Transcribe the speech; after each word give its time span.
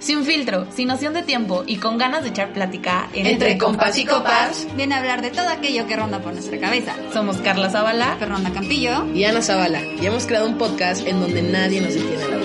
Sin 0.00 0.24
filtro, 0.24 0.66
sin 0.74 0.88
noción 0.88 1.12
de 1.12 1.22
tiempo 1.22 1.62
y 1.66 1.76
con 1.76 1.98
ganas 1.98 2.22
de 2.22 2.30
echar 2.30 2.54
plática 2.54 3.08
entre, 3.12 3.58
compas 3.58 3.98
y 3.98 4.06
copas, 4.06 4.66
viene 4.74 4.94
a 4.94 4.98
hablar 4.98 5.20
de 5.20 5.30
todo 5.30 5.48
aquello 5.48 5.86
que 5.86 5.94
ronda 5.94 6.20
por 6.20 6.32
nuestra 6.32 6.58
cabeza. 6.58 6.94
Somos 7.12 7.36
Carla 7.36 7.68
Zavala, 7.68 8.16
Fernanda 8.18 8.50
Campillo 8.50 9.04
y 9.14 9.24
Ana 9.24 9.42
Zavala. 9.42 9.82
Y 10.00 10.06
hemos 10.06 10.24
creado 10.24 10.46
un 10.46 10.56
podcast 10.56 11.06
en 11.06 11.20
donde 11.20 11.42
nadie 11.42 11.82
nos 11.82 11.94
detiene 11.94 12.24
a 12.24 12.39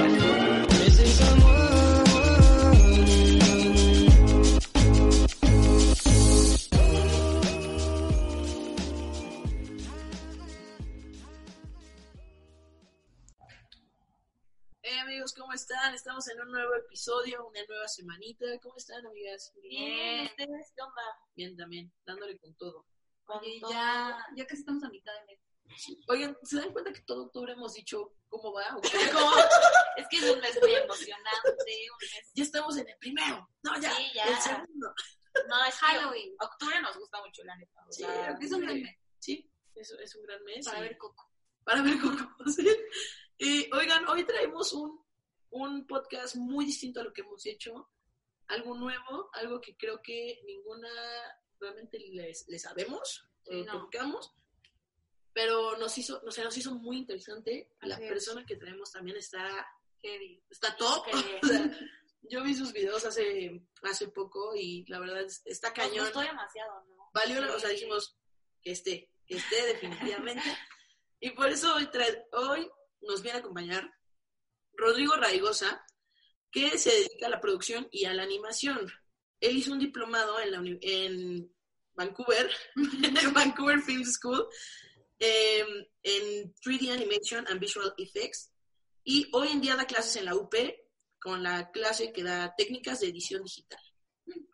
Estamos 16.26 16.42
en 16.42 16.48
un 16.48 16.54
nuevo 16.54 16.73
episodio, 16.73 17.48
una 17.48 17.59
nueva 17.68 17.88
semanita. 17.88 18.45
¿Cómo 18.63 18.76
están, 18.77 19.05
amigas? 19.05 19.54
Bien, 19.62 20.26
¿ustedes 20.26 20.73
qué 20.76 20.82
onda? 20.82 21.02
Bien 21.36 21.55
también, 21.55 21.94
dándole 22.04 22.40
con 22.40 22.55
todo. 22.55 22.88
Oye, 23.27 23.62
ya, 23.70 24.18
ya 24.35 24.48
casi 24.48 24.62
estamos 24.62 24.84
a 24.84 24.90
mitad 24.90 25.13
de 25.13 25.26
mes. 25.27 25.98
Oigan, 26.08 26.35
¿se 26.41 26.58
dan 26.58 26.72
cuenta 26.73 26.91
que 26.91 27.02
todo 27.02 27.26
octubre 27.26 27.54
hemos 27.54 27.76
dicho 27.76 28.16
cómo 28.27 28.54
va? 28.54 28.63
es 29.98 30.08
que 30.09 30.18
es 30.18 30.23
un 30.23 30.40
mes 30.40 30.59
muy 30.59 30.73
emocionante. 30.73 31.55
Ya 32.34 32.44
estamos 32.44 32.76
en 32.77 32.90
el 32.90 32.98
primero. 32.98 33.48
No, 33.62 33.80
ya. 33.80 33.94
Sí, 33.94 34.07
ya. 34.16 34.26
El 34.26 34.38
segundo. 34.38 34.96
No, 35.48 35.66
es 35.66 35.76
Halloween. 35.76 36.35
Octubre 36.40 36.82
nos 36.82 36.98
gusta 36.98 37.21
mucho, 37.23 37.44
la 37.44 37.55
neta. 37.55 37.85
sí, 37.91 38.04
es 38.41 38.52
un 38.52 38.62
gran 38.62 38.82
mes. 38.82 38.98
Sí, 39.20 39.48
es, 39.76 39.91
es 39.91 40.16
un 40.16 40.23
gran 40.23 40.44
mes. 40.44 40.66
Para 40.66 40.80
ver 40.80 40.98
Coco. 40.98 41.32
Para 41.63 41.84
ver 41.84 41.99
Coco, 41.99 42.35
sí. 42.49 42.68
Y 43.38 43.70
oigan, 43.73 44.07
hoy 44.07 44.23
traemos 44.23 44.73
un 44.73 45.05
un 45.55 45.88
podcast 45.88 46.36
muy 46.36 46.66
distinto 46.66 47.00
a 47.00 47.04
lo 47.04 47.14
que 47.14 47.22
hemos 47.22 47.45
hecho, 47.45 47.90
algo 48.48 48.76
nuevo, 48.76 49.30
algo 49.34 49.62
que 49.62 49.77
creo 49.77 50.02
que 50.02 50.41
ninguna 50.46 50.90
realmente 51.60 51.98
les, 51.98 52.46
sabemos, 52.62 53.26
eh, 53.46 53.66
pero 55.34 55.77
nos 55.77 55.98
hizo, 55.98 56.21
no 56.24 56.32
sé, 56.32 56.44
nos 56.44 56.57
hizo 56.57 56.76
muy 56.76 56.98
interesante. 56.98 57.71
La 57.82 57.98
persona 57.98 58.46
que 58.46 58.57
traemos 58.57 58.91
también 58.91 59.18
está, 59.18 59.66
está 60.49 60.76
top. 60.76 61.05
yo 62.29 62.44
vi 62.44 62.54
sus 62.54 62.74
videos 62.74 63.05
hace, 63.05 63.62
hace 63.84 64.09
poco 64.09 64.56
y 64.56 64.85
la 64.88 65.00
verdad 65.00 65.25
está 65.46 65.74
cañón. 65.74 66.07
Estoy 66.07 66.28
demasiado, 66.28 66.84
¿no? 66.85 67.09
Valió, 67.13 67.56
o 67.56 67.59
sea, 67.59 67.69
dijimos 67.69 68.18
que 68.62 68.72
esté, 68.72 69.09
que 69.25 69.38
esté 69.38 69.66
definitivamente. 69.68 70.44
y 71.22 71.29
por 71.31 71.47
eso 71.47 71.74
hoy, 71.75 71.90
hoy 72.34 72.69
nos 73.01 73.22
viene 73.22 73.38
a 73.38 73.41
acompañar 73.41 73.90
Rodrigo 74.78 75.16
Raigosa, 75.16 75.85
que 76.51 76.78
se 76.78 76.91
dedica 76.91 77.28
a 77.28 77.29
la 77.29 77.41
producción 77.41 77.88
y 77.91 78.06
a 78.06 78.13
la 78.13 78.23
animación. 78.23 78.91
Él 79.40 79.57
hizo 79.57 79.73
un 79.73 79.79
diplomado 79.79 80.40
en, 80.40 80.51
la 80.51 80.78
en 80.81 81.56
Vancouver, 81.94 82.50
en 82.75 83.34
Vancouver 83.34 83.81
Film 83.81 84.06
School, 84.06 84.47
em, 85.19 85.85
en 86.03 86.53
3D 86.56 86.91
Animation 86.91 87.45
and 87.47 87.59
Visual 87.59 87.94
Effects, 87.97 88.51
y 89.03 89.28
hoy 89.34 89.50
en 89.50 89.62
día 89.62 89.75
da 89.75 89.85
clases 89.85 90.16
en 90.17 90.25
la 90.25 90.35
UP 90.35 90.56
con 91.19 91.44
la 91.44 91.72
clase 91.72 92.12
que 92.12 92.23
da 92.23 92.53
técnicas 92.56 93.00
de 93.00 93.07
edición 93.07 93.44
digital. 93.44 93.79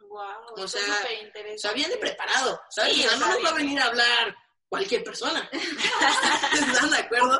Wow, 0.09 0.56
o 0.58 0.67
sea, 0.67 0.81
o 0.81 1.58
sea, 1.58 1.72
bien 1.73 1.89
de 1.89 1.97
preparado, 1.97 2.59
¿sabes? 2.69 2.95
Sí, 2.95 3.06
no 3.06 3.28
nos 3.28 3.45
va 3.45 3.50
a 3.50 3.53
venir 3.53 3.80
a 3.80 3.85
hablar 3.85 4.35
cualquier 4.67 5.03
persona. 5.03 5.50
¿Están 6.53 6.89
de 6.89 6.97
acuerdo? 6.97 7.39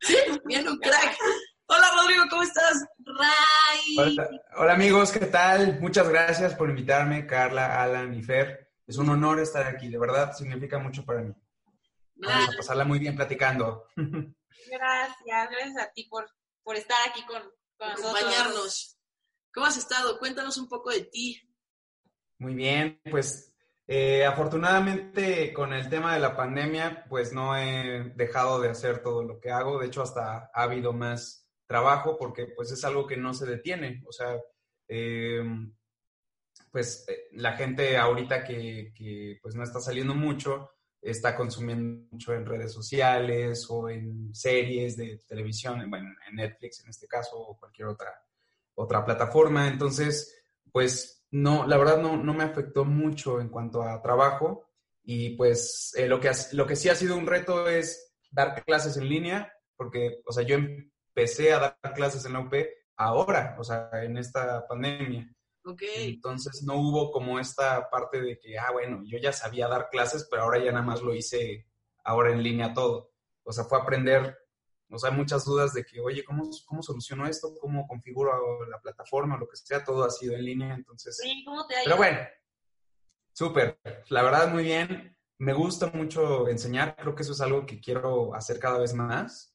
Sí, 0.00 0.16
bien 0.44 0.68
un 0.68 0.78
crack. 0.78 1.16
Hola 1.74 1.90
Rodrigo, 1.96 2.24
¿cómo 2.28 2.42
estás? 2.42 2.84
Ray. 2.98 4.18
Hola, 4.56 4.74
amigos, 4.74 5.10
¿qué 5.10 5.24
tal? 5.24 5.80
Muchas 5.80 6.06
gracias 6.06 6.54
por 6.54 6.68
invitarme, 6.68 7.26
Carla, 7.26 7.82
Alan 7.82 8.12
y 8.12 8.22
Fer. 8.22 8.70
Es 8.86 8.98
un 8.98 9.08
honor 9.08 9.40
estar 9.40 9.66
aquí, 9.66 9.88
de 9.88 9.98
verdad 9.98 10.34
significa 10.36 10.78
mucho 10.78 11.02
para 11.06 11.22
mí. 11.22 11.32
Vamos 12.16 12.48
a 12.50 12.56
pasarla 12.58 12.84
muy 12.84 12.98
bien 12.98 13.16
platicando. 13.16 13.86
Gracias, 13.96 15.50
gracias 15.50 15.78
a 15.78 15.90
ti 15.92 16.04
por, 16.10 16.30
por 16.62 16.76
estar 16.76 16.98
aquí 17.08 17.24
con, 17.24 17.40
con 17.78 17.88
nosotros. 17.88 18.16
Acompañarnos. 18.16 18.98
¿Cómo 19.54 19.64
has 19.64 19.78
estado? 19.78 20.18
Cuéntanos 20.18 20.58
un 20.58 20.68
poco 20.68 20.90
de 20.90 21.04
ti. 21.04 21.40
Muy 22.36 22.54
bien, 22.54 23.00
pues 23.10 23.50
eh, 23.86 24.26
afortunadamente 24.26 25.54
con 25.54 25.72
el 25.72 25.88
tema 25.88 26.12
de 26.12 26.20
la 26.20 26.36
pandemia, 26.36 27.06
pues 27.08 27.32
no 27.32 27.56
he 27.56 28.12
dejado 28.14 28.60
de 28.60 28.68
hacer 28.68 29.02
todo 29.02 29.22
lo 29.22 29.40
que 29.40 29.50
hago. 29.50 29.78
De 29.78 29.86
hecho, 29.86 30.02
hasta 30.02 30.50
ha 30.52 30.62
habido 30.62 30.92
más 30.92 31.41
trabajo 31.72 32.18
porque 32.18 32.48
pues 32.54 32.70
es 32.70 32.84
algo 32.84 33.06
que 33.06 33.16
no 33.16 33.32
se 33.32 33.46
detiene. 33.46 34.02
O 34.06 34.12
sea, 34.12 34.38
em, 34.86 35.72
pues 36.70 37.06
eh, 37.08 37.28
la 37.32 37.52
gente 37.54 37.96
ahorita 37.96 38.44
que, 38.44 39.38
pues 39.42 39.54
no 39.54 39.62
está 39.62 39.80
saliendo 39.80 40.14
mucho, 40.14 40.70
está 41.00 41.34
consumiendo 41.34 42.06
mucho 42.10 42.34
en 42.34 42.44
redes 42.44 42.72
sociales 42.72 43.66
o 43.70 43.88
en 43.88 44.34
series 44.34 44.96
de 44.98 45.18
televisión, 45.26 45.88
bueno, 45.88 46.10
en 46.28 46.36
Netflix 46.36 46.80
en 46.84 46.90
este 46.90 47.08
caso 47.08 47.38
o 47.38 47.58
cualquier 47.58 47.88
otra, 47.88 48.12
otra 48.74 49.02
plataforma. 49.02 49.66
Entonces, 49.66 50.44
pues 50.70 51.24
no, 51.30 51.66
la 51.66 51.78
verdad 51.78 52.02
no, 52.02 52.18
no 52.18 52.34
me 52.34 52.44
afectó 52.44 52.84
mucho 52.84 53.40
en 53.40 53.48
cuanto 53.48 53.82
a 53.82 54.02
trabajo 54.02 54.68
y 55.02 55.30
pues 55.36 55.94
eh, 55.96 56.06
lo, 56.06 56.20
que, 56.20 56.30
lo 56.52 56.66
que 56.66 56.76
sí 56.76 56.90
ha 56.90 56.94
sido 56.94 57.16
un 57.16 57.26
reto 57.26 57.66
es 57.66 58.12
dar 58.30 58.62
clases 58.64 58.98
en 58.98 59.08
línea, 59.08 59.52
porque, 59.76 60.20
o 60.26 60.32
sea, 60.32 60.44
yo 60.44 60.58
empecé 61.14 61.52
a 61.52 61.58
dar 61.58 61.92
clases 61.94 62.24
en 62.24 62.32
la 62.32 62.40
UP 62.40 62.54
ahora, 62.96 63.56
o 63.58 63.64
sea, 63.64 63.90
en 64.02 64.16
esta 64.16 64.66
pandemia. 64.66 65.30
Ok. 65.64 65.82
Entonces 65.96 66.62
no 66.64 66.76
hubo 66.76 67.12
como 67.12 67.38
esta 67.38 67.88
parte 67.90 68.20
de 68.20 68.38
que, 68.38 68.58
ah, 68.58 68.72
bueno, 68.72 69.02
yo 69.04 69.18
ya 69.18 69.32
sabía 69.32 69.68
dar 69.68 69.88
clases, 69.90 70.26
pero 70.30 70.42
ahora 70.42 70.58
ya 70.58 70.72
nada 70.72 70.84
más 70.84 71.02
lo 71.02 71.14
hice 71.14 71.68
ahora 72.04 72.32
en 72.32 72.42
línea 72.42 72.74
todo. 72.74 73.12
O 73.44 73.52
sea, 73.52 73.64
fue 73.64 73.78
aprender, 73.78 74.36
o 74.90 74.98
sea, 74.98 75.10
muchas 75.10 75.44
dudas 75.44 75.72
de 75.72 75.84
que, 75.84 76.00
oye, 76.00 76.24
¿cómo, 76.24 76.48
cómo 76.66 76.82
soluciono 76.82 77.26
esto? 77.26 77.54
¿Cómo 77.60 77.86
configuro 77.86 78.66
la 78.66 78.80
plataforma? 78.80 79.36
Lo 79.36 79.48
que 79.48 79.56
sea, 79.56 79.84
todo 79.84 80.04
ha 80.04 80.10
sido 80.10 80.34
en 80.34 80.44
línea, 80.44 80.74
entonces... 80.74 81.16
Sí, 81.16 81.44
¿cómo 81.44 81.66
te 81.66 81.76
ha 81.76 81.84
Pero 81.84 81.96
bueno, 81.96 82.18
súper. 83.32 83.78
La 84.08 84.22
verdad, 84.22 84.52
muy 84.52 84.64
bien. 84.64 85.16
Me 85.38 85.52
gusta 85.52 85.90
mucho 85.92 86.48
enseñar, 86.48 86.96
creo 86.96 87.14
que 87.14 87.22
eso 87.22 87.32
es 87.32 87.40
algo 87.40 87.66
que 87.66 87.80
quiero 87.80 88.34
hacer 88.34 88.58
cada 88.58 88.78
vez 88.78 88.94
más. 88.94 89.51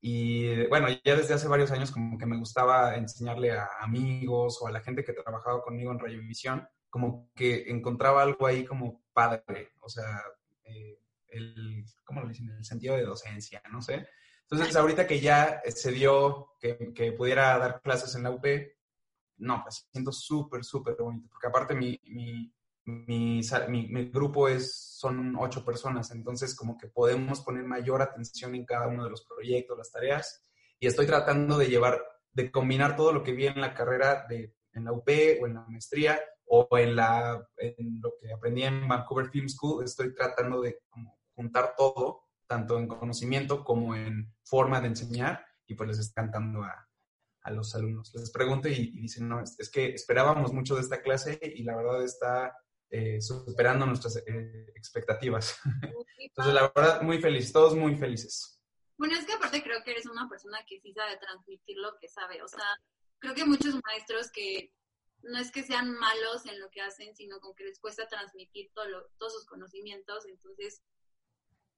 Y 0.00 0.66
bueno, 0.68 0.88
ya 1.04 1.14
desde 1.16 1.34
hace 1.34 1.46
varios 1.46 1.70
años 1.70 1.90
como 1.90 2.16
que 2.16 2.26
me 2.26 2.38
gustaba 2.38 2.96
enseñarle 2.96 3.52
a 3.52 3.68
amigos 3.80 4.58
o 4.60 4.66
a 4.66 4.72
la 4.72 4.80
gente 4.80 5.04
que 5.04 5.12
trabajaba 5.12 5.62
conmigo 5.62 5.92
en 5.92 5.98
Radiovisión, 5.98 6.66
como 6.88 7.30
que 7.34 7.70
encontraba 7.70 8.22
algo 8.22 8.46
ahí 8.46 8.64
como 8.64 9.02
padre, 9.12 9.72
o 9.80 9.88
sea, 9.88 10.22
eh, 10.64 10.98
el, 11.28 11.84
¿cómo 12.04 12.22
lo 12.22 12.28
dicen? 12.28 12.48
El 12.48 12.64
sentido 12.64 12.96
de 12.96 13.04
docencia, 13.04 13.62
no 13.70 13.82
sé. 13.82 14.08
Entonces, 14.42 14.74
ahorita 14.74 15.06
que 15.06 15.20
ya 15.20 15.62
se 15.66 15.92
dio 15.92 16.54
que, 16.58 16.92
que 16.92 17.12
pudiera 17.12 17.56
dar 17.58 17.80
clases 17.82 18.14
en 18.16 18.24
la 18.24 18.30
UP, 18.30 18.44
no, 19.36 19.62
pues 19.62 19.86
siento 19.92 20.12
súper, 20.12 20.64
súper 20.64 20.96
bonito, 20.98 21.28
porque 21.30 21.46
aparte 21.46 21.74
mi, 21.74 22.00
mi, 22.04 22.52
mi, 22.90 23.42
mi, 23.88 24.10
grupo 24.10 24.48
es, 24.48 24.96
son 24.98 25.36
ocho 25.38 25.64
personas, 25.64 26.10
entonces 26.10 26.54
como 26.54 26.76
que 26.76 26.88
podemos 26.88 27.40
poner 27.40 27.64
mayor 27.64 28.02
atención 28.02 28.54
en 28.54 28.64
cada 28.64 28.88
uno 28.88 29.04
de 29.04 29.10
los 29.10 29.24
proyectos, 29.24 29.78
las 29.78 29.90
tareas, 29.90 30.46
y 30.78 30.86
estoy 30.86 31.06
tratando 31.06 31.58
de 31.58 31.68
llevar, 31.68 32.02
de 32.32 32.50
combinar 32.50 32.96
todo 32.96 33.12
lo 33.12 33.22
que 33.22 33.32
vi 33.32 33.46
en 33.46 33.60
la 33.60 33.74
carrera 33.74 34.26
de, 34.28 34.54
en 34.72 34.84
la 34.84 34.92
UP 34.92 35.08
o 35.40 35.46
en 35.46 35.54
la 35.54 35.66
maestría 35.68 36.20
o 36.46 36.68
en, 36.76 36.96
la, 36.96 37.46
en 37.56 38.00
lo 38.02 38.12
que 38.20 38.32
aprendí 38.32 38.64
en 38.64 38.88
Vancouver 38.88 39.30
Film 39.30 39.48
School, 39.48 39.84
estoy 39.84 40.14
tratando 40.14 40.60
de 40.60 40.80
juntar 41.34 41.74
todo, 41.76 42.24
tanto 42.46 42.78
en 42.78 42.88
conocimiento 42.88 43.64
como 43.64 43.94
en 43.94 44.34
forma 44.42 44.80
de 44.80 44.88
enseñar, 44.88 45.44
y 45.66 45.74
pues 45.74 45.88
les 45.88 45.98
estoy 46.00 46.24
cantando 46.24 46.64
a, 46.64 46.88
a 47.42 47.50
los 47.50 47.74
alumnos. 47.74 48.12
Les 48.14 48.30
pregunto 48.30 48.68
y, 48.68 48.72
y 48.72 49.00
dicen, 49.00 49.28
no, 49.28 49.40
es, 49.40 49.58
es, 49.58 49.70
que 49.70 49.94
esperábamos 49.94 50.52
mucho 50.52 50.74
de 50.74 50.82
esta 50.82 51.00
clase 51.00 51.38
y 51.42 51.62
la 51.62 51.76
verdad 51.76 52.02
está 52.02 52.56
eh, 52.90 53.20
superando 53.20 53.86
nuestras 53.86 54.16
eh, 54.26 54.72
expectativas. 54.74 55.58
Entonces, 56.18 56.54
la 56.54 56.72
verdad, 56.74 57.02
muy 57.02 57.20
feliz, 57.20 57.52
todos 57.52 57.76
muy 57.76 57.96
felices. 57.96 58.60
Bueno, 58.98 59.14
es 59.16 59.24
que 59.24 59.32
aparte 59.32 59.62
creo 59.62 59.82
que 59.82 59.92
eres 59.92 60.06
una 60.06 60.28
persona 60.28 60.58
que 60.66 60.80
sí 60.80 60.92
sabe 60.92 61.16
transmitir 61.16 61.78
lo 61.78 61.96
que 61.98 62.08
sabe. 62.08 62.42
O 62.42 62.48
sea, 62.48 62.66
creo 63.18 63.34
que 63.34 63.44
muchos 63.44 63.80
maestros 63.86 64.30
que 64.30 64.74
no 65.22 65.38
es 65.38 65.50
que 65.50 65.62
sean 65.62 65.92
malos 65.92 66.46
en 66.46 66.60
lo 66.60 66.70
que 66.70 66.80
hacen, 66.80 67.14
sino 67.14 67.40
con 67.40 67.54
que 67.54 67.64
les 67.64 67.78
cuesta 67.78 68.08
transmitir 68.08 68.70
todo 68.74 69.10
todos 69.18 69.34
sus 69.34 69.46
conocimientos, 69.46 70.26
entonces 70.26 70.82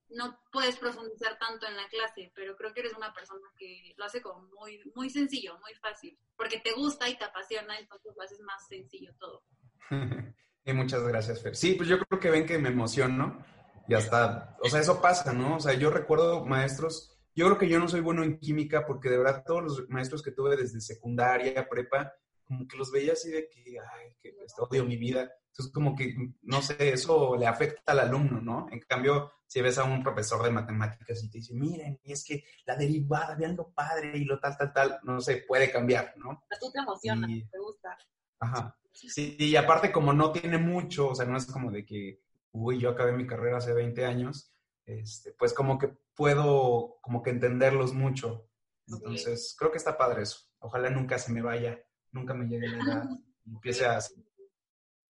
no 0.08 0.38
puedes 0.52 0.76
profundizar 0.78 1.38
tanto 1.38 1.66
en 1.66 1.76
la 1.76 1.88
clase, 1.88 2.32
pero 2.34 2.56
creo 2.56 2.72
que 2.72 2.80
eres 2.80 2.94
una 2.94 3.12
persona 3.12 3.48
que 3.56 3.94
lo 3.96 4.04
hace 4.04 4.20
como 4.20 4.48
muy, 4.58 4.80
muy 4.94 5.10
sencillo, 5.10 5.58
muy 5.58 5.74
fácil, 5.74 6.18
porque 6.36 6.60
te 6.60 6.72
gusta 6.72 7.08
y 7.08 7.16
te 7.16 7.24
apasiona, 7.24 7.78
entonces 7.78 8.12
lo 8.16 8.22
haces 8.22 8.40
más 8.40 8.66
sencillo 8.68 9.12
todo. 9.18 9.44
Y 10.64 10.72
muchas 10.72 11.02
gracias, 11.02 11.42
Fer. 11.42 11.56
Sí, 11.56 11.74
pues 11.74 11.88
yo 11.88 11.98
creo 11.98 12.20
que 12.20 12.30
ven 12.30 12.46
que 12.46 12.58
me 12.58 12.68
emociono 12.68 13.44
y 13.88 13.94
hasta, 13.94 14.56
o 14.62 14.68
sea, 14.68 14.80
eso 14.80 15.00
pasa, 15.00 15.32
¿no? 15.32 15.56
O 15.56 15.60
sea, 15.60 15.74
yo 15.74 15.90
recuerdo 15.90 16.44
maestros, 16.44 17.18
yo 17.34 17.46
creo 17.46 17.58
que 17.58 17.68
yo 17.68 17.78
no 17.80 17.88
soy 17.88 18.00
bueno 18.00 18.22
en 18.22 18.38
química 18.38 18.86
porque 18.86 19.08
de 19.10 19.18
verdad 19.18 19.42
todos 19.44 19.62
los 19.62 19.88
maestros 19.88 20.22
que 20.22 20.30
tuve 20.30 20.56
desde 20.56 20.80
secundaria, 20.80 21.68
prepa, 21.68 22.12
como 22.44 22.66
que 22.68 22.76
los 22.76 22.92
veía 22.92 23.14
así 23.14 23.30
de 23.30 23.48
que, 23.48 23.78
ay, 23.80 24.16
que 24.20 24.28
este, 24.44 24.62
odio 24.62 24.84
mi 24.84 24.96
vida. 24.96 25.32
Entonces, 25.48 25.72
como 25.72 25.94
que, 25.96 26.14
no 26.42 26.62
sé, 26.62 26.92
eso 26.92 27.36
le 27.36 27.46
afecta 27.46 27.92
al 27.92 28.00
alumno, 28.00 28.40
¿no? 28.40 28.68
En 28.70 28.80
cambio, 28.80 29.32
si 29.46 29.60
ves 29.60 29.76
a 29.78 29.84
un 29.84 30.02
profesor 30.02 30.42
de 30.42 30.50
matemáticas 30.50 31.22
y 31.24 31.30
te 31.30 31.38
dice, 31.38 31.54
miren, 31.54 32.00
y 32.04 32.12
es 32.12 32.24
que 32.24 32.44
la 32.64 32.76
derivada, 32.76 33.34
vean 33.34 33.56
lo 33.56 33.70
padre 33.72 34.16
y 34.16 34.24
lo 34.24 34.38
tal, 34.38 34.56
tal, 34.56 34.72
tal, 34.72 35.00
no 35.02 35.20
sé, 35.20 35.44
puede 35.46 35.70
cambiar, 35.70 36.14
¿no? 36.16 36.30
A 36.30 36.58
tú 36.58 36.70
te 36.72 36.78
emociona, 36.78 37.30
Y- 37.30 37.44
te 37.46 37.58
gusta. 37.58 37.98
Ajá. 38.40 38.76
Sí, 38.92 39.36
y 39.38 39.56
aparte 39.56 39.90
como 39.90 40.12
no 40.12 40.32
tiene 40.32 40.58
mucho, 40.58 41.08
o 41.08 41.14
sea, 41.14 41.26
no 41.26 41.36
es 41.36 41.46
como 41.46 41.70
de 41.70 41.84
que, 41.84 42.20
uy, 42.52 42.78
yo 42.78 42.90
acabé 42.90 43.12
mi 43.12 43.26
carrera 43.26 43.58
hace 43.58 43.72
20 43.72 44.04
años, 44.04 44.52
este, 44.84 45.32
pues 45.32 45.54
como 45.54 45.78
que 45.78 45.88
puedo 46.14 46.98
como 47.00 47.22
que 47.22 47.30
entenderlos 47.30 47.92
mucho. 47.94 48.46
Entonces, 48.86 49.54
creo 49.58 49.70
que 49.70 49.78
está 49.78 49.96
padre 49.96 50.22
eso. 50.22 50.40
Ojalá 50.58 50.90
nunca 50.90 51.18
se 51.18 51.32
me 51.32 51.40
vaya, 51.40 51.82
nunca 52.10 52.34
me 52.34 52.46
llegue 52.46 52.68
la 52.68 52.84
edad 52.84 53.08
y 53.44 53.50
empiece 53.54 53.86
a 53.86 53.98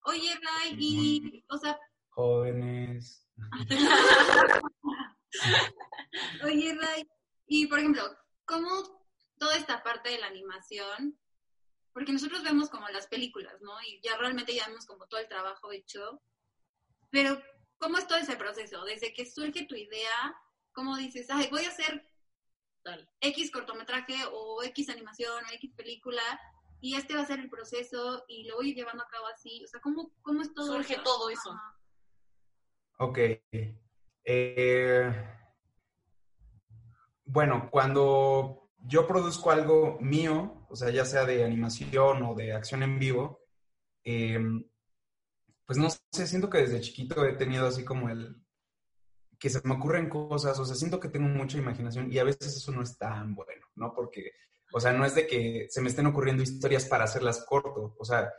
Oye, 0.04 0.34
Ray, 0.42 0.76
y, 0.78 1.46
o 1.50 1.58
sea, 1.58 1.78
jóvenes. 2.10 3.28
oye, 6.44 6.76
Ray, 6.76 7.08
y 7.48 7.68
por 7.68 7.80
ejemplo, 7.80 8.04
¿cómo 8.46 8.70
toda 9.38 9.56
esta 9.56 9.84
parte 9.84 10.10
de 10.10 10.20
la 10.20 10.28
animación? 10.28 11.18
Porque 12.00 12.14
nosotros 12.14 12.44
vemos 12.44 12.70
como 12.70 12.88
las 12.88 13.08
películas, 13.08 13.60
¿no? 13.60 13.74
Y 13.82 14.00
ya 14.02 14.16
realmente 14.16 14.56
ya 14.56 14.66
vemos 14.68 14.86
como 14.86 15.06
todo 15.08 15.20
el 15.20 15.28
trabajo 15.28 15.74
hecho. 15.74 16.22
Pero, 17.10 17.38
¿cómo 17.78 17.98
es 17.98 18.08
todo 18.08 18.18
ese 18.18 18.38
proceso? 18.38 18.86
Desde 18.86 19.14
que 19.14 19.26
surge 19.26 19.66
tu 19.66 19.76
idea, 19.76 20.34
¿cómo 20.72 20.96
dices, 20.96 21.28
ay, 21.30 21.50
voy 21.52 21.66
a 21.66 21.68
hacer 21.68 22.10
Tal. 22.84 23.06
X 23.20 23.52
cortometraje 23.52 24.16
o 24.32 24.64
X 24.64 24.88
animación 24.88 25.44
o 25.44 25.54
X 25.56 25.74
película 25.76 26.22
y 26.80 26.96
este 26.96 27.16
va 27.16 27.24
a 27.24 27.26
ser 27.26 27.40
el 27.42 27.50
proceso 27.50 28.24
y 28.30 28.46
lo 28.46 28.56
voy 28.56 28.74
llevando 28.74 29.04
a 29.04 29.08
cabo 29.10 29.28
así? 29.28 29.62
O 29.66 29.68
sea, 29.68 29.82
¿cómo, 29.82 30.14
cómo 30.22 30.42
es 30.42 30.54
todo 30.54 30.68
Surge 30.68 30.94
eso? 30.94 31.04
todo 31.04 31.30
eso. 31.30 31.52
Ajá. 31.52 31.78
Ok. 33.00 33.20
Eh, 34.24 35.14
bueno, 37.26 37.68
cuando 37.70 38.72
yo 38.86 39.06
produzco 39.06 39.52
algo 39.52 39.98
mío, 40.00 40.59
o 40.70 40.76
sea, 40.76 40.90
ya 40.92 41.06
sea 41.06 41.26
de 41.26 41.44
animación 41.44 42.24
o 42.24 42.36
de 42.36 42.54
acción 42.54 42.84
en 42.84 43.00
vivo, 43.00 43.42
eh, 44.04 44.40
pues 45.66 45.78
no 45.78 45.90
sé, 45.90 46.28
siento 46.28 46.50
que 46.50 46.60
desde 46.60 46.82
chiquito 46.82 47.26
he 47.26 47.34
tenido 47.34 47.68
así 47.68 47.84
como 47.84 48.10
el 48.10 48.42
que 49.40 49.50
se 49.50 49.62
me 49.64 49.76
ocurren 49.76 50.10
cosas, 50.10 50.60
o 50.60 50.66
sea, 50.66 50.76
siento 50.76 51.00
que 51.00 51.10
tengo 51.10 51.28
mucha 51.28 51.58
imaginación 51.58 52.12
y 52.12 52.20
a 52.20 52.24
veces 52.24 52.58
eso 52.58 52.72
no 52.72 52.84
es 52.84 52.98
tan 52.98 53.36
bueno, 53.36 53.66
¿no? 53.76 53.94
Porque, 53.94 54.32
o 54.74 54.80
sea, 54.80 54.92
no 54.94 55.06
es 55.06 55.16
de 55.16 55.28
que 55.28 55.68
se 55.70 55.82
me 55.82 55.90
estén 55.90 56.08
ocurriendo 56.08 56.44
historias 56.44 56.86
para 56.86 57.06
hacerlas 57.06 57.46
corto, 57.46 57.96
o 57.98 58.06
sea, 58.06 58.34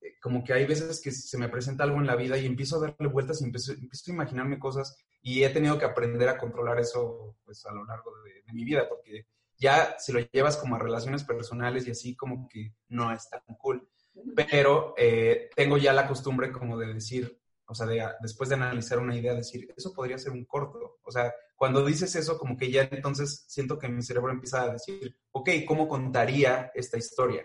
eh, 0.00 0.16
como 0.20 0.44
que 0.44 0.52
hay 0.52 0.64
veces 0.64 1.00
que 1.02 1.10
se 1.10 1.38
me 1.38 1.48
presenta 1.48 1.84
algo 1.84 1.98
en 1.98 2.06
la 2.06 2.16
vida 2.16 2.38
y 2.38 2.46
empiezo 2.46 2.76
a 2.76 2.80
darle 2.80 3.08
vueltas 3.08 3.40
y 3.40 3.44
empiezo, 3.44 3.72
empiezo 3.72 4.10
a 4.10 4.14
imaginarme 4.14 4.58
cosas 4.58 4.96
y 5.22 5.42
he 5.42 5.50
tenido 5.50 5.78
que 5.78 5.86
aprender 5.86 6.28
a 6.28 6.38
controlar 6.38 6.78
eso 6.78 7.36
pues 7.44 7.64
a 7.66 7.72
lo 7.72 7.84
largo 7.84 8.12
de, 8.22 8.42
de 8.42 8.52
mi 8.52 8.64
vida 8.64 8.88
porque 8.88 9.26
ya 9.58 9.96
si 9.98 10.12
lo 10.12 10.20
llevas 10.20 10.56
como 10.56 10.76
a 10.76 10.78
relaciones 10.78 11.24
personales 11.24 11.86
y 11.86 11.90
así 11.90 12.16
como 12.16 12.48
que 12.48 12.74
no 12.88 13.12
es 13.12 13.28
tan 13.28 13.42
cool. 13.58 13.88
Pero 14.34 14.94
eh, 14.96 15.50
tengo 15.54 15.76
ya 15.76 15.92
la 15.92 16.06
costumbre 16.06 16.52
como 16.52 16.78
de 16.78 16.94
decir, 16.94 17.40
o 17.66 17.74
sea, 17.74 17.86
de, 17.86 18.06
después 18.20 18.48
de 18.48 18.56
analizar 18.56 18.98
una 18.98 19.16
idea, 19.16 19.34
decir, 19.34 19.72
eso 19.76 19.92
podría 19.92 20.18
ser 20.18 20.32
un 20.32 20.44
corto. 20.44 20.98
O 21.02 21.10
sea, 21.10 21.32
cuando 21.56 21.84
dices 21.84 22.14
eso, 22.14 22.38
como 22.38 22.56
que 22.56 22.70
ya 22.70 22.82
entonces 22.90 23.44
siento 23.48 23.78
que 23.78 23.88
mi 23.88 24.02
cerebro 24.02 24.32
empieza 24.32 24.62
a 24.62 24.72
decir, 24.72 25.16
ok, 25.32 25.50
¿cómo 25.66 25.88
contaría 25.88 26.70
esta 26.74 26.98
historia? 26.98 27.44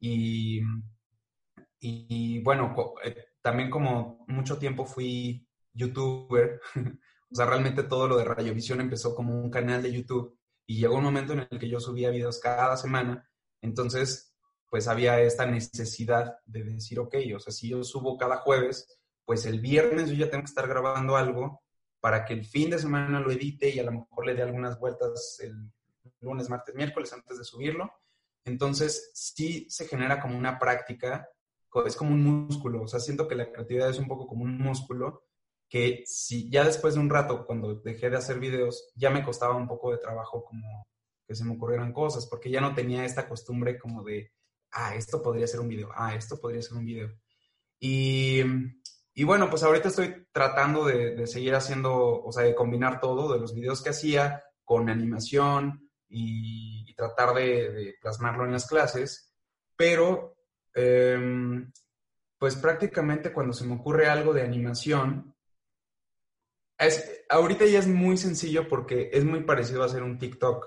Y, 0.00 0.60
y 1.80 2.40
bueno, 2.42 2.74
eh, 3.04 3.24
también 3.42 3.70
como 3.70 4.24
mucho 4.28 4.58
tiempo 4.58 4.84
fui 4.84 5.46
youtuber, 5.72 6.60
o 7.30 7.34
sea, 7.34 7.46
realmente 7.46 7.82
todo 7.84 8.06
lo 8.08 8.16
de 8.18 8.24
Radiovisión 8.24 8.80
empezó 8.80 9.14
como 9.14 9.40
un 9.40 9.50
canal 9.50 9.82
de 9.82 9.92
YouTube 9.92 10.37
y 10.68 10.78
llegó 10.78 10.96
un 10.96 11.04
momento 11.04 11.32
en 11.32 11.48
el 11.50 11.58
que 11.58 11.68
yo 11.68 11.80
subía 11.80 12.10
videos 12.10 12.40
cada 12.40 12.76
semana, 12.76 13.26
entonces 13.62 14.34
pues 14.68 14.86
había 14.86 15.18
esta 15.22 15.46
necesidad 15.46 16.36
de 16.44 16.62
decir, 16.62 17.00
ok, 17.00 17.14
o 17.34 17.40
sea, 17.40 17.54
si 17.54 17.70
yo 17.70 17.82
subo 17.82 18.18
cada 18.18 18.36
jueves, 18.36 18.86
pues 19.24 19.46
el 19.46 19.60
viernes 19.60 20.10
yo 20.10 20.16
ya 20.16 20.30
tengo 20.30 20.42
que 20.42 20.50
estar 20.50 20.68
grabando 20.68 21.16
algo 21.16 21.62
para 22.00 22.26
que 22.26 22.34
el 22.34 22.44
fin 22.44 22.68
de 22.68 22.78
semana 22.78 23.18
lo 23.18 23.32
edite 23.32 23.70
y 23.70 23.78
a 23.78 23.82
lo 23.82 23.92
mejor 23.92 24.26
le 24.26 24.34
dé 24.34 24.42
algunas 24.42 24.78
vueltas 24.78 25.38
el 25.40 25.72
lunes, 26.20 26.50
martes, 26.50 26.74
miércoles 26.74 27.14
antes 27.14 27.38
de 27.38 27.44
subirlo. 27.44 27.90
Entonces, 28.44 29.10
sí 29.14 29.66
se 29.70 29.88
genera 29.88 30.20
como 30.20 30.36
una 30.36 30.58
práctica, 30.58 31.30
es 31.86 31.96
como 31.96 32.12
un 32.12 32.24
músculo, 32.24 32.82
o 32.82 32.88
sea, 32.88 33.00
siento 33.00 33.26
que 33.26 33.36
la 33.36 33.50
creatividad 33.50 33.88
es 33.88 33.98
un 33.98 34.06
poco 34.06 34.26
como 34.26 34.44
un 34.44 34.58
músculo 34.58 35.27
que 35.68 36.02
si 36.06 36.50
ya 36.50 36.64
después 36.64 36.94
de 36.94 37.00
un 37.00 37.10
rato, 37.10 37.46
cuando 37.46 37.74
dejé 37.76 38.10
de 38.10 38.16
hacer 38.16 38.38
videos, 38.38 38.90
ya 38.94 39.10
me 39.10 39.22
costaba 39.22 39.54
un 39.54 39.68
poco 39.68 39.90
de 39.90 39.98
trabajo 39.98 40.44
como 40.44 40.86
que 41.26 41.34
se 41.34 41.44
me 41.44 41.52
ocurrieran 41.52 41.92
cosas, 41.92 42.26
porque 42.26 42.50
ya 42.50 42.60
no 42.60 42.74
tenía 42.74 43.04
esta 43.04 43.28
costumbre 43.28 43.78
como 43.78 44.02
de, 44.02 44.32
ah, 44.72 44.94
esto 44.94 45.22
podría 45.22 45.46
ser 45.46 45.60
un 45.60 45.68
video, 45.68 45.90
ah, 45.94 46.14
esto 46.14 46.40
podría 46.40 46.62
ser 46.62 46.78
un 46.78 46.86
video. 46.86 47.10
Y, 47.78 48.40
y 49.12 49.24
bueno, 49.24 49.50
pues 49.50 49.62
ahorita 49.62 49.88
estoy 49.88 50.26
tratando 50.32 50.86
de, 50.86 51.14
de 51.14 51.26
seguir 51.26 51.54
haciendo, 51.54 52.22
o 52.22 52.32
sea, 52.32 52.44
de 52.44 52.54
combinar 52.54 52.98
todo, 52.98 53.30
de 53.32 53.38
los 53.38 53.54
videos 53.54 53.82
que 53.82 53.90
hacía 53.90 54.42
con 54.64 54.88
animación 54.88 55.90
y, 56.08 56.84
y 56.88 56.94
tratar 56.94 57.34
de, 57.34 57.70
de 57.70 57.94
plasmarlo 58.00 58.46
en 58.46 58.52
las 58.52 58.66
clases, 58.66 59.34
pero 59.76 60.36
em, 60.74 61.70
pues 62.38 62.56
prácticamente 62.56 63.32
cuando 63.32 63.52
se 63.52 63.64
me 63.64 63.74
ocurre 63.74 64.08
algo 64.08 64.32
de 64.32 64.42
animación, 64.42 65.34
es, 66.78 67.24
ahorita 67.28 67.66
ya 67.66 67.78
es 67.78 67.88
muy 67.88 68.16
sencillo 68.16 68.68
porque 68.68 69.10
es 69.12 69.24
muy 69.24 69.42
parecido 69.42 69.82
a 69.82 69.86
hacer 69.86 70.02
un 70.02 70.18
TikTok, 70.18 70.66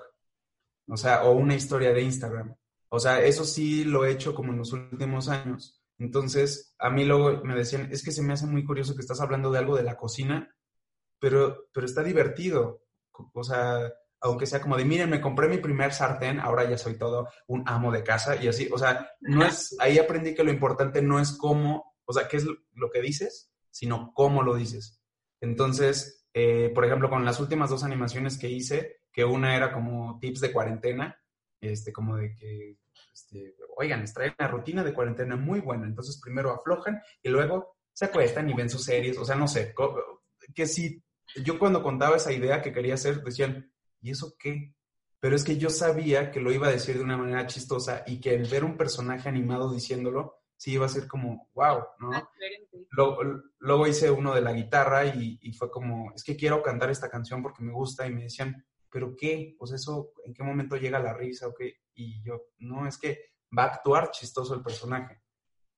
o 0.88 0.96
sea, 0.96 1.24
o 1.24 1.32
una 1.32 1.54
historia 1.54 1.92
de 1.92 2.02
Instagram. 2.02 2.54
O 2.88 3.00
sea, 3.00 3.22
eso 3.22 3.44
sí 3.44 3.84
lo 3.84 4.04
he 4.04 4.10
hecho 4.10 4.34
como 4.34 4.52
en 4.52 4.58
los 4.58 4.72
últimos 4.72 5.28
años. 5.28 5.82
Entonces, 5.98 6.74
a 6.78 6.90
mí 6.90 7.04
luego 7.04 7.42
me 7.44 7.54
decían, 7.54 7.88
es 7.90 8.04
que 8.04 8.10
se 8.10 8.22
me 8.22 8.32
hace 8.32 8.46
muy 8.46 8.64
curioso 8.64 8.94
que 8.94 9.00
estás 9.00 9.20
hablando 9.20 9.50
de 9.50 9.58
algo 9.58 9.76
de 9.76 9.84
la 9.84 9.96
cocina, 9.96 10.54
pero, 11.18 11.68
pero 11.72 11.86
está 11.86 12.02
divertido. 12.02 12.82
O 13.32 13.44
sea, 13.44 13.92
aunque 14.20 14.46
sea 14.46 14.60
como 14.60 14.76
de, 14.76 14.84
miren, 14.84 15.10
me 15.10 15.20
compré 15.20 15.48
mi 15.48 15.58
primer 15.58 15.92
sartén, 15.92 16.40
ahora 16.40 16.68
ya 16.68 16.76
soy 16.76 16.98
todo 16.98 17.28
un 17.46 17.62
amo 17.66 17.90
de 17.92 18.02
casa 18.02 18.36
y 18.36 18.48
así. 18.48 18.68
O 18.72 18.78
sea, 18.78 19.10
no 19.20 19.44
es, 19.44 19.74
ahí 19.80 19.98
aprendí 19.98 20.34
que 20.34 20.44
lo 20.44 20.50
importante 20.50 21.02
no 21.02 21.18
es 21.18 21.32
cómo, 21.32 21.94
o 22.04 22.12
sea, 22.12 22.28
qué 22.28 22.36
es 22.36 22.46
lo 22.74 22.90
que 22.90 23.00
dices, 23.00 23.50
sino 23.70 24.12
cómo 24.14 24.42
lo 24.42 24.54
dices. 24.54 25.01
Entonces, 25.42 26.24
eh, 26.32 26.70
por 26.72 26.84
ejemplo, 26.84 27.10
con 27.10 27.24
las 27.24 27.40
últimas 27.40 27.68
dos 27.68 27.82
animaciones 27.82 28.38
que 28.38 28.48
hice, 28.48 29.00
que 29.12 29.24
una 29.24 29.56
era 29.56 29.72
como 29.72 30.18
tips 30.20 30.40
de 30.40 30.52
cuarentena, 30.52 31.20
este, 31.60 31.92
como 31.92 32.16
de 32.16 32.34
que, 32.36 32.78
este, 33.12 33.56
oigan, 33.76 34.00
les 34.00 34.14
trae 34.14 34.34
una 34.38 34.48
rutina 34.48 34.84
de 34.84 34.94
cuarentena 34.94 35.36
muy 35.36 35.60
buena, 35.60 35.86
entonces 35.86 36.20
primero 36.22 36.52
aflojan 36.52 37.02
y 37.22 37.28
luego 37.28 37.76
se 37.92 38.06
acuestan 38.06 38.48
y 38.48 38.54
ven 38.54 38.70
sus 38.70 38.84
series, 38.84 39.18
o 39.18 39.24
sea, 39.24 39.34
no 39.34 39.48
sé, 39.48 39.74
que 40.54 40.66
si 40.66 41.02
yo 41.44 41.58
cuando 41.58 41.82
contaba 41.82 42.16
esa 42.16 42.32
idea 42.32 42.62
que 42.62 42.72
quería 42.72 42.94
hacer, 42.94 43.22
decían, 43.22 43.72
¿y 44.00 44.12
eso 44.12 44.36
qué? 44.38 44.74
Pero 45.18 45.34
es 45.34 45.42
que 45.42 45.56
yo 45.56 45.70
sabía 45.70 46.30
que 46.30 46.40
lo 46.40 46.52
iba 46.52 46.68
a 46.68 46.72
decir 46.72 46.96
de 46.96 47.04
una 47.04 47.16
manera 47.16 47.48
chistosa 47.48 48.04
y 48.06 48.20
que 48.20 48.34
el 48.34 48.48
ver 48.48 48.64
un 48.64 48.76
personaje 48.76 49.28
animado 49.28 49.72
diciéndolo, 49.72 50.41
sí 50.62 50.74
iba 50.74 50.86
a 50.86 50.88
ser 50.88 51.08
como, 51.08 51.48
wow, 51.54 51.82
¿no? 51.98 52.12
Ah. 52.12 52.30
Luego, 52.90 53.18
luego 53.58 53.86
hice 53.88 54.12
uno 54.12 54.32
de 54.32 54.42
la 54.42 54.52
guitarra 54.52 55.04
y, 55.06 55.36
y 55.42 55.52
fue 55.54 55.68
como, 55.68 56.12
es 56.14 56.22
que 56.22 56.36
quiero 56.36 56.62
cantar 56.62 56.88
esta 56.88 57.10
canción 57.10 57.42
porque 57.42 57.64
me 57.64 57.72
gusta 57.72 58.06
y 58.06 58.12
me 58.12 58.22
decían, 58.22 58.64
¿pero 58.88 59.16
qué? 59.16 59.56
Pues 59.58 59.72
eso, 59.72 60.12
¿en 60.24 60.32
qué 60.32 60.44
momento 60.44 60.76
llega 60.76 61.00
la 61.00 61.14
risa 61.14 61.48
o 61.48 61.54
qué? 61.54 61.78
Y 61.94 62.22
yo, 62.22 62.42
no, 62.58 62.86
es 62.86 62.96
que 62.96 63.32
va 63.58 63.64
a 63.64 63.74
actuar 63.74 64.12
chistoso 64.12 64.54
el 64.54 64.62
personaje. 64.62 65.20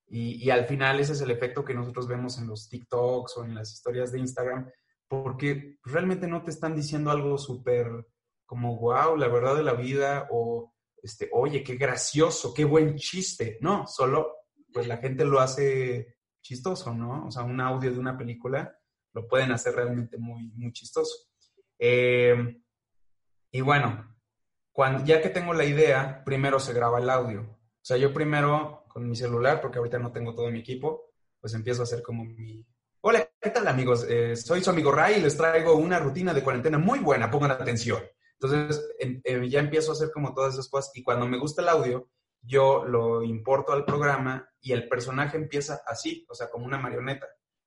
Y, 0.06 0.44
y 0.44 0.50
al 0.50 0.66
final 0.66 1.00
ese 1.00 1.12
es 1.12 1.20
el 1.22 1.30
efecto 1.30 1.64
que 1.64 1.72
nosotros 1.72 2.06
vemos 2.06 2.36
en 2.36 2.46
los 2.46 2.68
TikToks 2.68 3.38
o 3.38 3.44
en 3.46 3.54
las 3.54 3.72
historias 3.72 4.12
de 4.12 4.18
Instagram, 4.18 4.70
porque 5.08 5.78
realmente 5.82 6.26
no 6.26 6.44
te 6.44 6.50
están 6.50 6.76
diciendo 6.76 7.10
algo 7.10 7.38
súper 7.38 8.06
como, 8.44 8.78
wow, 8.78 9.16
la 9.16 9.28
verdad 9.28 9.56
de 9.56 9.62
la 9.62 9.72
vida 9.72 10.28
o, 10.30 10.74
este, 11.02 11.30
oye, 11.32 11.64
qué 11.64 11.76
gracioso, 11.76 12.52
qué 12.52 12.66
buen 12.66 12.96
chiste. 12.96 13.56
No, 13.62 13.86
solo 13.86 14.43
pues 14.74 14.88
la 14.88 14.96
gente 14.98 15.24
lo 15.24 15.38
hace 15.40 16.16
chistoso, 16.42 16.92
¿no? 16.92 17.26
O 17.26 17.30
sea, 17.30 17.44
un 17.44 17.60
audio 17.60 17.92
de 17.92 17.98
una 17.98 18.18
película 18.18 18.76
lo 19.14 19.26
pueden 19.28 19.52
hacer 19.52 19.74
realmente 19.76 20.18
muy, 20.18 20.50
muy 20.56 20.72
chistoso. 20.72 21.14
Eh, 21.78 22.60
y 23.52 23.60
bueno, 23.60 24.14
cuando, 24.72 25.04
ya 25.04 25.22
que 25.22 25.30
tengo 25.30 25.54
la 25.54 25.64
idea, 25.64 26.22
primero 26.24 26.58
se 26.58 26.72
graba 26.72 26.98
el 26.98 27.08
audio. 27.08 27.42
O 27.42 27.84
sea, 27.86 27.96
yo 27.96 28.12
primero 28.12 28.84
con 28.88 29.08
mi 29.08 29.14
celular, 29.14 29.60
porque 29.60 29.78
ahorita 29.78 29.98
no 30.00 30.10
tengo 30.10 30.34
todo 30.34 30.50
mi 30.50 30.58
equipo, 30.58 31.12
pues 31.40 31.54
empiezo 31.54 31.82
a 31.82 31.84
hacer 31.84 32.02
como 32.02 32.24
mi... 32.24 32.66
Hola, 33.00 33.28
¿qué 33.40 33.50
tal 33.50 33.68
amigos? 33.68 34.04
Eh, 34.08 34.34
soy 34.34 34.62
su 34.62 34.70
amigo 34.70 34.90
Ray 34.90 35.16
y 35.18 35.20
les 35.20 35.36
traigo 35.36 35.76
una 35.76 36.00
rutina 36.00 36.34
de 36.34 36.42
cuarentena 36.42 36.78
muy 36.78 36.98
buena, 36.98 37.30
pongan 37.30 37.52
atención. 37.52 38.02
Entonces, 38.40 38.84
en- 38.98 39.20
eh, 39.22 39.48
ya 39.48 39.60
empiezo 39.60 39.92
a 39.92 39.94
hacer 39.94 40.10
como 40.10 40.34
todas 40.34 40.54
esas 40.54 40.68
cosas 40.68 40.90
y 40.96 41.02
cuando 41.04 41.26
me 41.28 41.38
gusta 41.38 41.62
el 41.62 41.68
audio, 41.68 42.08
yo 42.46 42.84
lo 42.84 43.22
importo 43.22 43.72
al 43.72 43.84
programa 43.84 44.48
y 44.60 44.72
el 44.72 44.88
personaje 44.88 45.36
empieza 45.36 45.82
así, 45.86 46.26
o 46.28 46.34
sea, 46.34 46.50
como 46.50 46.66
una 46.66 46.78
marioneta. 46.78 47.26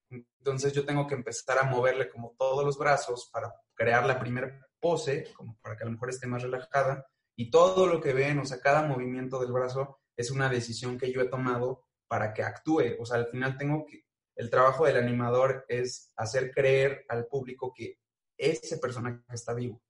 Entonces 0.10 0.72
yo 0.74 0.86
tengo 0.86 1.08
que 1.08 1.16
empezar 1.16 1.58
a 1.58 1.64
moverle 1.64 2.10
como 2.10 2.36
todos 2.38 2.64
los 2.64 2.78
brazos 2.78 3.30
para 3.34 3.54
crear 3.74 4.06
la 4.06 4.20
primera 4.20 4.66
pose, 4.80 5.34
como 5.36 5.58
para 5.62 5.76
que 5.76 5.84
a 5.84 5.86
lo 5.86 5.94
mejor 5.94 6.10
esté 6.10 6.28
más 6.28 6.44
relajada. 6.44 7.06
Y 7.36 7.52
todo 7.52 7.88
lo 7.88 8.00
que 8.02 8.14
ven, 8.14 8.40
o 8.40 8.46
sea, 8.46 8.60
cada 8.62 8.84
movimiento 8.84 9.40
del 9.40 9.52
brazo 9.52 10.00
es 10.16 10.32
una 10.32 10.50
decisión 10.50 10.98
que 10.98 11.12
yo 11.12 11.22
he 11.22 11.30
tomado 11.30 11.86
para 12.08 12.34
que 12.34 12.44
actúe. 12.44 12.96
O 13.00 13.06
sea, 13.06 13.18
al 13.18 13.28
final 13.28 13.58
tengo 13.58 13.86
que, 13.86 14.06
el 14.36 14.50
trabajo 14.50 14.86
del 14.86 14.98
animador 14.98 15.66
es 15.68 16.12
hacer 16.16 16.52
creer 16.52 17.06
al 17.10 17.28
público 17.28 17.74
que 17.76 18.00
ese 18.38 18.78
personaje 18.78 19.20
está 19.30 19.54
vivo. 19.54 19.82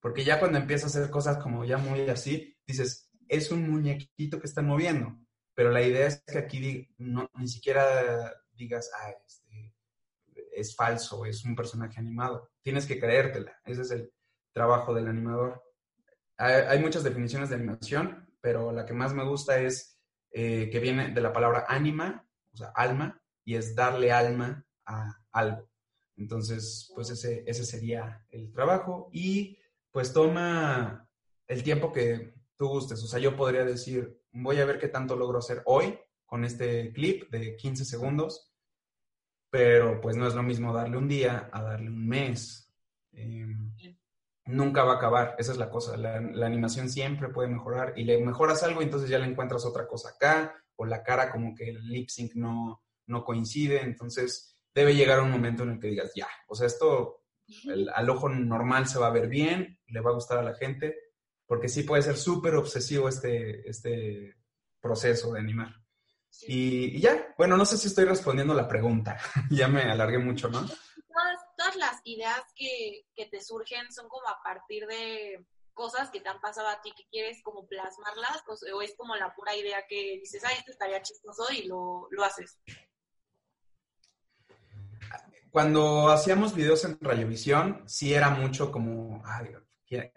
Porque 0.00 0.24
ya 0.24 0.40
cuando 0.40 0.58
empieza 0.58 0.86
a 0.86 0.88
hacer 0.88 1.10
cosas 1.10 1.38
como 1.38 1.64
ya 1.64 1.78
muy 1.78 2.08
así, 2.08 2.56
dices, 2.66 3.01
es 3.32 3.50
un 3.50 3.68
muñequito 3.68 4.38
que 4.38 4.46
están 4.46 4.66
moviendo. 4.66 5.18
Pero 5.54 5.70
la 5.70 5.82
idea 5.82 6.06
es 6.06 6.22
que 6.26 6.38
aquí 6.38 6.88
ni 6.98 7.48
siquiera 7.48 8.34
digas, 8.52 8.90
ah, 8.94 9.14
es 10.52 10.76
falso, 10.76 11.24
es 11.24 11.42
un 11.44 11.56
personaje 11.56 11.98
animado. 11.98 12.50
Tienes 12.60 12.86
que 12.86 13.00
creértela. 13.00 13.58
Ese 13.64 13.82
es 13.82 13.90
el 13.90 14.12
trabajo 14.52 14.92
del 14.92 15.08
animador. 15.08 15.62
Hay, 16.36 16.78
muchas 16.78 17.04
definiciones 17.04 17.48
de 17.48 17.54
animación, 17.56 18.28
pero 18.40 18.70
la 18.70 18.84
que 18.84 18.92
más 18.92 19.14
me 19.14 19.24
gusta 19.24 19.60
es 19.60 19.98
eh, 20.30 20.68
que 20.70 20.80
viene 20.80 21.10
de 21.10 21.20
la 21.20 21.32
palabra 21.32 21.64
anima, 21.68 22.26
o 22.52 22.56
sea, 22.56 22.72
alma, 22.74 23.22
y 23.44 23.54
es 23.54 23.74
darle 23.74 24.12
alma 24.12 24.66
a 24.84 25.16
algo. 25.30 25.70
Entonces, 26.16 26.92
pues 26.94 27.08
ese, 27.10 27.44
ese 27.46 27.64
sería 27.64 28.26
el 28.30 28.52
trabajo 28.52 29.08
y 29.10 29.58
pues 29.90 30.12
toma 30.12 31.08
el 31.46 31.62
tiempo 31.62 31.92
que 31.92 32.34
tú 32.56 32.68
gustes. 32.68 33.02
O 33.02 33.06
sea, 33.06 33.18
yo 33.18 33.36
podría 33.36 33.64
decir, 33.64 34.20
voy 34.32 34.60
a 34.60 34.64
ver 34.64 34.78
qué 34.78 34.88
tanto 34.88 35.16
logro 35.16 35.38
hacer 35.38 35.62
hoy 35.66 35.98
con 36.26 36.44
este 36.44 36.92
clip 36.92 37.30
de 37.30 37.56
15 37.56 37.84
segundos, 37.84 38.52
pero 39.50 40.00
pues 40.00 40.16
no 40.16 40.26
es 40.26 40.34
lo 40.34 40.42
mismo 40.42 40.72
darle 40.72 40.96
un 40.96 41.08
día 41.08 41.50
a 41.52 41.62
darle 41.62 41.90
un 41.90 42.08
mes. 42.08 42.72
Em, 43.12 43.72
nunca 44.46 44.84
va 44.84 44.94
a 44.94 44.96
acabar, 44.96 45.36
esa 45.38 45.52
es 45.52 45.58
la 45.58 45.70
cosa. 45.70 45.96
La, 45.96 46.46
animación 46.46 46.88
siempre 46.88 47.28
puede 47.28 47.48
mejorar 47.48 47.92
y 47.96 48.04
le 48.04 48.18
mejoras 48.24 48.62
algo 48.62 48.80
y 48.80 48.84
entonces 48.84 49.10
ya 49.10 49.18
le 49.18 49.26
encuentras 49.26 49.64
otra 49.64 49.86
cosa 49.86 50.10
acá, 50.10 50.54
o 50.76 50.86
la 50.86 51.02
cara 51.02 51.30
como 51.30 51.54
que 51.54 51.68
el 51.68 51.86
lip 51.86 52.08
sync 52.08 52.34
no, 52.34 52.82
no 53.06 53.24
coincide, 53.24 53.82
entonces 53.82 54.56
debe 54.74 54.94
llegar 54.94 55.20
un 55.20 55.30
momento 55.30 55.62
en 55.64 55.70
el 55.70 55.80
que 55.80 55.88
digas, 55.88 56.12
ya, 56.14 56.28
o 56.48 56.54
sea, 56.54 56.66
esto 56.66 57.22
al 57.94 58.08
ojo 58.08 58.28
normal 58.28 58.86
se 58.86 58.98
va 58.98 59.08
a 59.08 59.12
ver 59.12 59.28
bien, 59.28 59.78
le 59.86 60.00
va 60.00 60.10
a 60.10 60.14
gustar 60.14 60.38
a 60.38 60.42
la 60.42 60.54
gente, 60.54 60.96
porque 61.46 61.68
sí 61.68 61.82
puede 61.82 62.02
ser 62.02 62.16
súper 62.16 62.54
obsesivo 62.54 63.08
este, 63.08 63.68
este 63.68 64.36
proceso 64.80 65.32
de 65.32 65.40
animar. 65.40 65.74
Y, 66.42 66.98
ya, 67.00 67.34
bueno, 67.36 67.56
no 67.56 67.66
sé 67.66 67.76
si 67.76 67.88
estoy 67.88 68.04
respondiendo 68.04 68.54
la 68.54 68.66
pregunta, 68.66 69.18
ya 69.50 69.68
me 69.68 69.82
alargué 69.82 70.18
mucho, 70.18 70.48
¿no? 70.48 70.60
Todas, 70.60 71.40
todas 71.56 71.76
las 71.76 72.00
ideas 72.04 72.42
que, 72.56 73.06
que 73.14 73.26
te 73.26 73.42
surgen 73.42 73.92
son 73.92 74.08
como 74.08 74.28
a 74.28 74.42
partir 74.42 74.86
de 74.86 75.44
cosas 75.74 76.10
que 76.10 76.20
te 76.20 76.28
han 76.28 76.40
pasado 76.40 76.68
a 76.68 76.80
ti 76.80 76.92
que 76.96 77.06
quieres 77.10 77.42
como 77.42 77.66
plasmarlas 77.66 78.42
o, 78.46 78.82
es 78.82 78.94
como 78.96 79.16
la 79.16 79.34
pura 79.34 79.54
idea 79.56 79.84
que 79.88 80.18
dices, 80.20 80.42
ay, 80.44 80.56
esto 80.58 80.72
estaría 80.72 81.02
chistoso 81.02 81.44
y 81.52 81.64
lo, 81.64 82.08
lo 82.10 82.24
haces 82.24 82.58
cuando 85.52 86.08
hacíamos 86.08 86.54
videos 86.54 86.82
en 86.86 86.98
Radiovisión, 86.98 87.82
sí 87.86 88.14
era 88.14 88.30
mucho 88.30 88.72
como, 88.72 89.22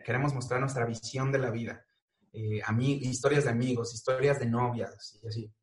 queremos 0.03 0.33
mostrar 0.33 0.59
nuestra 0.59 0.85
visión 0.85 1.31
de 1.31 1.39
la 1.39 1.51
vida. 1.51 1.85
Eh, 2.33 2.61
historias 3.01 3.45
de 3.45 3.51
amigos, 3.51 3.93
historias 3.93 4.39
de 4.39 4.45
novias 4.47 5.19
y 5.21 5.27
así. 5.27 5.53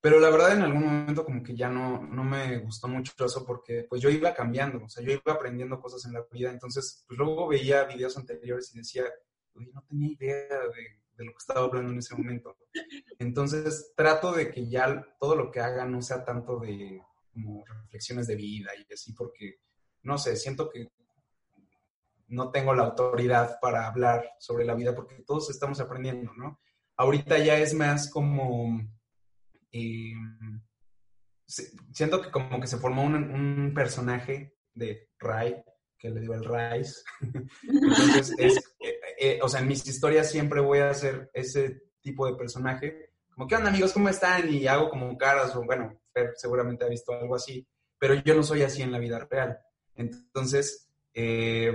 Pero 0.00 0.18
la 0.18 0.30
verdad 0.30 0.54
en 0.54 0.62
algún 0.62 0.82
momento 0.82 1.24
como 1.24 1.42
que 1.42 1.54
ya 1.54 1.68
no, 1.68 2.02
no 2.02 2.24
me 2.24 2.58
gustó 2.58 2.88
mucho 2.88 3.12
eso 3.24 3.44
porque 3.44 3.84
pues 3.88 4.00
yo 4.00 4.08
iba 4.08 4.32
cambiando, 4.32 4.82
o 4.82 4.88
sea, 4.88 5.04
yo 5.04 5.12
iba 5.12 5.32
aprendiendo 5.32 5.78
cosas 5.78 6.04
en 6.06 6.14
la 6.14 6.26
vida. 6.32 6.50
Entonces, 6.50 7.04
pues 7.06 7.18
luego 7.18 7.48
veía 7.48 7.84
videos 7.84 8.16
anteriores 8.16 8.74
y 8.74 8.78
decía, 8.78 9.04
Uy, 9.54 9.70
no 9.72 9.82
tenía 9.82 10.12
idea 10.12 10.48
de, 10.48 11.00
de 11.16 11.24
lo 11.24 11.32
que 11.32 11.38
estaba 11.38 11.60
hablando 11.60 11.92
en 11.92 11.98
ese 11.98 12.14
momento. 12.14 12.56
Entonces, 13.18 13.92
trato 13.96 14.32
de 14.32 14.50
que 14.50 14.68
ya 14.68 15.06
todo 15.20 15.36
lo 15.36 15.50
que 15.50 15.60
haga 15.60 15.84
no 15.84 16.00
sea 16.02 16.24
tanto 16.24 16.58
de 16.58 17.02
como 17.32 17.64
reflexiones 17.64 18.26
de 18.26 18.36
vida 18.36 18.70
y 18.76 18.92
así, 18.92 19.12
porque, 19.12 19.60
no 20.02 20.18
sé, 20.18 20.36
siento 20.36 20.68
que 20.70 20.90
no 22.30 22.50
tengo 22.50 22.74
la 22.74 22.84
autoridad 22.84 23.58
para 23.60 23.86
hablar 23.86 24.24
sobre 24.38 24.64
la 24.64 24.74
vida 24.74 24.94
porque 24.94 25.22
todos 25.26 25.50
estamos 25.50 25.80
aprendiendo, 25.80 26.32
¿no? 26.34 26.60
Ahorita 26.96 27.38
ya 27.38 27.58
es 27.58 27.74
más 27.74 28.10
como... 28.10 28.80
Eh, 29.72 30.14
siento 31.92 32.22
que 32.22 32.30
como 32.30 32.60
que 32.60 32.66
se 32.66 32.78
formó 32.78 33.02
un, 33.02 33.72
personaje 33.74 34.56
de 34.74 35.08
Ray, 35.18 35.62
que 35.98 36.10
le 36.10 36.20
dio 36.20 36.34
el 36.34 36.44
Rice. 36.44 37.02
Entonces, 37.62 38.34
es, 38.38 38.56
eh, 38.80 39.00
eh, 39.18 39.38
o 39.42 39.48
sea, 39.48 39.60
en 39.60 39.68
mis 39.68 39.86
historias 39.86 40.30
siempre 40.30 40.60
voy 40.60 40.78
a 40.78 40.90
hacer 40.90 41.30
ese 41.34 41.82
tipo 42.00 42.26
de 42.26 42.36
personaje. 42.36 43.12
Como, 43.34 43.48
¿qué 43.48 43.56
onda 43.56 43.70
amigos? 43.70 43.92
¿Cómo 43.92 44.08
están? 44.08 44.52
Y 44.52 44.66
hago 44.66 44.88
como 44.88 45.16
caras, 45.18 45.54
o 45.56 45.64
bueno, 45.64 46.00
seguramente 46.36 46.84
ha 46.84 46.88
visto 46.88 47.12
algo 47.12 47.34
así, 47.34 47.66
pero 47.98 48.14
yo 48.14 48.34
no 48.34 48.42
soy 48.42 48.62
así 48.62 48.82
en 48.82 48.92
la 48.92 48.98
vida 48.98 49.18
real. 49.18 49.58
Entonces, 49.94 50.88
eh, 51.12 51.72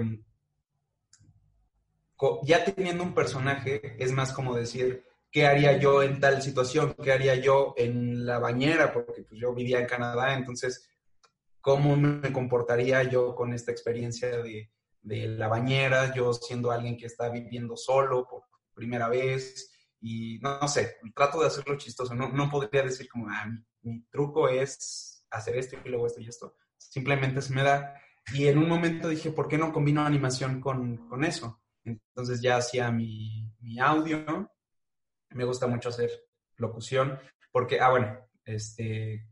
ya 2.43 2.63
teniendo 2.63 3.03
un 3.03 3.13
personaje, 3.13 3.95
es 4.00 4.12
más 4.12 4.31
como 4.31 4.55
decir, 4.55 5.05
¿qué 5.31 5.45
haría 5.45 5.77
yo 5.77 6.01
en 6.01 6.19
tal 6.19 6.41
situación? 6.41 6.95
¿Qué 7.01 7.12
haría 7.12 7.36
yo 7.36 7.74
en 7.77 8.25
la 8.25 8.39
bañera? 8.39 8.93
Porque 8.93 9.24
pues, 9.24 9.39
yo 9.39 9.53
vivía 9.53 9.79
en 9.79 9.88
Canadá, 9.88 10.34
entonces, 10.34 10.89
¿cómo 11.60 11.95
me 11.95 12.31
comportaría 12.31 13.03
yo 13.03 13.36
con 13.36 13.53
esta 13.53 13.72
experiencia 13.72 14.29
de, 14.38 14.72
de 15.01 15.27
la 15.27 15.48
bañera? 15.48 16.13
Yo 16.13 16.34
siendo 16.34 16.72
alguien 16.72 16.98
que 16.98 17.07
está 17.07 17.29
viviendo 17.29 17.75
solo 17.75 18.27
por 18.27 18.43
primera 18.74 19.10
vez 19.10 19.72
y 20.00 20.39
no, 20.39 20.67
sé, 20.67 20.98
trato 21.15 21.41
de 21.41 21.48
hacerlo 21.48 21.77
chistoso, 21.77 22.13
no, 22.13 22.29
no 22.29 22.50
podría 22.50 22.84
decir 22.84 23.10
como, 23.10 23.27
ah, 23.29 23.48
mi 23.81 24.01
truco 24.03 24.48
es 24.48 25.25
hacer 25.31 25.57
esto 25.57 25.77
y 25.84 25.89
luego 25.89 26.07
esto 26.07 26.22
y 26.22 26.27
esto. 26.27 26.55
Simplemente 26.77 27.41
se 27.41 27.53
me 27.53 27.63
da. 27.63 27.95
Y 28.34 28.48
en 28.48 28.57
un 28.57 28.69
momento 28.69 29.10
dije, 29.10 29.31
¿por 29.31 29.48
qué 29.48 29.57
no 29.57 29.74
combino 29.74 30.05
animación 30.05 30.62
con, 30.62 31.10
con 31.10 31.24
eso? 31.24 31.62
Entonces 31.86 32.42
ya 32.42 32.58
hacía 32.58 32.92
mi, 32.92 33.54
audio. 33.80 34.51
Me 35.30 35.46
gusta 35.46 35.68
mucho 35.68 35.89
hacer 35.89 36.12
locución 36.58 37.20
porque, 37.51 37.80
ah, 37.80 37.92
bueno, 37.92 38.20
este, 38.44 39.27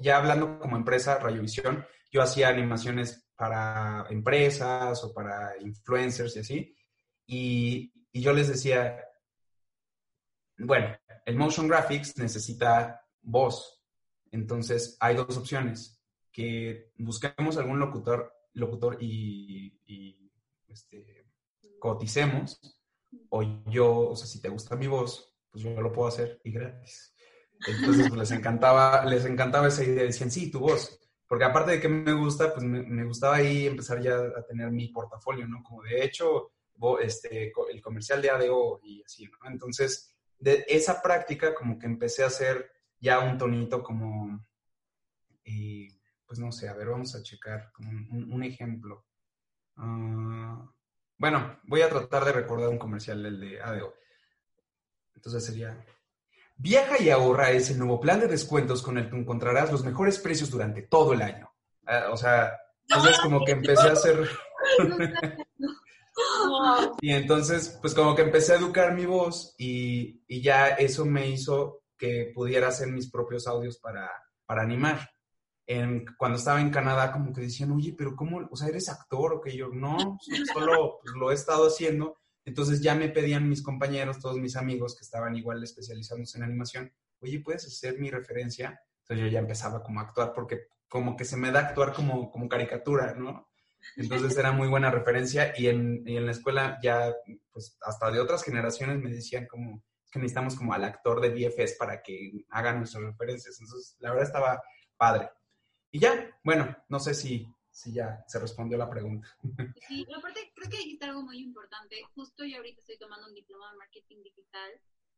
ya 0.00 0.18
hablando 0.18 0.58
como 0.58 0.76
empresa, 0.76 1.18
Rayovisión, 1.18 1.86
yo 2.10 2.22
hacía 2.22 2.48
animaciones 2.48 3.28
para 3.36 4.06
empresas 4.10 5.02
o 5.04 5.12
para 5.14 5.56
influencers 5.60 6.36
y 6.36 6.38
así. 6.40 6.76
Y, 7.26 7.92
y 8.12 8.20
yo 8.20 8.32
les 8.32 8.48
decía, 8.48 9.04
bueno, 10.58 10.96
el 11.24 11.36
motion 11.36 11.68
graphics 11.68 12.18
necesita 12.18 13.00
voz, 13.20 13.82
entonces, 14.32 14.96
hay 14.98 15.14
dos 15.14 15.36
opciones, 15.36 16.02
que 16.32 16.90
busquemos 16.96 17.58
algún 17.58 17.78
locutor, 17.78 18.32
locutor 18.54 18.96
y, 18.98 19.78
este, 20.66 21.21
coticemos, 21.82 22.60
o 23.28 23.42
yo, 23.66 24.10
o 24.10 24.14
sea, 24.14 24.28
si 24.28 24.40
te 24.40 24.48
gusta 24.48 24.76
mi 24.76 24.86
voz, 24.86 25.34
pues 25.50 25.64
yo 25.64 25.80
lo 25.80 25.92
puedo 25.92 26.06
hacer 26.06 26.40
y 26.44 26.52
gratis. 26.52 27.12
Entonces, 27.66 28.08
pues 28.08 28.20
les 28.20 28.30
encantaba, 28.30 29.04
les 29.04 29.24
encantaba 29.24 29.66
esa 29.66 29.82
idea, 29.82 30.04
decían, 30.04 30.30
sí, 30.30 30.48
tu 30.48 30.60
voz. 30.60 31.00
Porque 31.26 31.44
aparte 31.44 31.72
de 31.72 31.80
que 31.80 31.88
me 31.88 32.12
gusta, 32.12 32.54
pues 32.54 32.64
me, 32.64 33.04
gustaba 33.04 33.36
ahí 33.36 33.66
empezar 33.66 34.00
ya 34.00 34.14
a 34.14 34.46
tener 34.46 34.70
mi 34.70 34.88
portafolio, 34.90 35.48
¿no? 35.48 35.60
Como 35.64 35.82
de 35.82 36.04
hecho, 36.04 36.52
este, 37.00 37.52
el 37.72 37.82
comercial 37.82 38.22
de 38.22 38.30
ADO 38.30 38.78
y 38.84 39.02
así, 39.02 39.24
¿no? 39.24 39.50
Entonces, 39.50 40.14
de 40.38 40.64
esa 40.68 41.02
práctica 41.02 41.52
como 41.52 41.80
que 41.80 41.86
empecé 41.86 42.22
a 42.22 42.28
hacer 42.28 42.70
ya 43.00 43.18
un 43.18 43.38
tonito 43.38 43.82
como, 43.82 44.46
eh, 45.44 45.88
pues 46.26 46.38
no 46.38 46.52
sé, 46.52 46.68
a 46.68 46.74
ver, 46.74 46.90
vamos 46.90 47.16
a 47.16 47.24
checar 47.24 47.72
como 47.72 47.90
un, 47.90 48.44
ejemplo. 48.44 49.04
Ah, 49.74 50.64
bueno, 51.22 51.60
voy 51.62 51.82
a 51.82 51.88
tratar 51.88 52.24
de 52.24 52.32
recordar 52.32 52.68
un 52.68 52.78
comercial, 52.78 53.24
el 53.24 53.38
de 53.38 53.62
ADO. 53.62 53.94
Entonces 55.14 55.46
sería, 55.46 55.86
viaja 56.56 57.00
y 57.00 57.10
ahorra 57.10 57.52
ese 57.52 57.76
nuevo 57.76 58.00
plan 58.00 58.18
de 58.18 58.26
descuentos 58.26 58.82
con 58.82 58.98
el 58.98 59.08
que 59.08 59.16
encontrarás 59.16 59.70
los 59.70 59.84
mejores 59.84 60.18
precios 60.18 60.50
durante 60.50 60.82
todo 60.82 61.12
el 61.12 61.22
año. 61.22 61.48
Ah, 61.86 62.08
o 62.10 62.16
sea, 62.16 62.58
entonces 62.88 63.20
como 63.20 63.44
que 63.44 63.52
empecé 63.52 63.88
a 63.88 63.92
hacer... 63.92 64.28
y 67.00 67.12
entonces, 67.12 67.78
pues 67.80 67.94
como 67.94 68.16
que 68.16 68.22
empecé 68.22 68.54
a 68.54 68.56
educar 68.56 68.92
mi 68.92 69.06
voz 69.06 69.54
y, 69.56 70.24
y 70.26 70.42
ya 70.42 70.70
eso 70.70 71.04
me 71.04 71.28
hizo 71.28 71.84
que 71.96 72.32
pudiera 72.34 72.66
hacer 72.66 72.88
mis 72.88 73.08
propios 73.08 73.46
audios 73.46 73.78
para, 73.78 74.10
para 74.44 74.62
animar. 74.62 75.08
En, 75.66 76.04
cuando 76.18 76.38
estaba 76.38 76.60
en 76.60 76.70
Canadá, 76.70 77.12
como 77.12 77.32
que 77.32 77.42
decían, 77.42 77.70
oye, 77.70 77.94
pero 77.96 78.16
¿cómo? 78.16 78.48
O 78.50 78.56
sea, 78.56 78.68
¿eres 78.68 78.88
actor 78.88 79.34
o 79.34 79.40
que 79.40 79.56
yo? 79.56 79.68
No, 79.68 80.18
solo 80.52 80.98
pues, 81.02 81.14
lo 81.14 81.30
he 81.30 81.34
estado 81.34 81.68
haciendo 81.68 82.18
Entonces 82.44 82.80
ya 82.80 82.94
me 82.94 83.08
pedían 83.08 83.48
mis 83.48 83.62
compañeros, 83.62 84.18
todos 84.18 84.38
mis 84.38 84.56
amigos 84.56 84.96
que 84.96 85.04
estaban 85.04 85.36
igual 85.36 85.62
especializándose 85.62 86.38
en 86.38 86.44
animación, 86.44 86.92
oye, 87.20 87.40
¿puedes 87.40 87.64
hacer 87.66 87.98
mi 87.98 88.10
referencia? 88.10 88.80
Entonces 89.02 89.26
yo 89.26 89.32
ya 89.32 89.38
empezaba 89.38 89.82
como 89.82 90.00
a 90.00 90.04
actuar 90.04 90.32
porque 90.34 90.66
como 90.88 91.16
que 91.16 91.24
se 91.24 91.36
me 91.36 91.52
da 91.52 91.60
actuar 91.60 91.92
como, 91.92 92.30
como 92.30 92.48
caricatura, 92.48 93.14
¿no? 93.14 93.48
Entonces 93.96 94.36
era 94.36 94.52
muy 94.52 94.68
buena 94.68 94.90
referencia 94.90 95.52
y 95.56 95.68
en, 95.68 96.02
y 96.06 96.16
en 96.16 96.26
la 96.26 96.32
escuela 96.32 96.78
ya, 96.82 97.14
pues 97.50 97.76
hasta 97.82 98.10
de 98.10 98.20
otras 98.20 98.42
generaciones 98.44 98.98
me 98.98 99.10
decían 99.10 99.46
como 99.46 99.82
que 100.10 100.18
necesitamos 100.18 100.54
como 100.54 100.74
al 100.74 100.84
actor 100.84 101.20
de 101.20 101.30
BFS 101.30 101.76
para 101.78 102.02
que 102.02 102.44
haga 102.50 102.74
nuestras 102.74 103.02
referencias. 103.02 103.58
Entonces, 103.60 103.96
la 103.98 104.10
verdad 104.10 104.26
estaba 104.26 104.62
padre. 104.96 105.30
Y 105.94 106.00
ya, 106.00 106.40
bueno, 106.42 106.74
no 106.88 106.98
sé 106.98 107.12
si, 107.12 107.46
si 107.70 107.92
ya 107.92 108.24
se 108.26 108.40
respondió 108.40 108.78
la 108.78 108.88
pregunta. 108.88 109.28
Sí, 109.88 110.06
aparte 110.16 110.50
creo 110.54 110.70
que 110.70 110.78
dijiste 110.78 111.04
algo 111.04 111.22
muy 111.22 111.38
importante. 111.38 112.02
Justo 112.14 112.44
yo 112.44 112.56
ahorita 112.56 112.80
estoy 112.80 112.96
tomando 112.98 113.26
un 113.28 113.34
diploma 113.34 113.70
de 113.70 113.76
marketing 113.76 114.22
digital 114.22 114.70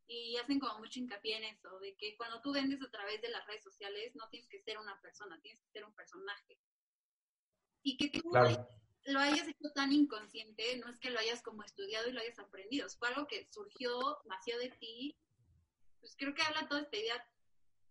y 0.09 0.37
hacen 0.37 0.59
como 0.59 0.81
mucho 0.81 0.99
hincapié 0.99 1.37
en 1.37 1.45
eso, 1.45 1.79
de 1.79 1.95
que 1.95 2.17
cuando 2.17 2.41
tú 2.43 2.53
vendes 2.53 2.83
a 2.83 2.91
través 2.91 3.23
de 3.23 3.29
las 3.29 3.47
redes 3.47 3.63
sociales 3.63 4.15
no 4.17 4.29
tienes 4.31 4.49
que 4.49 4.61
ser 4.61 4.79
una 4.79 5.01
persona, 5.01 5.41
tienes 5.41 5.63
que 5.63 5.71
ser 5.71 5.85
un 5.85 5.95
personaje. 5.95 6.59
Y 7.85 7.97
que 7.97 8.19
tú 8.19 8.33
lo 8.33 9.21
hayas 9.21 9.47
hecho 9.47 9.71
tan 9.75 9.93
inconsciente, 9.93 10.77
no 10.79 10.91
es 10.91 10.99
que 10.99 11.11
lo 11.11 11.21
hayas 11.21 11.41
como 11.41 11.63
estudiado 11.63 12.09
y 12.09 12.13
lo 12.13 12.21
hayas 12.21 12.39
aprendido, 12.41 12.89
fue 12.99 13.09
algo 13.09 13.29
que 13.29 13.47
surgió, 13.51 14.19
nació 14.25 14.59
de 14.59 14.71
ti, 14.71 15.17
pues 16.01 16.17
creo 16.17 16.35
que 16.35 16.43
habla 16.43 16.67
toda 16.69 16.81
esta 16.81 16.97
idea 16.97 17.29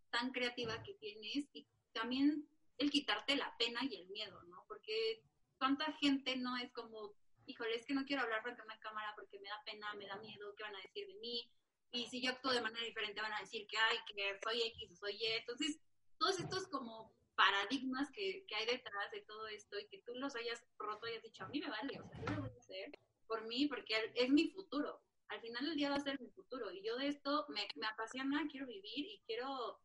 tan 0.09 0.31
creativa 0.31 0.83
que 0.83 0.95
tienes 0.95 1.47
y 1.53 1.67
también 1.93 2.47
el 2.77 2.91
quitarte 2.91 3.35
la 3.35 3.55
pena 3.57 3.81
y 3.83 3.95
el 3.95 4.07
miedo, 4.09 4.41
¿no? 4.43 4.63
Porque 4.67 5.23
cuánta 5.57 5.91
gente 5.93 6.35
no 6.35 6.57
es 6.57 6.71
como, 6.73 7.15
híjole, 7.45 7.75
es 7.75 7.85
que 7.85 7.93
no 7.93 8.05
quiero 8.05 8.23
hablar 8.23 8.41
frente 8.41 8.61
a 8.61 8.65
una 8.65 8.79
cámara 8.79 9.13
porque 9.15 9.39
me 9.39 9.49
da 9.49 9.61
pena, 9.65 9.93
me 9.95 10.07
da 10.07 10.17
miedo, 10.17 10.55
¿qué 10.55 10.63
van 10.63 10.75
a 10.75 10.81
decir 10.81 11.07
de 11.07 11.15
mí? 11.15 11.49
Y 11.91 12.07
si 12.07 12.21
yo 12.21 12.31
actúo 12.31 12.51
de 12.51 12.61
manera 12.61 12.85
diferente 12.85 13.21
van 13.21 13.33
a 13.33 13.39
decir 13.39 13.67
que, 13.67 13.77
ay, 13.77 13.97
que 14.07 14.39
soy 14.43 14.61
X 14.61 14.91
o 14.91 14.95
soy 14.95 15.13
Y. 15.13 15.25
Entonces, 15.25 15.79
todos 16.17 16.39
estos 16.39 16.67
como 16.67 17.13
paradigmas 17.35 18.09
que, 18.11 18.45
que 18.47 18.55
hay 18.55 18.65
detrás 18.65 19.11
de 19.11 19.21
todo 19.21 19.47
esto 19.47 19.79
y 19.79 19.87
que 19.87 19.99
tú 19.99 20.13
los 20.15 20.35
hayas 20.35 20.63
roto 20.77 21.07
y 21.07 21.11
hayas 21.11 21.23
dicho, 21.23 21.43
a 21.43 21.47
mí 21.49 21.59
me 21.59 21.69
vale, 21.69 21.99
o 21.99 22.07
sea, 22.07 22.19
yo 22.19 22.35
lo 22.35 22.41
voy 22.41 22.51
a 22.51 22.59
hacer 22.59 22.99
por 23.27 23.45
mí 23.47 23.67
porque 23.67 24.11
es 24.15 24.29
mi 24.29 24.49
futuro. 24.49 25.01
Al 25.29 25.41
final 25.41 25.65
del 25.65 25.75
día 25.75 25.89
va 25.89 25.95
a 25.95 25.99
ser 25.99 26.19
mi 26.19 26.29
futuro 26.29 26.71
y 26.71 26.83
yo 26.83 26.97
de 26.97 27.07
esto 27.07 27.45
me, 27.49 27.67
me 27.75 27.87
apasiona, 27.87 28.47
quiero 28.51 28.67
vivir 28.67 29.05
y 29.05 29.21
quiero 29.25 29.79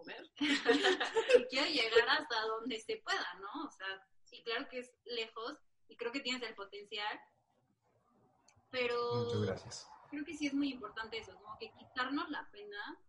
comer. 0.00 0.30
y 1.38 1.44
quiero 1.46 1.66
llegar 1.66 2.08
hasta 2.08 2.40
donde 2.42 2.80
se 2.80 2.96
pueda, 2.98 3.34
¿no? 3.40 3.64
O 3.64 3.70
sea, 3.70 4.06
sí, 4.24 4.42
claro 4.44 4.68
que 4.68 4.80
es 4.80 4.94
lejos 5.04 5.58
y 5.88 5.96
creo 5.96 6.12
que 6.12 6.20
tienes 6.20 6.42
el 6.42 6.54
potencial, 6.54 7.20
pero 8.70 9.24
Muchas 9.24 9.42
gracias. 9.42 9.88
creo 10.10 10.24
que 10.24 10.34
sí 10.34 10.46
es 10.46 10.54
muy 10.54 10.70
importante 10.70 11.18
eso, 11.18 11.34
como 11.40 11.56
que 11.58 11.72
quitarnos 11.72 12.28
la 12.30 12.48
pena 12.50 13.00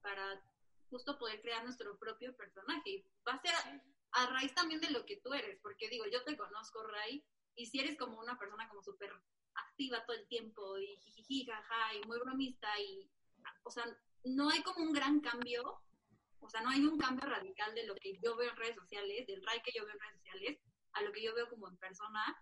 para 0.00 0.42
justo 0.90 1.18
poder 1.18 1.40
crear 1.40 1.64
nuestro 1.64 1.98
propio 1.98 2.36
personaje. 2.36 2.90
Y 2.90 3.06
va 3.26 3.34
a 3.34 3.42
ser 3.42 3.54
a, 3.54 4.22
a 4.22 4.26
raíz 4.26 4.54
también 4.54 4.80
de 4.80 4.90
lo 4.90 5.04
que 5.06 5.18
tú 5.18 5.32
eres, 5.32 5.58
porque 5.62 5.88
digo, 5.88 6.04
yo 6.06 6.24
te 6.24 6.36
conozco, 6.36 6.82
Ray, 6.82 7.24
y 7.54 7.66
si 7.66 7.80
eres 7.80 7.96
como 7.98 8.18
una 8.18 8.38
persona 8.38 8.68
como 8.68 8.82
súper 8.82 9.12
activa 9.54 10.04
todo 10.04 10.16
el 10.16 10.26
tiempo 10.28 10.78
y 10.78 10.96
jijiji, 10.98 11.46
jaja, 11.46 11.94
y 11.94 12.06
muy 12.06 12.18
bromista 12.20 12.68
y, 12.80 13.10
o 13.64 13.70
sea, 13.70 13.84
no 14.24 14.50
hay 14.50 14.62
como 14.62 14.84
un 14.84 14.92
gran 14.92 15.20
cambio, 15.20 15.80
o 16.42 16.48
sea, 16.48 16.60
no 16.60 16.70
hay 16.70 16.84
un 16.84 16.98
cambio 16.98 17.28
radical 17.28 17.74
de 17.74 17.86
lo 17.86 17.94
que 17.94 18.18
yo 18.22 18.36
veo 18.36 18.50
en 18.50 18.56
redes 18.56 18.76
sociales, 18.76 19.26
del 19.26 19.42
Ray 19.44 19.60
que 19.64 19.72
yo 19.74 19.84
veo 19.84 19.94
en 19.94 20.00
redes 20.00 20.16
sociales, 20.18 20.58
a 20.92 21.02
lo 21.02 21.12
que 21.12 21.22
yo 21.22 21.34
veo 21.34 21.48
como 21.48 21.68
en 21.68 21.76
persona, 21.76 22.36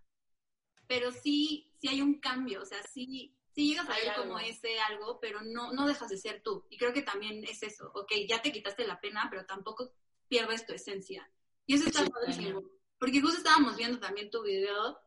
pero 0.86 1.12
sí, 1.12 1.72
sí 1.78 1.88
hay 1.88 2.00
un 2.00 2.18
cambio, 2.20 2.62
o 2.62 2.64
sea, 2.64 2.82
sí, 2.82 3.36
sí 3.54 3.68
llegas 3.68 3.88
a 3.88 3.94
ver 3.94 4.14
como 4.16 4.38
ese 4.38 4.80
algo, 4.80 5.20
pero 5.20 5.40
no, 5.42 5.72
no 5.72 5.86
dejas 5.86 6.08
de 6.08 6.16
ser 6.16 6.42
tú. 6.42 6.66
Y 6.68 6.78
creo 6.78 6.92
que 6.92 7.02
también 7.02 7.44
es 7.44 7.62
eso, 7.62 7.92
ok, 7.94 8.12
ya 8.28 8.42
te 8.42 8.50
quitaste 8.52 8.86
la 8.86 9.00
pena, 9.00 9.28
pero 9.30 9.46
tampoco 9.46 9.92
pierdes 10.28 10.66
tu 10.66 10.72
esencia. 10.72 11.30
Y 11.66 11.74
eso 11.74 11.86
está 11.86 12.04
Sí, 12.04 12.10
padrísimo. 12.10 12.62
Porque 12.98 13.20
justo 13.20 13.38
estábamos 13.38 13.76
viendo 13.76 13.98
también 13.98 14.30
tu 14.30 14.42
video 14.42 14.98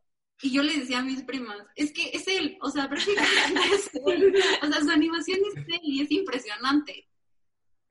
y 0.41 0.51
yo 0.51 0.63
le 0.63 0.77
decía 0.77 0.99
a 0.99 1.03
mis 1.03 1.23
primas, 1.23 1.57
es 1.75 1.93
que 1.93 2.09
es 2.13 2.27
él, 2.27 2.57
o 2.61 2.69
sea, 2.69 2.89
prácticamente 2.89 3.75
es 3.75 3.89
él. 3.93 4.35
O 4.61 4.67
sea, 4.67 4.81
su 4.81 4.89
animación 4.89 5.39
es 5.47 5.55
él 5.67 5.81
y 5.83 6.01
es 6.01 6.11
impresionante. 6.11 7.07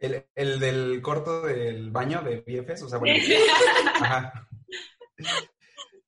El, 0.02 0.26
el 0.34 0.58
del 0.58 1.00
corto 1.00 1.42
del 1.42 1.92
baño 1.92 2.22
de 2.22 2.40
BFS, 2.40 2.82
o 2.82 2.88
sea, 2.88 2.98
bueno. 2.98 3.14
Ajá. 4.00 4.48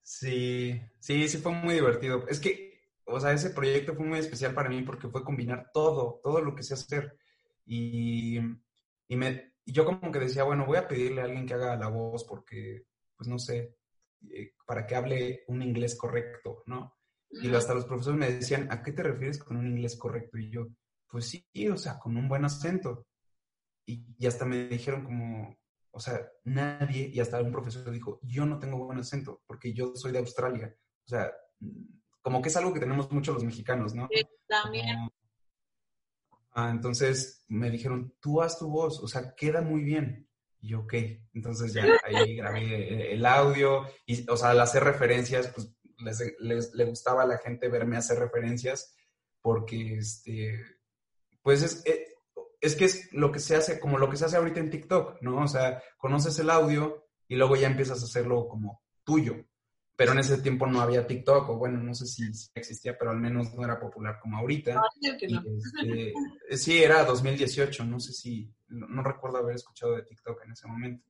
Sí, 0.03 0.83
sí, 0.99 1.29
sí 1.29 1.39
fue 1.39 1.53
muy 1.53 1.75
divertido. 1.75 2.27
Es 2.29 2.41
que, 2.41 2.81
o 3.05 3.21
sea, 3.21 3.33
ese 3.33 3.51
proyecto 3.51 3.95
fue 3.95 4.05
muy 4.05 4.19
especial 4.19 4.53
para 4.53 4.69
mí 4.69 4.83
porque 4.83 5.09
fue 5.09 5.23
combinar 5.23 5.71
todo, 5.73 6.21
todo 6.25 6.41
lo 6.41 6.57
que 6.57 6.65
sé 6.65 6.75
hacer. 6.75 7.17
Y, 7.67 8.39
y 9.07 9.17
me, 9.17 9.53
y 9.65 9.73
yo 9.73 9.85
como 9.85 10.11
que 10.11 10.19
decía, 10.19 10.43
bueno, 10.43 10.67
voy 10.67 10.79
a 10.79 10.89
pedirle 10.89 11.21
a 11.21 11.27
alguien 11.27 11.47
que 11.47 11.55
haga 11.55 11.77
la 11.77 11.87
voz 11.87 12.25
porque, 12.25 12.87
pues 13.17 13.29
no 13.29 13.39
sé, 13.39 13.77
eh, 14.29 14.55
para 14.67 14.89
que 14.89 14.97
hable 14.97 15.45
un 15.47 15.63
inglés 15.63 15.95
correcto, 15.95 16.65
¿no? 16.67 16.97
Y 17.31 17.55
hasta 17.55 17.75
los 17.75 17.85
profesores 17.85 18.19
me 18.19 18.33
decían, 18.33 18.67
¿a 18.73 18.83
qué 18.83 18.91
te 18.91 19.05
refieres 19.05 19.39
con 19.39 19.57
un 19.57 19.69
inglés 19.69 19.97
correcto? 19.97 20.37
Y 20.37 20.51
yo, 20.51 20.67
pues 21.09 21.29
sí, 21.29 21.69
o 21.69 21.77
sea, 21.77 21.97
con 22.01 22.17
un 22.17 22.29
buen 22.29 22.45
acento. 22.45 23.07
Y, 23.87 24.05
y 24.19 24.27
hasta 24.27 24.45
me 24.45 24.67
dijeron 24.69 25.05
como, 25.05 25.57
o 25.91 26.01
sea, 26.01 26.27
nadie, 26.45 27.11
y 27.13 27.21
hasta 27.21 27.41
un 27.41 27.53
profesor 27.53 27.91
dijo, 27.91 28.19
yo 28.23 28.47
no 28.47 28.59
tengo 28.59 28.85
buen 28.85 28.99
acento 28.99 29.43
porque 29.47 29.73
yo 29.73 29.95
soy 29.95 30.13
de 30.13 30.19
Australia. 30.19 30.75
O 31.05 31.09
sea, 31.09 31.33
como 32.23 32.41
que 32.41 32.49
es 32.49 32.57
algo 32.57 32.73
que 32.73 32.81
tenemos 32.81 33.11
mucho 33.13 33.33
los 33.35 33.45
mexicanos, 33.45 33.95
¿no? 33.95 34.09
Sí, 34.11 34.23
También. 34.47 34.97
Como- 34.97 35.13
Ah, 36.57 36.71
entonces 36.71 37.45
me 37.49 37.69
dijeron, 37.69 38.15
tú 38.21 38.41
haz 38.41 38.59
tu 38.61 38.69
voz, 38.71 39.01
o 39.01 39.09
sea, 39.09 39.35
queda 39.35 39.61
muy 39.61 39.83
bien. 39.83 40.29
Y 40.61 40.69
yo, 40.69 40.81
ok, 40.81 40.95
entonces 41.35 41.73
ya 41.75 41.83
ahí 42.05 42.37
grabé 42.37 43.13
el 43.13 43.27
audio, 43.27 43.83
y, 44.07 44.29
o 44.31 44.37
sea, 44.37 44.51
al 44.51 44.61
hacer 44.61 44.85
referencias, 44.85 45.49
pues 45.49 45.75
les, 45.99 46.35
les- 46.39 46.73
le 46.75 46.85
gustaba 46.85 47.23
a 47.25 47.27
la 47.27 47.39
gente 47.39 47.69
verme 47.69 47.97
hacer 47.97 48.19
referencias, 48.21 48.95
porque, 49.43 49.97
este, 49.97 50.61
pues 51.43 51.63
es, 51.63 51.85
eh, 51.87 52.14
es 52.65 52.77
que 52.77 52.87
es 52.87 53.13
lo 53.13 53.31
que 53.31 53.41
se 53.41 53.57
hace, 53.57 53.79
como 53.79 53.99
lo 53.99 54.09
que 54.09 54.17
se 54.17 54.25
hace 54.25 54.37
ahorita 54.37 54.61
en 54.61 54.71
TikTok, 54.71 55.21
¿no? 55.21 55.43
O 55.43 55.49
sea, 55.49 55.83
conoces 55.99 56.39
el 56.39 56.49
audio 56.49 57.07
y 57.29 57.37
luego 57.37 57.57
ya 57.57 57.67
empiezas 57.67 58.01
a 58.01 58.07
hacerlo 58.07 58.49
como 58.49 58.83
tuyo. 59.05 59.37
Pero 59.97 60.13
en 60.13 60.19
ese 60.19 60.39
tiempo 60.39 60.67
no 60.67 60.81
había 60.81 61.07
TikTok, 61.07 61.51
o 61.51 61.57
bueno, 61.57 61.79
no 61.79 61.95
sé 61.95 62.07
si 62.07 62.25
existía, 62.55 62.99
pero 62.99 63.13
al 63.13 63.21
menos 63.21 63.55
no 63.55 63.65
era 63.65 63.79
popular 63.79 64.19
como 64.21 64.39
ahorita. 64.39 64.83
Que 65.01 65.27
Y, 65.29 66.13
este, 66.49 66.57
sí, 66.57 66.83
era 66.83 67.05
2018, 67.05 67.85
no 67.85 68.01
sé 68.01 68.13
si, 68.13 68.53
no, 68.69 68.89
no 68.89 69.03
recuerdo 69.05 69.39
haber 69.39 69.55
escuchado 69.55 69.95
de 69.95 70.03
TikTok 70.03 70.43
en 70.45 70.53
ese 70.53 70.67
momento. 70.67 71.05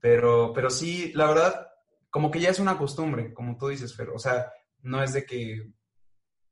Pero, 0.00 0.52
pero 0.52 0.68
sí, 0.68 1.12
la 1.14 1.26
verdad, 1.26 1.68
como 2.10 2.30
que 2.30 2.40
ya 2.40 2.50
es 2.50 2.58
una 2.58 2.76
costumbre, 2.76 3.32
como 3.32 3.56
tú 3.56 3.68
dices, 3.68 3.96
Fer. 3.96 4.10
O 4.10 4.18
sea, 4.18 4.52
no 4.82 5.02
es 5.02 5.14
de 5.14 5.24
que, 5.24 5.72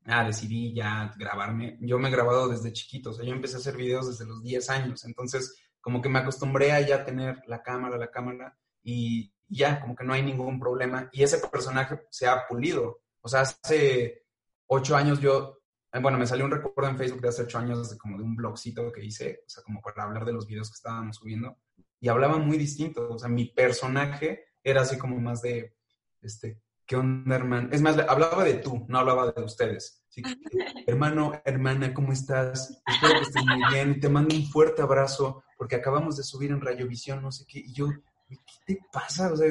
ah, 0.07 0.23
decidí 0.25 0.73
ya 0.73 1.13
grabarme. 1.17 1.77
Yo 1.81 1.99
me 1.99 2.09
he 2.09 2.11
grabado 2.11 2.47
desde 2.47 2.73
chiquito, 2.73 3.11
o 3.11 3.13
sea, 3.13 3.25
yo 3.25 3.33
empecé 3.33 3.55
a 3.55 3.59
hacer 3.59 3.77
videos 3.77 4.07
desde 4.07 4.25
los 4.25 4.41
10 4.43 4.69
años. 4.69 5.05
Entonces, 5.05 5.55
como 5.81 6.01
que 6.01 6.09
me 6.09 6.19
acostumbré 6.19 6.71
a 6.71 6.81
ya 6.81 7.05
tener 7.05 7.41
la 7.47 7.61
cámara, 7.61 7.97
la 7.97 8.11
cámara, 8.11 8.57
y 8.83 9.31
ya, 9.47 9.79
como 9.79 9.95
que 9.95 10.03
no 10.03 10.13
hay 10.13 10.23
ningún 10.23 10.59
problema. 10.59 11.09
Y 11.11 11.23
ese 11.23 11.37
personaje 11.47 12.01
se 12.09 12.27
ha 12.27 12.47
pulido. 12.47 13.01
O 13.21 13.29
sea, 13.29 13.41
hace 13.41 14.25
ocho 14.67 14.95
años 14.95 15.19
yo 15.19 15.57
eh, 15.93 15.99
bueno, 15.99 16.17
me 16.17 16.27
salió 16.27 16.45
un 16.45 16.51
recuerdo 16.51 16.91
en 16.91 16.97
Facebook 16.97 17.21
de 17.21 17.29
hace 17.29 17.43
ocho 17.43 17.57
años 17.57 17.89
de 17.89 17.97
como 17.97 18.17
de 18.17 18.23
un 18.23 18.35
blogcito 18.35 18.91
que 18.91 19.03
hice, 19.03 19.41
o 19.45 19.49
sea, 19.49 19.63
como 19.63 19.81
para 19.81 20.03
hablar 20.03 20.25
de 20.25 20.33
los 20.33 20.45
videos 20.45 20.69
que 20.69 20.75
estábamos 20.75 21.15
subiendo, 21.15 21.57
y 21.99 22.09
hablaba 22.09 22.37
muy 22.37 22.57
distinto, 22.57 23.09
o 23.09 23.17
sea, 23.17 23.29
mi 23.29 23.45
personaje 23.45 24.45
era 24.63 24.81
así 24.81 24.97
como 24.97 25.19
más 25.19 25.41
de, 25.41 25.75
este, 26.21 26.61
¿qué 26.87 26.95
onda, 26.95 27.35
hermano? 27.35 27.69
Es 27.71 27.81
más, 27.81 27.97
hablaba 28.07 28.43
de 28.43 28.55
tú, 28.55 28.85
no 28.87 28.97
hablaba 28.99 29.31
de 29.31 29.43
ustedes. 29.43 30.03
Así 30.09 30.21
que, 30.23 30.29
hermano, 30.87 31.39
hermana, 31.45 31.93
¿cómo 31.93 32.13
estás? 32.13 32.81
Espero 32.87 33.13
que 33.19 33.25
estés 33.25 33.45
muy 33.45 33.61
bien, 33.71 33.99
te 33.99 34.09
mando 34.09 34.35
un 34.35 34.45
fuerte 34.47 34.81
abrazo, 34.81 35.43
porque 35.57 35.75
acabamos 35.75 36.17
de 36.17 36.23
subir 36.23 36.49
en 36.51 36.61
Radiovisión, 36.61 37.21
no 37.21 37.31
sé 37.31 37.45
qué, 37.47 37.59
y 37.59 37.73
yo, 37.73 37.87
¿qué 38.27 38.37
te 38.65 38.79
pasa? 38.91 39.31
O 39.31 39.35
sea, 39.37 39.47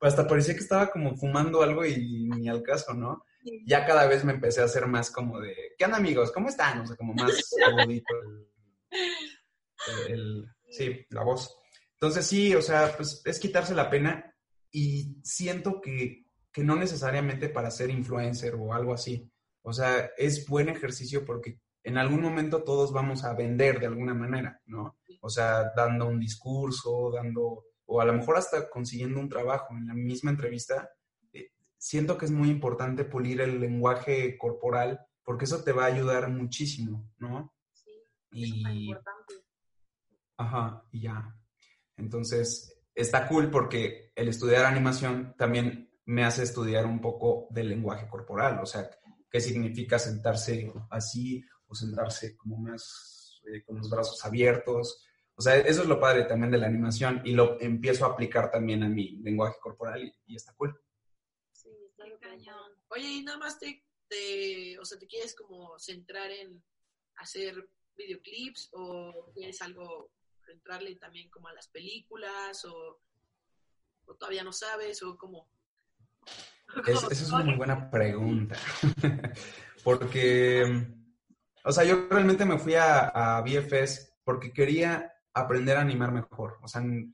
hasta 0.00 0.26
parecía 0.26 0.54
que 0.54 0.60
estaba 0.60 0.90
como 0.90 1.14
fumando 1.16 1.62
algo 1.62 1.84
y 1.84 2.28
ni 2.30 2.48
al 2.48 2.62
caso, 2.62 2.94
¿no? 2.94 3.24
ya 3.64 3.86
cada 3.86 4.06
vez 4.06 4.22
me 4.22 4.32
empecé 4.34 4.60
a 4.60 4.66
hacer 4.66 4.86
más 4.86 5.10
como 5.10 5.40
de, 5.40 5.54
¿qué 5.78 5.86
onda 5.86 5.96
amigos? 5.96 6.30
¿Cómo 6.30 6.48
están? 6.50 6.80
O 6.80 6.86
sea, 6.86 6.94
como 6.96 7.14
más 7.14 7.32
agudito 7.66 8.14
el, 8.88 10.12
el- 10.12 10.46
sí, 10.68 11.06
la 11.10 11.22
voz. 11.22 11.56
Entonces 11.94 12.26
sí, 12.26 12.54
o 12.54 12.62
sea, 12.62 12.94
pues 12.96 13.22
es 13.24 13.38
quitarse 13.38 13.74
la 13.74 13.88
pena 13.90 14.29
y 14.70 15.16
siento 15.22 15.80
que, 15.80 16.26
que 16.52 16.64
no 16.64 16.76
necesariamente 16.76 17.48
para 17.48 17.70
ser 17.70 17.90
influencer 17.90 18.54
o 18.54 18.72
algo 18.72 18.94
así. 18.94 19.30
O 19.62 19.72
sea, 19.72 20.10
es 20.16 20.46
buen 20.46 20.68
ejercicio 20.68 21.24
porque 21.24 21.60
en 21.82 21.98
algún 21.98 22.22
momento 22.22 22.62
todos 22.62 22.92
vamos 22.92 23.24
a 23.24 23.34
vender 23.34 23.80
de 23.80 23.86
alguna 23.86 24.14
manera, 24.14 24.60
¿no? 24.66 24.98
O 25.20 25.28
sea, 25.28 25.72
dando 25.76 26.06
un 26.06 26.18
discurso, 26.18 27.10
dando, 27.12 27.64
o 27.86 28.00
a 28.00 28.04
lo 28.04 28.12
mejor 28.12 28.36
hasta 28.36 28.68
consiguiendo 28.70 29.20
un 29.20 29.28
trabajo. 29.28 29.74
En 29.76 29.86
la 29.86 29.94
misma 29.94 30.30
entrevista, 30.30 30.90
eh, 31.32 31.50
siento 31.76 32.16
que 32.16 32.26
es 32.26 32.30
muy 32.30 32.48
importante 32.50 33.04
pulir 33.04 33.40
el 33.40 33.60
lenguaje 33.60 34.36
corporal 34.38 35.00
porque 35.24 35.44
eso 35.44 35.62
te 35.62 35.72
va 35.72 35.84
a 35.84 35.88
ayudar 35.88 36.28
muchísimo, 36.30 37.08
¿no? 37.18 37.54
Sí, 37.72 37.90
Y, 38.32 38.44
es 38.44 38.74
importante. 38.74 39.34
ajá, 40.36 40.84
y 40.90 41.02
ya. 41.02 41.36
Entonces, 41.96 42.79
está 42.94 43.26
cool 43.28 43.50
porque 43.50 44.12
el 44.14 44.28
estudiar 44.28 44.64
animación 44.64 45.34
también 45.36 45.90
me 46.06 46.24
hace 46.24 46.42
estudiar 46.42 46.86
un 46.86 47.00
poco 47.00 47.46
del 47.50 47.68
lenguaje 47.68 48.08
corporal, 48.08 48.60
o 48.60 48.66
sea, 48.66 48.90
qué 49.30 49.40
significa 49.40 49.98
sentarse 49.98 50.72
así 50.90 51.44
o 51.68 51.74
sentarse 51.74 52.36
como 52.36 52.58
más 52.58 53.40
eh, 53.46 53.62
con 53.64 53.78
los 53.78 53.88
brazos 53.88 54.24
abiertos. 54.24 55.04
O 55.34 55.42
sea, 55.42 55.56
eso 55.56 55.82
es 55.82 55.88
lo 55.88 56.00
padre 56.00 56.24
también 56.24 56.50
de 56.50 56.58
la 56.58 56.66
animación 56.66 57.22
y 57.24 57.32
lo 57.32 57.58
empiezo 57.60 58.04
a 58.04 58.08
aplicar 58.08 58.50
también 58.50 58.82
a 58.82 58.88
mi 58.88 59.12
lenguaje 59.22 59.56
corporal 59.60 60.12
y, 60.26 60.36
está 60.36 60.52
cool. 60.54 60.78
Sí, 61.52 61.70
está 61.88 62.04
cañón. 62.20 62.72
Oye, 62.88 63.06
y 63.06 63.22
nada 63.22 63.38
más 63.38 63.58
te, 63.58 63.84
te, 64.08 64.78
o 64.78 64.84
sea, 64.84 64.98
te 64.98 65.06
quieres 65.06 65.34
como 65.34 65.78
centrar 65.78 66.30
en 66.30 66.62
hacer 67.16 67.54
videoclips 67.96 68.70
o 68.72 69.30
quieres 69.32 69.62
algo, 69.62 70.10
entrarle 70.52 70.96
también 70.96 71.30
como 71.30 71.48
a 71.48 71.52
las 71.52 71.68
películas 71.68 72.64
o, 72.64 73.00
o 74.06 74.14
todavía 74.14 74.42
no 74.44 74.52
sabes 74.52 75.02
o 75.02 75.16
como... 75.16 75.48
Es- 76.86 77.02
esa 77.02 77.12
es 77.12 77.32
una 77.32 77.44
muy 77.44 77.56
buena 77.56 77.90
pregunta. 77.90 78.56
porque, 79.84 80.86
o 81.64 81.72
sea, 81.72 81.84
yo 81.84 82.06
realmente 82.08 82.44
me 82.44 82.58
fui 82.58 82.74
a, 82.74 83.08
a 83.08 83.42
VFS 83.42 84.14
porque 84.24 84.52
quería 84.52 85.12
aprender 85.34 85.76
a 85.76 85.80
animar 85.80 86.12
mejor. 86.12 86.58
O 86.62 86.68
sea, 86.68 86.80
n- 86.82 87.12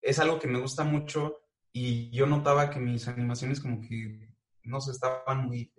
es 0.00 0.18
algo 0.18 0.38
que 0.38 0.48
me 0.48 0.58
gusta 0.60 0.82
mucho 0.84 1.40
y 1.72 2.10
yo 2.10 2.26
notaba 2.26 2.70
que 2.70 2.78
mis 2.80 3.06
animaciones 3.08 3.60
como 3.60 3.80
que 3.80 4.28
no 4.64 4.80
se 4.80 4.92
estaban 4.92 5.44
muy... 5.46 5.72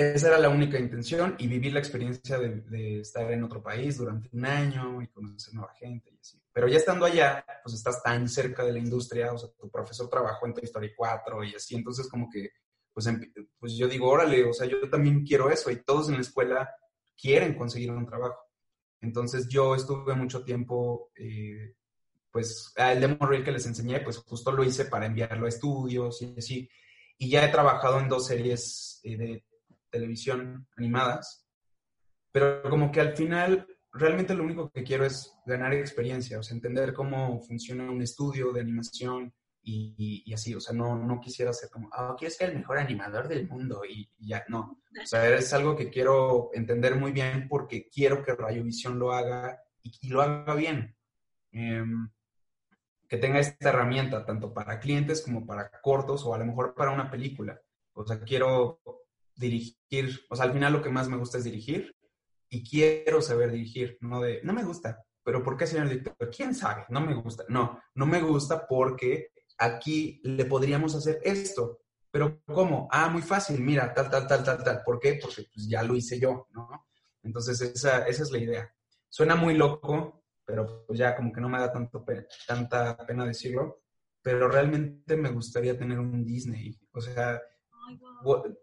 Esa 0.00 0.28
era 0.28 0.38
la 0.38 0.48
única 0.48 0.78
intención 0.78 1.36
y 1.38 1.46
vivir 1.46 1.74
la 1.74 1.78
experiencia 1.78 2.38
de, 2.38 3.00
estar 3.00 3.30
en 3.30 3.44
otro 3.44 3.62
país 3.62 3.98
durante 3.98 4.30
un 4.32 4.46
año 4.46 5.02
y 5.02 5.08
conocer 5.08 5.52
nueva 5.52 5.74
gente 5.74 6.10
y 6.10 6.18
así. 6.18 6.40
Pero 6.54 6.68
ya 6.68 6.78
estando 6.78 7.04
allá, 7.04 7.44
pues 7.62 7.74
estás 7.74 8.02
tan 8.02 8.26
cerca 8.26 8.64
de 8.64 8.72
la 8.72 8.78
industria, 8.78 9.30
o 9.30 9.36
sea, 9.36 9.50
tu 9.50 9.70
profesor 9.70 10.08
trabajó 10.08 10.46
en 10.46 10.54
Toy 10.54 10.64
Story 10.64 10.94
4 10.96 11.44
y 11.44 11.54
así, 11.54 11.74
entonces 11.74 12.08
como 12.08 12.30
que, 12.30 12.48
pues, 12.94 13.08
empi- 13.08 13.30
pues 13.58 13.76
yo 13.76 13.88
digo, 13.88 14.08
órale, 14.08 14.42
o 14.44 14.54
sea, 14.54 14.66
yo 14.66 14.88
también 14.88 15.22
quiero 15.22 15.50
eso 15.50 15.70
y 15.70 15.84
todos 15.84 16.08
en 16.08 16.14
la 16.14 16.22
escuela 16.22 16.70
quieren 17.20 17.54
conseguir 17.54 17.90
un 17.90 18.06
trabajo. 18.06 18.38
Entonces 19.02 19.48
yo 19.48 19.74
estuve 19.74 20.14
mucho 20.14 20.42
tiempo, 20.42 21.10
eh, 21.14 21.74
pues, 22.32 22.72
el 22.76 23.00
demo 23.02 23.26
reel 23.26 23.44
que 23.44 23.52
les 23.52 23.66
enseñé, 23.66 24.00
pues 24.00 24.16
justo 24.16 24.50
lo 24.50 24.64
hice 24.64 24.86
para 24.86 25.04
enviarlo 25.04 25.44
a 25.44 25.50
estudios 25.50 26.22
y 26.22 26.34
así. 26.38 26.70
Y 27.18 27.28
ya 27.28 27.44
he 27.44 27.52
trabajado 27.52 28.00
en 28.00 28.08
dos 28.08 28.26
series 28.26 29.00
eh, 29.04 29.18
de 29.18 29.44
televisión 29.90 30.66
animadas, 30.76 31.46
pero 32.32 32.62
como 32.70 32.90
que 32.92 33.00
al 33.00 33.16
final 33.16 33.66
realmente 33.92 34.34
lo 34.34 34.44
único 34.44 34.70
que 34.70 34.84
quiero 34.84 35.04
es 35.04 35.34
ganar 35.46 35.72
experiencia, 35.74 36.38
o 36.38 36.42
sea, 36.42 36.54
entender 36.54 36.92
cómo 36.92 37.40
funciona 37.42 37.90
un 37.90 38.02
estudio 38.02 38.52
de 38.52 38.60
animación 38.60 39.34
y, 39.62 39.94
y- 39.98 40.22
y 40.30 40.32
así, 40.34 40.54
o 40.54 40.60
sea, 40.60 40.74
no, 40.74 40.96
no 40.96 41.20
quisiera 41.20 41.52
ser 41.52 41.70
como, 41.70 41.88
ah, 41.92 42.14
quiero 42.18 42.32
ser 42.34 42.50
el 42.50 42.58
mejor 42.58 42.78
animador 42.78 43.28
del 43.28 43.48
mundo 43.48 43.82
y, 43.88 44.08
y 44.18 44.28
ya, 44.28 44.44
no. 44.48 44.80
O 45.02 45.06
sea, 45.06 45.28
es 45.34 45.52
algo 45.52 45.76
que 45.76 45.90
quiero 45.90 46.50
entender 46.54 46.96
muy 46.96 47.12
bien 47.12 47.46
porque 47.48 47.88
quiero 47.88 48.22
que 48.22 48.34
Rayovisión 48.34 48.98
lo 48.98 49.12
haga 49.12 49.60
y, 49.82 50.08
lo 50.08 50.22
haga 50.22 50.54
bien. 50.54 50.96
Em, 51.52 52.08
que 53.08 53.16
tenga 53.18 53.40
esta 53.40 53.70
herramienta 53.70 54.24
tanto 54.24 54.54
para 54.54 54.78
clientes 54.78 55.22
como 55.22 55.44
para 55.44 55.68
cortos 55.82 56.24
o 56.24 56.32
a 56.34 56.38
lo 56.38 56.46
mejor 56.46 56.74
para 56.74 56.92
una 56.92 57.10
película. 57.10 57.60
O 57.92 58.06
sea, 58.06 58.20
quiero 58.20 58.80
dirigir, 59.40 60.20
o 60.28 60.36
sea, 60.36 60.44
al 60.44 60.52
final 60.52 60.72
lo 60.72 60.82
que 60.82 60.90
más 60.90 61.08
me 61.08 61.16
gusta 61.16 61.38
es 61.38 61.44
dirigir 61.44 61.96
y 62.48 62.68
quiero 62.68 63.22
saber 63.22 63.50
dirigir, 63.50 63.98
no 64.00 64.20
de, 64.20 64.40
no 64.44 64.52
me 64.52 64.64
gusta, 64.64 65.04
pero 65.22 65.42
¿por 65.42 65.56
qué, 65.56 65.66
señor 65.66 65.88
director? 65.88 66.30
¿Quién 66.34 66.54
sabe? 66.54 66.84
No 66.88 67.00
me 67.00 67.14
gusta. 67.14 67.44
No, 67.48 67.80
no 67.94 68.06
me 68.06 68.20
gusta 68.22 68.66
porque 68.66 69.32
aquí 69.58 70.20
le 70.24 70.44
podríamos 70.44 70.94
hacer 70.94 71.20
esto. 71.22 71.80
Pero 72.10 72.42
¿cómo? 72.46 72.88
Ah, 72.90 73.08
muy 73.08 73.22
fácil, 73.22 73.60
mira, 73.60 73.94
tal, 73.94 74.10
tal, 74.10 74.26
tal, 74.26 74.42
tal, 74.42 74.64
tal. 74.64 74.82
¿Por 74.84 74.98
qué? 74.98 75.18
Porque 75.22 75.46
pues, 75.54 75.68
ya 75.68 75.82
lo 75.82 75.94
hice 75.94 76.18
yo, 76.18 76.48
¿no? 76.50 76.68
Entonces, 77.22 77.60
esa, 77.60 78.06
esa 78.06 78.22
es 78.22 78.30
la 78.32 78.38
idea. 78.38 78.74
Suena 79.08 79.36
muy 79.36 79.54
loco, 79.54 80.24
pero 80.44 80.84
pues 80.86 80.98
ya 80.98 81.14
como 81.14 81.32
que 81.32 81.40
no 81.40 81.48
me 81.48 81.58
da 81.58 81.72
tanto 81.72 82.04
tanta 82.46 82.96
pena 83.06 83.24
decirlo, 83.24 83.82
pero 84.22 84.48
realmente 84.48 85.16
me 85.16 85.30
gustaría 85.30 85.78
tener 85.78 86.00
un 86.00 86.24
Disney. 86.24 86.76
O 86.92 87.00
sea, 87.00 87.40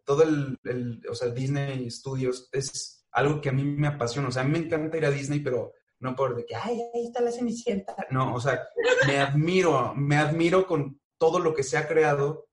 todo 0.06 0.24
el, 0.24 0.58
el- 0.64 1.02
o 1.10 1.16
sea, 1.16 1.30
Disney 1.30 1.90
Studios 1.90 2.50
es 2.52 3.08
algo 3.12 3.42
que 3.42 3.50
a 3.50 3.54
mí 3.54 3.64
me 3.64 3.88
apasiona. 3.88 4.28
O 4.28 4.32
sea, 4.32 4.44
a 4.44 4.46
mí 4.46 4.52
me 4.52 4.66
encanta 4.66 4.98
ir 4.98 5.06
a 5.06 5.12
Disney, 5.12 5.40
pero 5.40 5.74
no 6.00 6.16
por 6.16 6.36
de 6.36 6.46
que, 6.46 6.56
ay, 6.56 6.80
ahí 6.94 7.06
está 7.08 7.22
la 7.22 7.32
Cenicienta. 7.32 7.96
No, 8.12 8.36
o 8.36 8.40
sea, 8.40 8.62
me 9.08 9.18
admiro, 9.20 9.94
me 9.96 10.16
admiro 10.18 10.68
con 10.68 11.00
todo 11.18 11.40
lo 11.40 11.54
que 11.54 11.64
se 11.64 11.78
ha 11.78 11.88
creado 11.88 12.48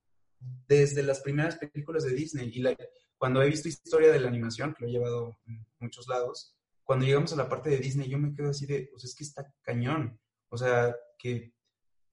desde 0.67 1.03
las 1.03 1.21
primeras 1.21 1.57
películas 1.57 2.05
de 2.05 2.15
Disney. 2.15 2.51
Y 2.55 2.61
la- 2.61 2.77
cuando 3.19 3.43
he 3.43 3.49
visto 3.49 3.69
historia 3.69 4.11
de 4.13 4.21
la 4.21 4.29
animación, 4.29 4.75
que 4.75 4.85
lo 4.85 4.89
he 4.89 4.93
llevado 4.93 5.39
en 5.47 5.67
muchos 5.79 6.09
lados, 6.09 6.57
cuando 6.83 7.07
llegamos 7.07 7.33
a 7.33 7.37
la 7.37 7.49
parte 7.49 7.71
de 7.71 7.79
Disney, 7.79 8.09
yo 8.09 8.19
me 8.19 8.35
quedo 8.35 8.51
así 8.51 8.67
de, 8.67 8.89
pues 8.91 9.05
es 9.05 9.15
que 9.15 9.25
está 9.25 9.51
cañón. 9.63 10.19
O 10.51 10.57
sea, 10.57 10.95
que 11.19 11.55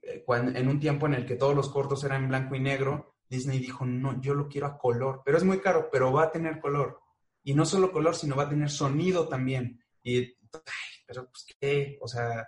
eh, 0.04 0.24
cuan- 0.26 0.56
en 0.56 0.67
un 0.67 0.80
tiempo 0.80 1.06
en 1.06 1.13
el 1.13 1.26
que 1.26 1.36
todos 1.36 1.56
los 1.56 1.69
cortos 1.69 2.04
eran 2.04 2.24
en 2.24 2.30
blanco 2.30 2.56
y 2.56 2.60
negro, 2.60 3.11
Disney 3.31 3.59
dijo, 3.59 3.85
no, 3.85 4.19
yo 4.21 4.33
lo 4.33 4.49
quiero 4.49 4.67
a 4.67 4.77
color, 4.77 5.21
pero 5.23 5.37
es 5.37 5.43
muy 5.45 5.59
caro, 5.61 5.87
pero 5.89 6.11
va 6.11 6.23
a 6.23 6.31
tener 6.31 6.59
color. 6.59 6.99
Y 7.43 7.53
no 7.53 7.65
solo 7.65 7.91
color, 7.93 8.13
sino 8.13 8.35
va 8.35 8.43
a 8.43 8.49
tener 8.49 8.69
sonido 8.69 9.27
también. 9.29 9.81
Y, 10.03 10.33
pero 11.07 11.29
pues 11.29 11.45
qué, 11.59 11.97
o 12.01 12.07
sea, 12.09 12.45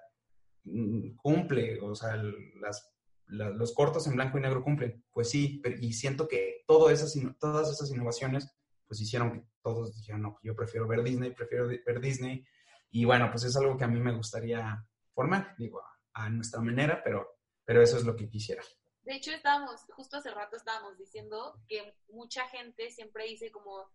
mm, 0.66 1.16
cumple, 1.16 1.80
o 1.82 1.96
sea, 1.96 2.18
las, 2.62 2.94
la- 3.28 3.50
los 3.50 3.74
cortos 3.74 4.06
en 4.08 4.16
blanco 4.16 4.38
y 4.38 4.42
negro 4.42 4.62
cumplen. 4.62 5.06
Pues 5.10 5.30
sí, 5.30 5.62
pero- 5.64 5.78
y 5.80 5.94
siento 5.94 6.28
que 6.28 6.64
todo 6.68 6.90
esas, 6.90 7.14
todas 7.40 7.72
esas 7.72 7.90
innovaciones, 7.90 8.54
pues 8.86 9.00
hicieron 9.00 9.32
que 9.32 9.44
todos 9.64 9.96
dijeran, 9.96 10.22
no, 10.24 10.38
yo 10.44 10.54
prefiero 10.54 10.86
ver 10.88 11.02
Disney, 11.02 11.32
prefiero 11.32 11.68
ver 11.68 12.02
Disney. 12.02 12.46
Y 12.92 13.06
bueno, 13.06 13.30
pues 13.32 13.46
es 13.46 13.56
algo 13.56 13.78
que 13.78 13.86
a 13.86 13.88
mí 13.88 14.00
me 14.02 14.14
gustaría 14.16 14.86
formar, 15.14 15.56
digo, 15.58 15.80
a, 15.82 16.26
a 16.26 16.30
nuestra 16.30 16.62
manera, 16.62 17.02
pero, 17.04 17.38
pero 17.64 17.82
eso 17.82 17.96
es 17.98 18.04
lo 18.04 18.16
que 18.18 18.30
quisiera. 18.30 18.62
De 19.04 19.16
hecho, 19.16 19.32
estábamos, 19.32 19.82
justo 19.96 20.18
hace 20.18 20.32
rato 20.32 20.56
estábamos 20.56 20.98
diciendo 20.98 21.60
que 21.68 21.94
mucha 22.10 22.48
gente 22.48 22.90
siempre 22.90 23.26
dice 23.26 23.52
como, 23.52 23.90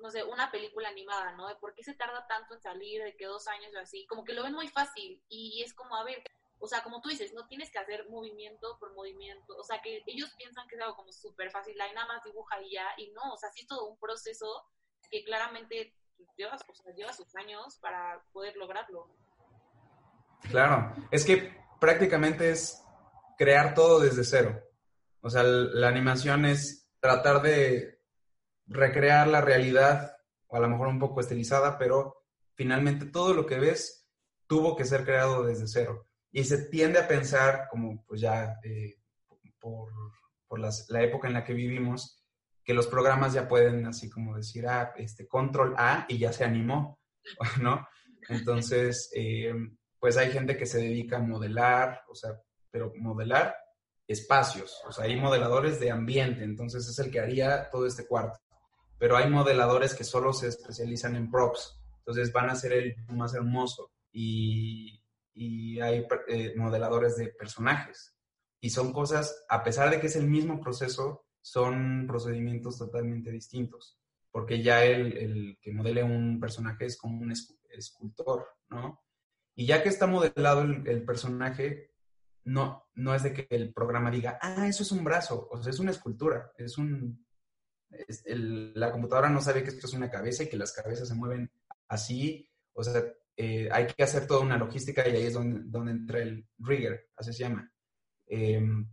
no 0.00 0.10
sé, 0.10 0.24
una 0.24 0.50
película 0.50 0.88
animada, 0.90 1.32
¿no? 1.32 1.46
Por 1.58 1.74
qué 1.74 1.82
se 1.82 1.94
tarda 1.94 2.26
tanto 2.26 2.54
en 2.54 2.60
salir, 2.60 3.02
de 3.02 3.16
que 3.16 3.26
dos 3.26 3.48
años 3.48 3.72
o 3.74 3.78
así, 3.78 4.06
como 4.06 4.24
que 4.24 4.34
lo 4.34 4.42
ven 4.42 4.52
muy 4.52 4.68
fácil 4.68 5.22
y 5.28 5.62
es 5.62 5.72
como, 5.72 5.96
a 5.96 6.04
ver, 6.04 6.22
o 6.58 6.66
sea, 6.66 6.82
como 6.82 7.00
tú 7.00 7.08
dices, 7.08 7.32
no 7.32 7.46
tienes 7.46 7.70
que 7.70 7.78
hacer 7.78 8.08
movimiento 8.08 8.78
por 8.78 8.94
movimiento, 8.94 9.56
o 9.56 9.64
sea, 9.64 9.80
que 9.80 10.02
ellos 10.06 10.34
piensan 10.36 10.66
que 10.68 10.76
es 10.76 10.82
algo 10.82 10.96
como 10.96 11.12
súper 11.12 11.50
fácil, 11.50 11.80
ahí 11.80 11.94
nada 11.94 12.06
más 12.06 12.24
dibuja 12.24 12.60
y 12.62 12.72
ya, 12.72 12.86
y 12.98 13.10
no, 13.12 13.32
o 13.32 13.36
sea, 13.36 13.50
sí 13.50 13.60
es 13.60 13.66
todo 13.66 13.86
un 13.86 13.98
proceso 13.98 14.66
que 15.10 15.24
claramente 15.24 15.94
lleva, 16.36 16.56
o 16.56 16.90
lleva 16.90 17.12
sus 17.12 17.34
años 17.36 17.78
para 17.78 18.22
poder 18.32 18.56
lograrlo. 18.56 19.08
Claro, 20.50 20.94
es 21.10 21.24
que 21.24 21.56
prácticamente 21.80 22.50
es 22.50 22.85
crear 23.36 23.74
todo 23.74 24.00
desde 24.00 24.24
cero. 24.24 24.62
O 25.20 25.30
sea, 25.30 25.42
la 25.42 25.88
animación 25.88 26.44
es 26.44 26.88
tratar 27.00 27.42
de 27.42 28.00
recrear 28.66 29.28
la 29.28 29.40
realidad, 29.40 30.16
o 30.48 30.56
a 30.56 30.60
lo 30.60 30.68
mejor 30.68 30.88
un 30.88 30.98
poco 30.98 31.20
estilizada, 31.20 31.78
pero 31.78 32.24
finalmente 32.54 33.06
todo 33.06 33.34
lo 33.34 33.46
que 33.46 33.58
ves 33.58 34.06
tuvo 34.46 34.76
que 34.76 34.84
ser 34.84 35.04
creado 35.04 35.44
desde 35.44 35.66
cero. 35.68 36.08
Y 36.30 36.44
se 36.44 36.66
tiende 36.68 36.98
a 36.98 37.08
pensar, 37.08 37.66
como 37.70 38.04
pues 38.06 38.20
ya 38.20 38.56
eh, 38.64 38.96
por, 39.58 39.90
por 40.46 40.58
las- 40.60 40.86
la 40.90 41.02
época 41.02 41.26
en 41.28 41.34
la 41.34 41.44
que 41.44 41.54
vivimos, 41.54 42.22
que 42.64 42.74
los 42.74 42.86
programas 42.86 43.32
ya 43.32 43.46
pueden 43.48 43.86
así 43.86 44.10
como 44.10 44.36
decir, 44.36 44.66
ah, 44.68 44.92
este, 44.96 45.26
control 45.26 45.74
A 45.78 46.04
y 46.08 46.18
ya 46.18 46.32
se 46.32 46.44
animó, 46.44 47.00
¿no? 47.62 47.86
Entonces, 48.28 49.10
eh, 49.14 49.54
pues 50.00 50.16
hay 50.16 50.30
gente 50.30 50.56
que 50.56 50.66
se 50.66 50.78
dedica 50.78 51.16
a 51.18 51.22
modelar, 51.22 52.02
o 52.08 52.14
sea, 52.14 52.30
pero 52.76 52.92
modelar 52.96 53.56
espacios, 54.06 54.82
o 54.86 54.92
sea, 54.92 55.06
hay 55.06 55.18
modeladores 55.18 55.80
de 55.80 55.90
ambiente, 55.90 56.44
entonces 56.44 56.86
es 56.86 56.98
el 56.98 57.10
que 57.10 57.20
haría 57.20 57.70
todo 57.70 57.86
este 57.86 58.06
cuarto. 58.06 58.38
Pero 58.98 59.16
hay 59.16 59.30
modeladores 59.30 59.94
que 59.94 60.04
solo 60.04 60.34
se 60.34 60.48
especializan 60.48 61.16
en 61.16 61.30
props, 61.30 61.80
entonces 62.00 62.30
van 62.34 62.50
a 62.50 62.52
hacer 62.52 62.74
el 62.74 62.94
más 63.08 63.32
hermoso. 63.34 63.92
Y, 64.12 65.02
y 65.32 65.80
hay 65.80 66.06
eh, 66.28 66.52
modeladores 66.54 67.16
de 67.16 67.28
personajes. 67.28 68.14
Y 68.60 68.68
son 68.68 68.92
cosas, 68.92 69.46
a 69.48 69.64
pesar 69.64 69.88
de 69.90 69.98
que 69.98 70.08
es 70.08 70.16
el 70.16 70.26
mismo 70.26 70.60
proceso, 70.60 71.24
son 71.40 72.04
procedimientos 72.06 72.76
totalmente 72.76 73.30
distintos. 73.30 73.98
Porque 74.30 74.62
ya 74.62 74.84
el, 74.84 75.16
el 75.16 75.58
que 75.62 75.72
modele 75.72 76.02
un 76.02 76.38
personaje 76.38 76.84
es 76.84 76.98
como 76.98 77.22
un 77.22 77.30
escu- 77.30 77.58
escultor, 77.70 78.46
¿no? 78.68 79.02
Y 79.54 79.64
ya 79.64 79.82
que 79.82 79.88
está 79.88 80.06
modelado 80.06 80.60
el, 80.60 80.86
el 80.86 81.02
personaje, 81.06 81.95
no, 82.46 82.88
no 82.94 83.14
es 83.14 83.24
de 83.24 83.32
que 83.32 83.46
el 83.50 83.72
programa 83.72 84.10
diga, 84.10 84.38
ah, 84.40 84.68
eso 84.68 84.84
es 84.84 84.92
un 84.92 85.02
brazo, 85.02 85.48
o 85.50 85.62
sea, 85.62 85.70
es 85.70 85.80
una 85.80 85.90
escultura, 85.90 86.52
es 86.56 86.78
un... 86.78 87.26
la 88.74 88.92
computadora 88.92 89.28
no 89.28 89.40
sabe 89.40 89.62
que 89.62 89.70
esto 89.70 89.86
es 89.86 89.94
una 89.94 90.10
cabeza 90.10 90.44
y 90.44 90.48
que 90.48 90.56
las 90.56 90.72
cabezas 90.72 91.08
se 91.08 91.14
mueven 91.14 91.50
así, 91.88 92.48
o 92.72 92.84
sea, 92.84 93.02
eh, 93.36 93.68
hay 93.70 93.88
que 93.88 94.02
hacer 94.04 94.26
toda 94.26 94.40
una 94.40 94.56
logística 94.56 95.06
y 95.08 95.16
ahí 95.16 95.24
es 95.24 95.34
donde, 95.34 95.90
entra 95.90 96.22
el 96.22 96.46
rigger, 96.58 97.10
así 97.16 97.32
se 97.32 97.40
llama. 97.40 97.70
Em, 98.28 98.88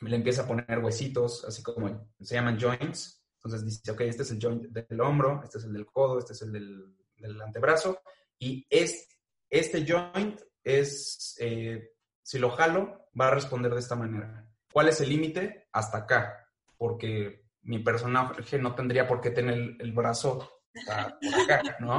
le 0.00 0.16
empieza 0.16 0.42
a 0.42 0.46
poner 0.46 0.78
huesitos, 0.78 1.44
así 1.44 1.62
como 1.62 2.08
se 2.20 2.34
llaman 2.34 2.58
joints. 2.58 3.22
Entonces 3.36 3.64
dice, 3.66 3.90
ok, 3.92 4.00
este 4.02 4.22
es 4.22 4.30
el 4.30 4.40
joint 4.40 4.64
del 4.64 5.00
hombro, 5.00 5.42
este 5.44 5.58
es 5.58 5.64
el 5.64 5.74
del 5.74 5.86
codo, 5.86 6.18
este 6.18 6.32
es 6.32 6.42
el 6.42 6.52
del, 6.52 6.96
del 7.16 7.40
antebrazo. 7.40 8.00
Y 8.38 8.66
es, 8.70 9.08
este 9.50 9.86
joint 9.86 10.40
es, 10.64 11.36
eh, 11.38 11.92
si 12.28 12.38
lo 12.38 12.50
jalo, 12.50 13.08
va 13.18 13.28
a 13.28 13.30
responder 13.30 13.72
de 13.72 13.80
esta 13.80 13.94
manera. 13.94 14.46
¿Cuál 14.70 14.90
es 14.90 15.00
el 15.00 15.08
límite? 15.08 15.66
Hasta 15.72 15.96
acá, 15.96 16.46
porque 16.76 17.46
mi 17.62 17.78
personaje 17.78 18.58
no 18.58 18.74
tendría 18.74 19.08
por 19.08 19.22
qué 19.22 19.30
tener 19.30 19.76
el, 19.78 19.92
brazo 19.92 20.46
por 20.74 21.40
acá, 21.40 21.62
¿no? 21.80 21.98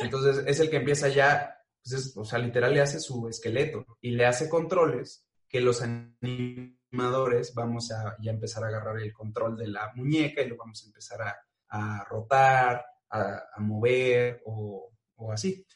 Entonces 0.00 0.44
es 0.46 0.60
el 0.60 0.70
que 0.70 0.78
empieza 0.78 1.08
ya, 1.08 1.60
pues 1.84 2.16
o 2.16 2.24
sea, 2.24 2.38
literal 2.38 2.72
le 2.72 2.80
hace 2.80 2.98
su 3.00 3.28
esqueleto 3.28 3.98
y 4.00 4.12
le 4.12 4.24
hace 4.24 4.48
controles 4.48 5.26
que 5.46 5.60
los 5.60 5.82
animadores 5.82 7.52
vamos 7.54 7.92
a 7.92 8.16
ya 8.22 8.30
empezar 8.30 8.64
a 8.64 8.68
agarrar 8.68 8.98
el 8.98 9.12
control 9.12 9.58
de 9.58 9.66
la 9.66 9.92
muñeca 9.94 10.40
y 10.40 10.48
lo 10.48 10.56
vamos 10.56 10.82
a 10.82 10.86
empezar 10.86 11.20
a, 11.20 11.36
a 11.68 12.04
rotar, 12.04 12.82
a, 13.10 13.42
a 13.54 13.60
mover 13.60 14.40
o, 14.46 14.90
así. 15.30 15.66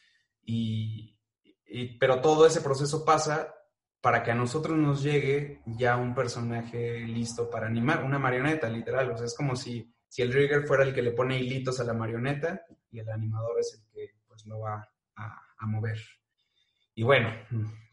Y, 0.41 1.15
pero 1.99 2.19
todo 2.19 2.47
ese 2.47 2.61
proceso 2.61 3.05
pasa 3.05 3.53
para 4.01 4.23
que 4.23 4.31
a 4.31 4.35
nosotros 4.35 4.77
nos 4.77 5.03
llegue 5.03 5.61
ya 5.65 5.95
un 5.95 6.15
personaje 6.15 7.01
listo 7.01 7.49
para 7.49 7.67
animar, 7.67 8.03
una 8.03 8.17
marioneta, 8.17 8.67
literal. 8.67 9.11
O 9.11 9.17
sea, 9.17 9.27
es 9.27 9.35
como 9.35 9.55
si, 9.55 9.93
si 10.07 10.23
el 10.23 10.33
rigger 10.33 10.65
fuera 10.65 10.83
el 10.83 10.93
que 10.93 11.03
le 11.03 11.11
pone 11.11 11.39
hilitos 11.39 11.79
a 11.79 11.83
la 11.83 11.93
marioneta 11.93 12.65
y 12.89 12.99
el 12.99 13.09
animador 13.09 13.59
es 13.59 13.75
el 13.75 13.87
que 13.93 14.15
pues 14.27 14.45
lo 14.47 14.59
va 14.59 14.89
a, 15.15 15.67
mover. 15.67 15.99
Y 16.95 17.03
bueno, 17.03 17.29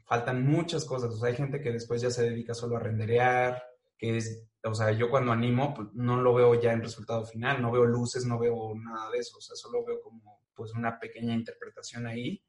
faltan 0.06 0.46
muchas 0.46 0.86
cosas. 0.86 1.12
O 1.12 1.18
sea, 1.18 1.28
hay 1.28 1.36
gente 1.36 1.60
que 1.60 1.70
después 1.70 2.00
ya 2.00 2.10
se 2.10 2.22
dedica 2.22 2.54
solo 2.54 2.78
a 2.78 2.80
renderear, 2.80 3.62
que 3.98 4.16
es, 4.16 4.48
o 4.64 4.74
sea, 4.74 4.90
yo 4.92 5.10
cuando 5.10 5.32
animo, 5.32 5.74
pues 5.74 5.88
no 5.92 6.22
lo 6.22 6.32
veo 6.32 6.58
ya 6.58 6.72
en 6.72 6.80
resultado 6.80 7.26
final, 7.26 7.60
no 7.60 7.70
veo 7.70 7.84
luces, 7.84 8.24
no 8.24 8.38
veo 8.38 8.74
nada 8.74 9.10
de 9.10 9.18
eso, 9.18 9.36
o 9.36 9.40
sea, 9.42 9.54
solo 9.54 9.84
veo 9.84 10.00
como 10.00 10.40
pues 10.54 10.72
una 10.72 10.98
pequeña 10.98 11.34
interpretación 11.34 12.06
ahí, 12.06 12.42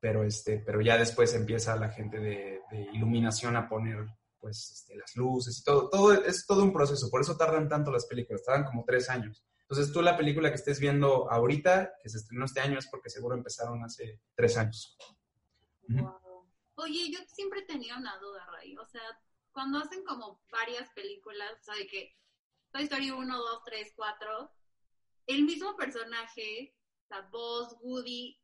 pero 0.00 0.24
este, 0.24 0.58
pero 0.58 0.80
ya 0.80 0.98
después 0.98 1.34
empieza 1.34 1.76
la 1.76 1.90
gente 1.90 2.18
de, 2.18 2.56
iluminación 2.92 3.56
a 3.56 3.68
poner 3.68 4.06
pues 4.38 4.70
este, 4.72 4.96
las 4.96 5.16
luces 5.16 5.58
y 5.58 5.64
todo, 5.64 5.88
todo 5.88 6.12
es 6.12 6.46
todo 6.46 6.62
un 6.62 6.72
proceso, 6.72 7.08
por 7.10 7.20
eso 7.20 7.36
tardan 7.36 7.68
tanto 7.68 7.90
las 7.90 8.06
películas, 8.06 8.44
tardan 8.44 8.64
como 8.64 8.84
tres 8.84 9.08
años. 9.08 9.44
Entonces 9.68 9.92
tú 9.92 10.02
la 10.02 10.16
película 10.16 10.48
que 10.50 10.56
estés 10.56 10.78
viendo 10.78 11.30
ahorita, 11.30 11.94
que 12.02 12.08
se 12.08 12.18
estrenó 12.18 12.44
este 12.44 12.60
año, 12.60 12.78
es 12.78 12.86
porque 12.86 13.10
seguro 13.10 13.34
empezaron 13.34 13.82
hace 13.82 14.20
tres 14.34 14.56
años. 14.56 14.96
Wow. 15.88 16.48
Oye, 16.76 17.10
yo 17.10 17.18
siempre 17.26 17.62
tenido 17.62 17.96
una 17.96 18.16
duda, 18.18 18.46
Ray. 18.52 18.76
O 18.76 18.84
sea, 18.84 19.02
cuando 19.50 19.78
hacen 19.78 20.04
como 20.04 20.40
varias 20.50 20.88
películas, 20.90 21.50
o 21.60 21.64
sea, 21.64 21.74
de 21.74 21.86
que 21.86 22.16
Toy 22.70 22.84
Story 22.84 23.10
1, 23.10 23.38
2, 23.38 23.62
3, 23.64 23.92
4, 23.96 24.50
el 25.26 25.44
mismo 25.44 25.74
personaje, 25.76 26.76
la 27.08 27.22
voz, 27.22 27.76
Woody, 27.80 28.38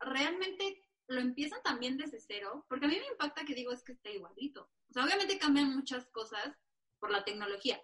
¿realmente 0.00 0.82
lo 1.12 1.20
empiezan 1.20 1.62
también 1.62 1.96
desde 1.96 2.20
cero? 2.20 2.64
Porque 2.68 2.86
a 2.86 2.88
mí 2.88 2.96
me 2.98 3.06
impacta 3.06 3.44
que 3.44 3.54
digo 3.54 3.72
es 3.72 3.82
que 3.82 3.92
está 3.92 4.10
igualito. 4.10 4.70
O 4.90 4.92
sea, 4.92 5.04
obviamente 5.04 5.38
cambian 5.38 5.74
muchas 5.74 6.06
cosas 6.08 6.56
por 6.98 7.10
la 7.10 7.24
tecnología, 7.24 7.82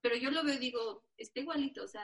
pero 0.00 0.16
yo 0.16 0.30
lo 0.30 0.44
veo 0.44 0.54
y 0.54 0.58
digo, 0.58 1.04
está 1.16 1.40
igualito. 1.40 1.84
O 1.84 1.88
sea, 1.88 2.02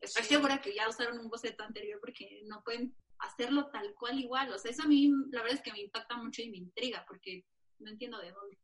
estoy 0.00 0.22
sí. 0.22 0.34
segura 0.34 0.60
que 0.60 0.74
ya 0.74 0.88
usaron 0.88 1.18
un 1.18 1.28
boceto 1.28 1.64
anterior 1.64 1.98
porque 2.00 2.42
no 2.46 2.62
pueden 2.62 2.94
hacerlo 3.18 3.68
tal 3.70 3.94
cual 3.94 4.18
igual. 4.18 4.52
O 4.52 4.58
sea, 4.58 4.70
eso 4.70 4.82
a 4.82 4.86
mí 4.86 5.10
la 5.30 5.42
verdad 5.42 5.58
es 5.58 5.62
que 5.62 5.72
me 5.72 5.80
impacta 5.80 6.16
mucho 6.16 6.42
y 6.42 6.50
me 6.50 6.58
intriga 6.58 7.04
porque 7.06 7.44
no 7.78 7.90
entiendo 7.90 8.18
de 8.18 8.32
dónde. 8.32 8.58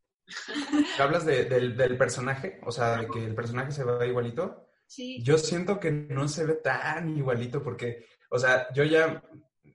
¿Hablas 0.99 1.25
de, 1.25 1.45
del, 1.45 1.77
del, 1.77 1.97
personaje? 1.97 2.59
O 2.63 2.71
sea, 2.71 2.97
de 2.97 3.07
que 3.07 3.23
el 3.23 3.35
personaje 3.35 3.71
se 3.71 3.83
va 3.83 4.05
igualito. 4.05 4.67
Sí. 4.87 5.21
Yo 5.23 5.37
siento 5.37 5.79
que 5.79 5.91
no 5.91 6.27
se 6.27 6.45
ve 6.45 6.55
tan 6.55 7.15
igualito 7.15 7.63
porque, 7.63 8.07
o 8.29 8.37
sea, 8.37 8.71
yo 8.73 8.83
ya, 8.83 9.23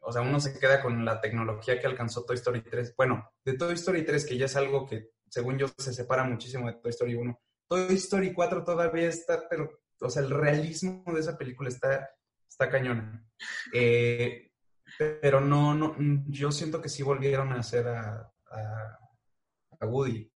o 0.00 0.12
sea, 0.12 0.22
uno 0.22 0.40
se 0.40 0.58
queda 0.58 0.82
con 0.82 1.04
la 1.04 1.20
tecnología 1.20 1.78
que 1.78 1.86
alcanzó 1.86 2.24
Toy 2.24 2.36
Story 2.36 2.62
3. 2.62 2.94
Bueno, 2.96 3.30
de 3.44 3.54
Toy 3.54 3.74
Story 3.74 4.04
3, 4.04 4.26
que 4.26 4.38
ya 4.38 4.46
es 4.46 4.56
algo 4.56 4.86
que, 4.86 5.10
según 5.28 5.58
yo, 5.58 5.68
se 5.78 5.92
separa 5.92 6.24
muchísimo 6.24 6.66
de 6.66 6.74
Toy 6.74 6.90
Story 6.90 7.14
1. 7.14 7.40
Toy 7.68 7.94
Story 7.94 8.32
4 8.32 8.64
todavía 8.64 9.08
está, 9.08 9.48
pero, 9.48 9.80
o 10.00 10.10
sea, 10.10 10.22
el 10.22 10.30
realismo 10.30 11.04
de 11.06 11.20
esa 11.20 11.36
película 11.36 11.68
está, 11.68 12.10
está 12.48 12.68
cañón. 12.68 13.30
Eh, 13.72 14.50
pero 14.98 15.40
no, 15.40 15.74
no, 15.74 15.94
yo 16.28 16.50
siento 16.50 16.80
que 16.80 16.88
sí 16.88 17.02
volvieron 17.02 17.52
a 17.52 17.60
hacer 17.60 17.86
a, 17.88 18.32
a, 18.50 19.86
Woody. 19.86 20.30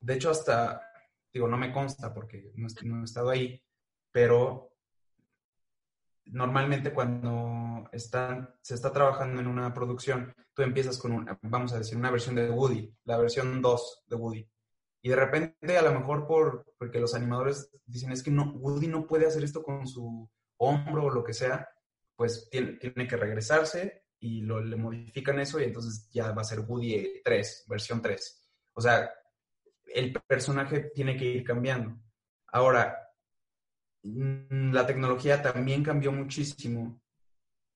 De 0.00 0.14
hecho, 0.14 0.30
hasta, 0.30 0.82
digo, 1.32 1.46
no 1.46 1.56
me 1.56 1.72
consta 1.72 2.12
porque 2.12 2.52
no, 2.54 3.00
he 3.00 3.04
estado 3.04 3.30
ahí, 3.30 3.62
pero 4.10 4.72
normalmente 6.30 6.92
cuando 6.92 7.88
están, 7.92 8.54
se 8.62 8.74
está 8.74 8.92
trabajando 8.92 9.40
en 9.40 9.46
una 9.46 9.72
producción, 9.72 10.34
tú 10.54 10.62
empiezas 10.62 10.98
con, 10.98 11.12
una, 11.12 11.38
vamos 11.42 11.72
a 11.72 11.78
decir, 11.78 11.96
una 11.96 12.10
versión 12.10 12.34
de 12.34 12.50
Woody, 12.50 12.94
la 13.04 13.18
versión 13.18 13.62
2 13.62 14.04
de 14.06 14.16
Woody. 14.16 14.48
Y 15.02 15.08
de 15.08 15.16
repente, 15.16 15.78
a 15.78 15.82
lo 15.82 15.92
mejor 15.92 16.26
por, 16.26 16.74
porque 16.76 17.00
los 17.00 17.14
animadores 17.14 17.70
dicen, 17.86 18.12
es 18.12 18.22
que 18.22 18.30
no, 18.30 18.52
Woody 18.54 18.88
no 18.88 19.06
puede 19.06 19.26
hacer 19.26 19.44
esto 19.44 19.62
con 19.62 19.86
su 19.86 20.28
hombro 20.58 21.04
o 21.04 21.10
lo 21.10 21.24
que 21.24 21.32
sea, 21.32 21.68
pues 22.16 22.48
tiene, 22.50 22.72
tiene 22.72 23.06
que 23.06 23.16
regresarse 23.16 24.04
y 24.18 24.40
lo, 24.40 24.60
le 24.60 24.76
modifican 24.76 25.38
eso 25.38 25.60
y 25.60 25.64
entonces 25.64 26.08
ya 26.10 26.32
va 26.32 26.42
a 26.42 26.44
ser 26.44 26.60
Woody 26.60 27.22
3, 27.24 27.64
versión 27.68 28.02
3. 28.02 28.50
O 28.74 28.80
sea, 28.80 29.10
el 29.86 30.12
personaje 30.26 30.90
tiene 30.94 31.16
que 31.16 31.24
ir 31.24 31.44
cambiando. 31.44 31.96
Ahora, 32.48 33.07
la 34.02 34.86
tecnología 34.86 35.42
también 35.42 35.82
cambió 35.82 36.12
muchísimo 36.12 37.00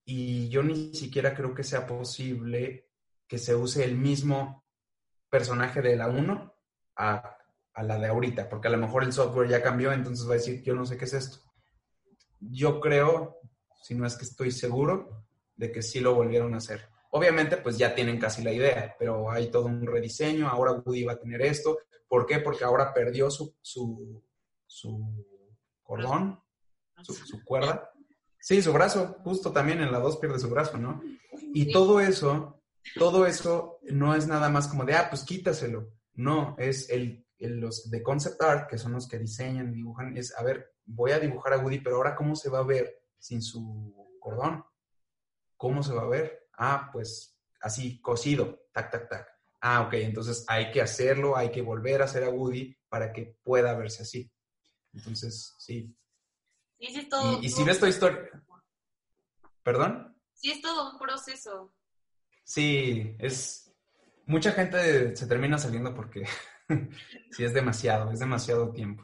y 0.05 0.49
yo 0.49 0.63
ni 0.63 0.93
siquiera 0.93 1.33
creo 1.33 1.53
que 1.53 1.63
sea 1.63 1.85
posible 1.85 2.89
que 3.27 3.37
se 3.37 3.55
use 3.55 3.83
el 3.83 3.95
mismo 3.95 4.65
personaje 5.29 5.81
de 5.81 5.95
la 5.95 6.07
1 6.07 6.55
a, 6.97 7.37
a, 7.73 7.83
la 7.83 7.97
de 7.97 8.07
ahorita, 8.07 8.49
porque 8.49 8.67
a 8.67 8.71
lo 8.71 8.77
mejor 8.77 9.03
el 9.03 9.13
software 9.13 9.49
ya 9.49 9.63
cambió, 9.63 9.91
entonces 9.91 10.27
va 10.27 10.31
a 10.33 10.37
decir, 10.37 10.61
yo 10.61 10.75
no 10.75 10.85
sé 10.85 10.97
qué 10.97 11.05
es 11.05 11.13
esto. 11.13 11.39
Yo 12.39 12.79
creo, 12.79 13.39
si 13.81 13.95
no 13.95 14.05
es 14.05 14.15
que 14.15 14.25
estoy 14.25 14.51
seguro, 14.51 15.25
de 15.55 15.71
que 15.71 15.81
sí 15.81 15.99
lo 15.99 16.13
volvieron 16.13 16.53
a 16.53 16.57
hacer. 16.57 16.89
Obviamente, 17.11 17.57
pues 17.57 17.77
ya 17.77 17.95
tienen 17.95 18.19
casi 18.19 18.43
la 18.43 18.51
idea, 18.51 18.95
pero 18.99 19.31
hay 19.31 19.49
todo 19.49 19.65
un 19.65 19.85
rediseño, 19.85 20.47
ahora 20.47 20.73
Woody 20.73 21.03
va 21.03 21.13
a 21.13 21.19
tener 21.19 21.41
esto. 21.41 21.79
¿Por 22.07 22.25
qué? 22.25 22.39
Porque 22.39 22.63
ahora 22.63 22.93
perdió 22.93 23.31
su, 23.31 23.55
su, 23.61 24.23
su 24.67 25.32
cordón, 25.83 26.41
su, 27.01 27.13
su, 27.13 27.43
cuerda. 27.43 27.91
Sí, 28.39 28.61
su 28.61 28.73
brazo, 28.73 29.17
justo 29.23 29.51
también 29.51 29.81
en 29.81 29.91
la 29.91 29.99
2 29.99 30.17
pierde 30.17 30.39
su 30.39 30.49
brazo, 30.49 30.77
¿no? 30.77 31.01
Y 31.53 31.71
todo 31.71 31.99
eso, 31.99 32.61
todo 32.95 33.25
eso 33.25 33.79
no 33.83 34.15
es 34.15 34.27
nada 34.27 34.49
más 34.49 34.67
como 34.67 34.85
de, 34.85 34.95
ah, 34.95 35.09
pues 35.09 35.23
quítaselo. 35.23 35.91
No, 36.15 36.55
es 36.57 36.89
el, 36.89 37.25
el, 37.39 37.59
los 37.59 37.89
de 37.89 38.03
concept 38.03 38.41
art, 38.41 38.69
que 38.69 38.77
son 38.77 38.93
los 38.93 39.07
que 39.07 39.19
diseñan 39.19 39.71
dibujan, 39.71 40.17
es, 40.17 40.37
a 40.37 40.43
ver, 40.43 40.73
voy 40.85 41.11
a 41.11 41.19
dibujar 41.19 41.53
a 41.53 41.57
Woody, 41.57 41.79
pero 41.79 41.97
ahora 41.97 42.15
¿cómo 42.15 42.35
se 42.35 42.49
va 42.49 42.59
a 42.59 42.63
ver 42.63 43.03
sin 43.17 43.41
su 43.41 44.17
cordón? 44.19 44.63
¿Cómo 45.57 45.83
se 45.83 45.93
va 45.93 46.03
a 46.03 46.07
ver? 46.07 46.47
Ah, 46.57 46.89
pues 46.91 47.39
así, 47.61 48.01
cosido, 48.01 48.67
tac, 48.71 48.91
tac, 48.91 49.09
tac. 49.09 49.27
Ah, 49.61 49.81
ok, 49.81 49.93
entonces 49.93 50.43
hay 50.47 50.71
que 50.71 50.81
hacerlo, 50.81 51.37
hay 51.37 51.49
que 51.49 51.61
volver 51.61 52.01
a 52.01 52.05
hacer 52.05 52.23
a 52.23 52.29
Woody 52.29 52.75
para 52.89 53.13
que 53.13 53.37
pueda 53.43 53.73
verse 53.75 54.03
así. 54.03 54.29
Entonces, 54.93 55.55
sí. 55.57 55.95
Sí, 56.79 56.87
sí 56.87 56.99
es 56.99 57.09
todo. 57.09 57.41
Y, 57.41 57.45
y 57.45 57.49
si 57.49 57.63
ves 57.63 57.79
tu 57.79 57.87
historia. 57.87 58.29
¿Perdón? 59.63 60.17
Sí, 60.33 60.51
es 60.51 60.61
todo 60.61 60.91
un 60.91 60.99
proceso. 60.99 61.73
Sí, 62.43 63.15
es. 63.19 63.73
Mucha 64.25 64.51
gente 64.51 65.15
se 65.15 65.27
termina 65.27 65.57
saliendo 65.57 65.93
porque 65.93 66.25
sí 67.31 67.43
es 67.43 67.53
demasiado, 67.53 68.11
es 68.11 68.19
demasiado 68.19 68.71
tiempo. 68.71 69.03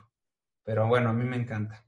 Pero 0.64 0.88
bueno, 0.88 1.10
a 1.10 1.14
mí 1.14 1.24
me 1.24 1.38
encanta. 1.38 1.86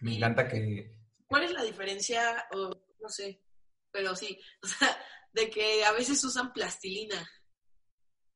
Me 0.00 0.16
encanta 0.16 0.48
que. 0.48 0.98
¿Cuál 1.26 1.44
es 1.44 1.52
la 1.52 1.62
diferencia, 1.62 2.46
o 2.52 2.70
no 3.00 3.08
sé, 3.08 3.42
pero 3.90 4.16
sí, 4.16 4.38
o 4.62 4.66
sea, 4.66 4.96
de 5.32 5.50
que 5.50 5.84
a 5.84 5.92
veces 5.92 6.22
usan 6.24 6.52
plastilina. 6.52 7.28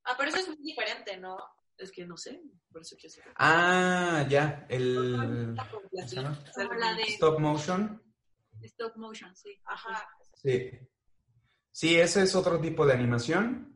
Ah, 0.05 0.15
pero 0.19 0.31
eso 0.31 0.39
es 0.39 0.49
muy 0.49 0.63
diferente, 0.63 1.17
¿no? 1.17 1.37
Es 1.77 1.91
que 1.91 2.07
no 2.07 2.17
sé, 2.17 2.41
por 2.71 2.83
eso 2.83 2.97
quiero 2.99 3.15
saber. 3.15 3.33
Ah, 3.37 4.27
ya, 4.29 4.67
el... 4.69 5.55
la 5.55 5.67
de... 6.95 7.03
Stop 7.05 7.41
motion. 7.41 8.03
Stop 8.63 8.97
motion, 8.97 9.35
sí. 9.35 9.61
Ajá. 9.65 10.09
Sí. 10.35 10.71
Sí, 11.73 11.97
ese 11.97 12.23
es 12.23 12.35
otro 12.37 12.61
tipo 12.61 12.87
de 12.87 12.95
animación. 12.95 13.75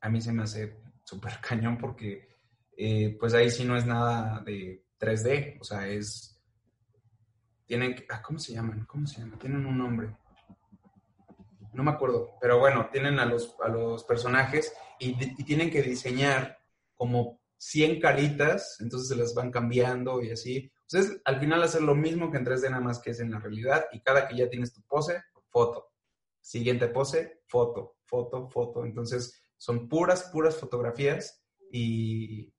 a 0.00 0.08
mí 0.08 0.20
se 0.20 0.32
me 0.32 0.42
hace 0.42 0.82
súper 1.04 1.40
cañón 1.40 1.78
porque 1.78 2.28
eh, 2.76 3.16
pues 3.18 3.32
ahí 3.34 3.50
sí 3.50 3.64
no 3.64 3.76
es 3.76 3.86
nada 3.86 4.40
de 4.40 4.84
3D, 4.98 5.58
o 5.60 5.64
sea, 5.64 5.86
es... 5.86 6.30
Tienen, 7.64 8.04
ah, 8.10 8.20
¿cómo 8.20 8.38
se 8.38 8.52
llaman? 8.52 8.84
¿Cómo 8.86 9.06
se 9.06 9.20
llaman? 9.20 9.38
Tienen 9.38 9.64
un 9.64 9.78
nombre. 9.78 10.16
No 11.72 11.82
me 11.82 11.92
acuerdo, 11.92 12.36
pero 12.40 12.58
bueno, 12.58 12.88
tienen 12.90 13.18
a 13.18 13.24
los, 13.24 13.56
a 13.64 13.68
los 13.68 14.04
personajes 14.04 14.74
y, 14.98 15.16
y 15.40 15.44
tienen 15.44 15.70
que 15.70 15.82
diseñar 15.82 16.63
como 17.04 17.38
100 17.58 18.00
caritas, 18.00 18.78
entonces 18.80 19.08
se 19.08 19.16
las 19.16 19.34
van 19.34 19.50
cambiando 19.50 20.22
y 20.22 20.30
así. 20.30 20.70
Entonces, 20.88 21.20
al 21.26 21.38
final 21.38 21.62
hacer 21.62 21.82
lo 21.82 21.94
mismo 21.94 22.30
que 22.30 22.38
en 22.38 22.46
3D, 22.46 22.70
nada 22.70 22.80
más 22.82 22.98
que 22.98 23.10
es 23.10 23.20
en 23.20 23.30
la 23.30 23.38
realidad, 23.38 23.86
y 23.92 24.00
cada 24.00 24.26
que 24.26 24.36
ya 24.36 24.48
tienes 24.48 24.72
tu 24.72 24.80
pose, 24.82 25.22
foto. 25.50 25.90
Siguiente 26.40 26.88
pose, 26.88 27.42
foto, 27.46 27.96
foto, 28.06 28.48
foto. 28.48 28.84
Entonces, 28.86 29.42
son 29.58 29.86
puras, 29.88 30.30
puras 30.32 30.56
fotografías 30.56 31.44
y, 31.70 32.50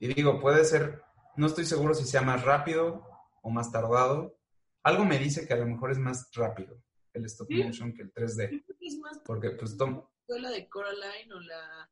y 0.00 0.14
digo, 0.14 0.40
puede 0.40 0.64
ser, 0.64 1.02
no 1.36 1.46
estoy 1.48 1.64
seguro 1.64 1.94
si 1.94 2.04
sea 2.04 2.22
más 2.22 2.42
rápido 2.44 3.02
o 3.42 3.50
más 3.50 3.70
tardado. 3.72 4.38
Algo 4.84 5.04
me 5.04 5.18
dice 5.18 5.46
que 5.46 5.54
a 5.54 5.56
lo 5.56 5.66
mejor 5.66 5.90
es 5.90 5.98
más 5.98 6.30
rápido 6.34 6.80
el 7.12 7.24
stop 7.26 7.48
motion 7.50 7.92
que 7.94 8.02
el 8.02 8.12
3D. 8.12 8.64
Es 8.80 8.98
más, 8.98 9.18
Porque 9.24 9.50
pues 9.50 9.76
tom- 9.76 10.04
fue 10.26 10.40
la 10.40 10.50
de 10.50 10.68
Coraline 10.68 11.32
o 11.32 11.40
la, 11.40 11.90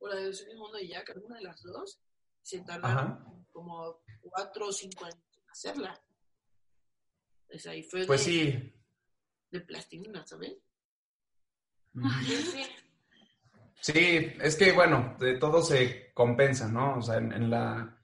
o 0.00 0.08
la 0.08 0.16
de 0.16 0.32
Sueño 0.32 0.58
Mundo 0.58 0.78
y 0.78 0.88
Jack, 0.88 1.10
alguna 1.10 1.36
de 1.36 1.42
las 1.42 1.62
dos, 1.62 2.00
se 2.42 2.60
tardaron 2.60 2.98
Ajá. 2.98 3.26
como 3.52 4.00
cuatro 4.20 4.68
o 4.68 4.72
cinco 4.72 5.04
años 5.04 5.18
en 5.36 5.50
hacerla. 5.50 6.00
Pues 7.48 7.66
ahí 7.66 7.82
fue 7.82 8.06
Pues 8.06 8.24
de, 8.26 8.32
sí. 8.32 8.74
de 9.50 9.60
plastilina, 9.60 10.24
¿sabes? 10.26 10.54
Sí. 13.80 14.32
Es 14.40 14.56
que 14.56 14.72
bueno, 14.72 15.16
de 15.18 15.38
todo 15.38 15.62
se 15.62 16.12
compensa, 16.12 16.68
¿no? 16.68 16.98
O 16.98 17.02
sea, 17.02 17.16
en, 17.16 17.32
en 17.32 17.50
la, 17.50 18.02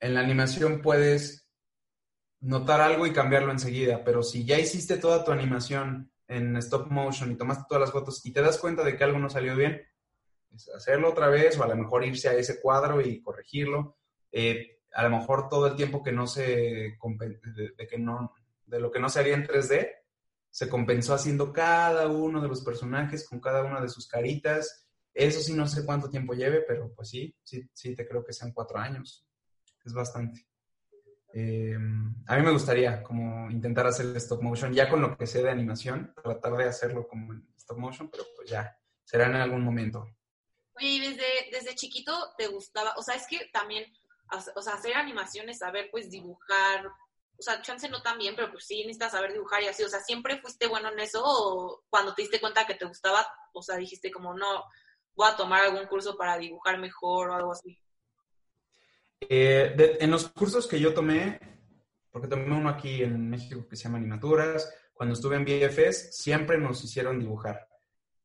en 0.00 0.14
la 0.14 0.20
animación 0.20 0.80
puedes 0.82 1.48
notar 2.40 2.80
algo 2.80 3.06
y 3.06 3.12
cambiarlo 3.12 3.50
enseguida, 3.52 4.04
pero 4.04 4.22
si 4.22 4.44
ya 4.44 4.58
hiciste 4.58 4.96
toda 4.98 5.24
tu 5.24 5.32
animación 5.32 6.12
en 6.28 6.56
stop 6.58 6.88
motion 6.90 7.32
y 7.32 7.36
tomaste 7.36 7.64
todas 7.68 7.80
las 7.80 7.92
fotos 7.92 8.24
y 8.24 8.32
te 8.32 8.42
das 8.42 8.58
cuenta 8.58 8.84
de 8.84 8.96
que 8.96 9.04
algo 9.04 9.18
no 9.18 9.28
salió 9.28 9.56
bien, 9.56 9.82
hacerlo 10.74 11.10
otra 11.10 11.28
vez 11.28 11.58
o 11.58 11.64
a 11.64 11.68
lo 11.68 11.76
mejor 11.76 12.04
irse 12.04 12.28
a 12.28 12.34
ese 12.34 12.60
cuadro 12.60 13.00
y 13.00 13.20
corregirlo. 13.20 13.96
Eh, 14.32 14.80
a 14.92 15.02
lo 15.02 15.10
mejor 15.10 15.48
todo 15.48 15.66
el 15.66 15.76
tiempo 15.76 16.02
que 16.02 16.12
no 16.12 16.26
se 16.26 16.42
de, 16.42 17.72
de 17.76 17.86
que 17.86 17.98
no 17.98 18.34
de 18.66 18.80
lo 18.80 18.90
que 18.90 19.00
no 19.00 19.08
se 19.08 19.20
haría 19.20 19.34
en 19.34 19.46
3D 19.46 19.88
se 20.50 20.68
compensó 20.68 21.14
haciendo 21.14 21.52
cada 21.52 22.08
uno 22.08 22.40
de 22.40 22.48
los 22.48 22.62
personajes 22.62 23.28
con 23.28 23.40
cada 23.40 23.64
una 23.64 23.80
de 23.80 23.88
sus 23.88 24.08
caritas. 24.08 24.86
Eso 25.14 25.40
sí 25.40 25.54
no 25.54 25.66
sé 25.66 25.84
cuánto 25.84 26.08
tiempo 26.08 26.34
lleve, 26.34 26.62
pero 26.66 26.92
pues 26.94 27.10
sí, 27.10 27.34
sí, 27.42 27.68
sí 27.72 27.94
te 27.94 28.06
creo 28.06 28.24
que 28.24 28.32
sean 28.32 28.52
cuatro 28.52 28.78
años. 28.78 29.26
Es 29.84 29.92
bastante. 29.92 30.46
Eh, 31.32 31.76
a 32.26 32.36
mí 32.36 32.42
me 32.42 32.50
gustaría 32.50 33.02
como 33.02 33.50
intentar 33.50 33.86
hacer 33.86 34.16
stop 34.16 34.42
motion, 34.42 34.72
ya 34.72 34.88
con 34.88 35.00
lo 35.00 35.16
que 35.16 35.26
sé 35.26 35.42
de 35.42 35.50
animación, 35.50 36.12
tratar 36.22 36.56
de 36.56 36.64
hacerlo 36.64 37.06
como 37.06 37.34
en 37.34 37.48
stop 37.56 37.78
motion, 37.78 38.10
pero 38.10 38.24
pues 38.34 38.48
ya, 38.48 38.76
será 39.04 39.26
en 39.26 39.36
algún 39.36 39.62
momento. 39.62 40.06
Oye, 40.78 40.88
y 40.88 41.00
desde, 41.00 41.24
desde 41.52 41.74
chiquito 41.74 42.12
te 42.36 42.46
gustaba, 42.48 42.94
o 42.96 43.02
sea, 43.02 43.14
es 43.16 43.26
que 43.26 43.48
también, 43.52 43.84
o 44.54 44.62
sea, 44.62 44.74
hacer 44.74 44.94
animaciones, 44.94 45.58
saber 45.58 45.88
pues 45.90 46.10
dibujar, 46.10 46.86
o 46.86 47.42
sea, 47.42 47.62
chance 47.62 47.88
no 47.88 48.02
tan 48.02 48.18
bien, 48.18 48.34
pero 48.36 48.50
pues 48.50 48.64
sí 48.66 48.78
necesitas 48.80 49.12
saber 49.12 49.32
dibujar 49.32 49.62
y 49.62 49.68
así, 49.68 49.82
o 49.84 49.88
sea, 49.88 50.00
¿siempre 50.00 50.40
fuiste 50.40 50.66
bueno 50.66 50.90
en 50.92 51.00
eso 51.00 51.22
o 51.24 51.84
cuando 51.88 52.14
te 52.14 52.22
diste 52.22 52.40
cuenta 52.40 52.66
que 52.66 52.74
te 52.74 52.84
gustaba, 52.86 53.26
o 53.52 53.62
sea, 53.62 53.76
dijiste 53.76 54.10
como, 54.10 54.34
no, 54.34 54.64
voy 55.14 55.28
a 55.28 55.36
tomar 55.36 55.62
algún 55.62 55.86
curso 55.86 56.16
para 56.16 56.36
dibujar 56.38 56.78
mejor 56.78 57.30
o 57.30 57.34
algo 57.34 57.52
así? 57.52 57.78
Eh, 59.20 59.74
de- 59.76 59.98
en 60.00 60.10
los 60.10 60.28
cursos 60.28 60.66
que 60.66 60.80
yo 60.80 60.94
tomé, 60.94 61.40
porque 62.10 62.28
tomé 62.28 62.56
uno 62.56 62.68
aquí 62.68 63.02
en 63.02 63.28
México 63.28 63.66
que 63.68 63.76
se 63.76 63.84
llama 63.84 63.98
Animaturas, 63.98 64.72
cuando 64.92 65.14
estuve 65.14 65.36
en 65.36 65.44
BFS, 65.44 66.12
siempre 66.12 66.58
nos 66.58 66.82
hicieron 66.82 67.18
dibujar. 67.20 67.67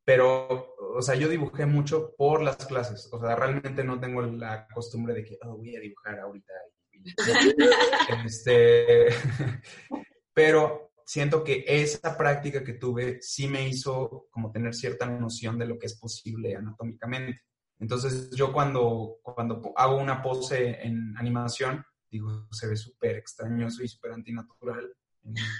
Pero, 0.05 0.75
o 0.95 1.01
sea, 1.01 1.15
yo 1.15 1.29
dibujé 1.29 1.65
mucho 1.65 2.13
por 2.17 2.41
las 2.41 2.57
clases. 2.65 3.09
O 3.11 3.19
sea, 3.19 3.35
realmente 3.35 3.83
no 3.83 3.99
tengo 3.99 4.21
la 4.21 4.67
costumbre 4.67 5.13
de 5.13 5.23
que, 5.23 5.37
oh, 5.43 5.57
voy 5.57 5.75
a 5.75 5.79
dibujar 5.79 6.19
ahorita. 6.19 6.53
este, 8.25 9.07
pero 10.33 10.91
siento 11.05 11.43
que 11.43 11.65
esa 11.67 12.17
práctica 12.17 12.63
que 12.63 12.73
tuve 12.73 13.21
sí 13.21 13.47
me 13.47 13.67
hizo 13.67 14.27
como 14.31 14.51
tener 14.51 14.73
cierta 14.73 15.05
noción 15.05 15.57
de 15.57 15.65
lo 15.65 15.77
que 15.77 15.87
es 15.87 15.99
posible 15.99 16.55
anatómicamente. 16.55 17.41
Entonces 17.79 18.29
yo 18.31 18.53
cuando, 18.53 19.17
cuando 19.21 19.73
hago 19.75 19.97
una 19.97 20.21
pose 20.21 20.81
en 20.81 21.17
animación, 21.17 21.83
digo, 22.09 22.47
se 22.51 22.67
ve 22.67 22.75
súper 22.75 23.17
extrañoso 23.17 23.83
y 23.83 23.87
súper 23.87 24.13
antinatural. 24.13 24.93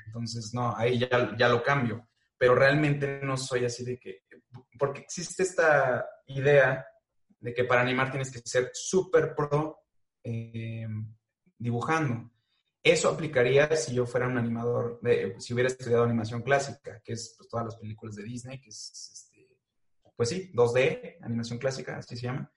Entonces, 0.06 0.53
no, 0.53 0.75
ahí 0.75 0.99
ya, 0.99 1.36
ya 1.38 1.49
lo 1.49 1.63
cambio. 1.63 2.08
Pero 2.38 2.56
realmente 2.56 3.19
no 3.24 3.38
soy 3.38 3.65
así 3.65 3.84
de 3.86 3.98
que, 4.00 4.24
porque 4.78 5.02
existe 5.02 5.43
esta 5.43 6.06
idea 6.28 6.86
de 7.39 7.54
que 7.54 7.63
para 7.63 7.82
animar 7.82 8.10
tienes 8.10 8.32
que 8.32 8.39
ser 8.39 8.72
súper 8.74 9.36
pro 9.36 9.80
eh, 10.24 10.88
dibujando. 11.58 12.32
Eso 12.82 13.10
aplicaría 13.10 13.74
si 13.76 13.93
yo 13.93 14.06
fuera 14.06 14.28
un 14.28 14.38
animador, 14.38 15.00
de- 15.02 15.36
si 15.39 15.54
hubiera 15.54 15.69
estudiado 15.69 16.04
animación 16.04 16.41
clásica, 16.41 17.02
que 17.04 17.13
es 17.13 17.36
pues, 17.38 17.48
todas 17.50 17.65
las 17.65 17.76
películas 17.78 18.15
de 18.15 18.24
Disney, 18.24 18.60
que 18.60 18.69
es, 18.69 19.10
este, 19.13 19.58
pues 20.15 20.30
sí, 20.30 20.52
2D, 20.54 21.17
animación 21.22 21.60
clásica, 21.60 21.98
así 21.98 22.17
se 22.17 22.24
llama. 22.28 22.52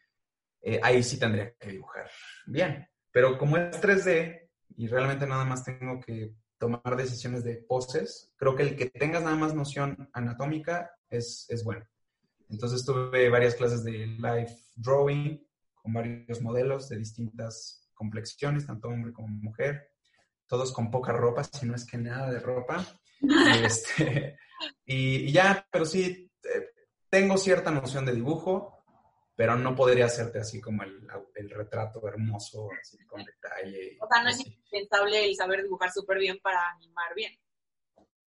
Eh, 0.61 0.81
ahí 0.83 1.03
sí 1.03 1.19
tendría 1.19 1.55
que 1.55 1.71
dibujar 1.71 2.11
bien. 2.47 2.89
Pero 3.12 3.39
como 3.39 3.57
es 3.57 3.81
3D 3.81 4.51
y 4.77 4.89
realmente 4.89 5.27
nada 5.27 5.45
más 5.45 5.65
tengo 5.65 6.01
que 6.01 6.35
tomar 6.59 6.97
decisiones 6.97 7.45
de 7.45 7.57
poses, 7.57 8.33
creo 8.37 8.55
que 8.57 8.62
el 8.62 8.77
que 8.77 8.87
tengas 8.90 9.23
nada 9.23 9.37
más 9.37 9.55
noción 9.55 10.09
anatómica 10.12 10.90
es, 11.09 11.47
es 11.49 11.64
bueno. 11.64 11.87
Entonces 12.49 12.85
tuve 12.85 13.29
varias 13.29 13.55
clases 13.55 13.85
de 13.85 14.07
live 14.07 14.57
drawing 14.77 15.45
con 15.75 15.92
varios 15.92 16.40
modelos 16.40 16.88
de 16.88 16.99
distintas 16.99 17.88
complexiones, 17.95 18.66
tanto 18.66 18.88
hombre 18.88 19.12
como 19.12 19.29
mujer, 19.29 19.90
todos 20.47 20.73
con 20.73 20.90
poca 20.90 21.12
ropa, 21.12 21.45
si 21.45 21.66
no 21.66 21.75
es 21.75 21.85
que 21.85 21.99
nada 21.99 22.31
de 22.31 22.40
ropa. 22.40 22.87
Y, 23.21 23.29
este, 23.64 24.38
y, 24.85 25.16
y 25.16 25.33
ya, 25.33 25.66
pero 25.71 25.85
sí, 25.85 26.31
eh, 26.45 26.66
tengo 27.09 27.37
cierta 27.37 27.71
noción 27.71 28.05
de 28.07 28.14
dibujo, 28.14 28.76
pero 29.37 29.55
no 29.57 29.77
podría 29.77 30.07
hacerte 30.07 30.38
así 30.40 30.61
como 30.61 30.83
el, 30.83 31.07
el 31.35 31.51
retrato 31.51 32.07
hermoso, 32.09 32.70
así 32.81 32.99
con 33.07 33.22
detalle. 33.22 33.99
O 34.01 34.09
sea, 34.09 34.22
no 34.22 34.31
es 34.31 34.40
así. 34.40 34.49
indispensable 34.49 35.25
el 35.27 35.37
saber 35.37 35.62
dibujar 35.62 35.92
súper 35.92 36.18
bien 36.18 36.40
para 36.42 36.59
animar 36.70 37.14
bien. 37.14 37.38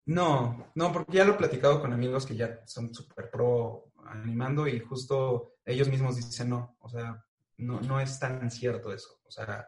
No, 0.05 0.71
no, 0.75 0.93
porque 0.93 1.17
ya 1.17 1.25
lo 1.25 1.33
he 1.33 1.37
platicado 1.37 1.81
con 1.81 1.93
amigos 1.93 2.25
que 2.25 2.35
ya 2.35 2.61
son 2.65 2.93
súper 2.93 3.29
pro 3.29 3.91
animando 4.05 4.67
y 4.67 4.79
justo 4.79 5.57
ellos 5.65 5.87
mismos 5.87 6.15
dicen 6.15 6.49
no, 6.49 6.77
o 6.79 6.89
sea, 6.89 7.23
no, 7.57 7.79
no 7.81 7.99
es 7.99 8.19
tan 8.19 8.49
cierto 8.49 8.93
eso. 8.93 9.19
O 9.25 9.31
sea, 9.31 9.67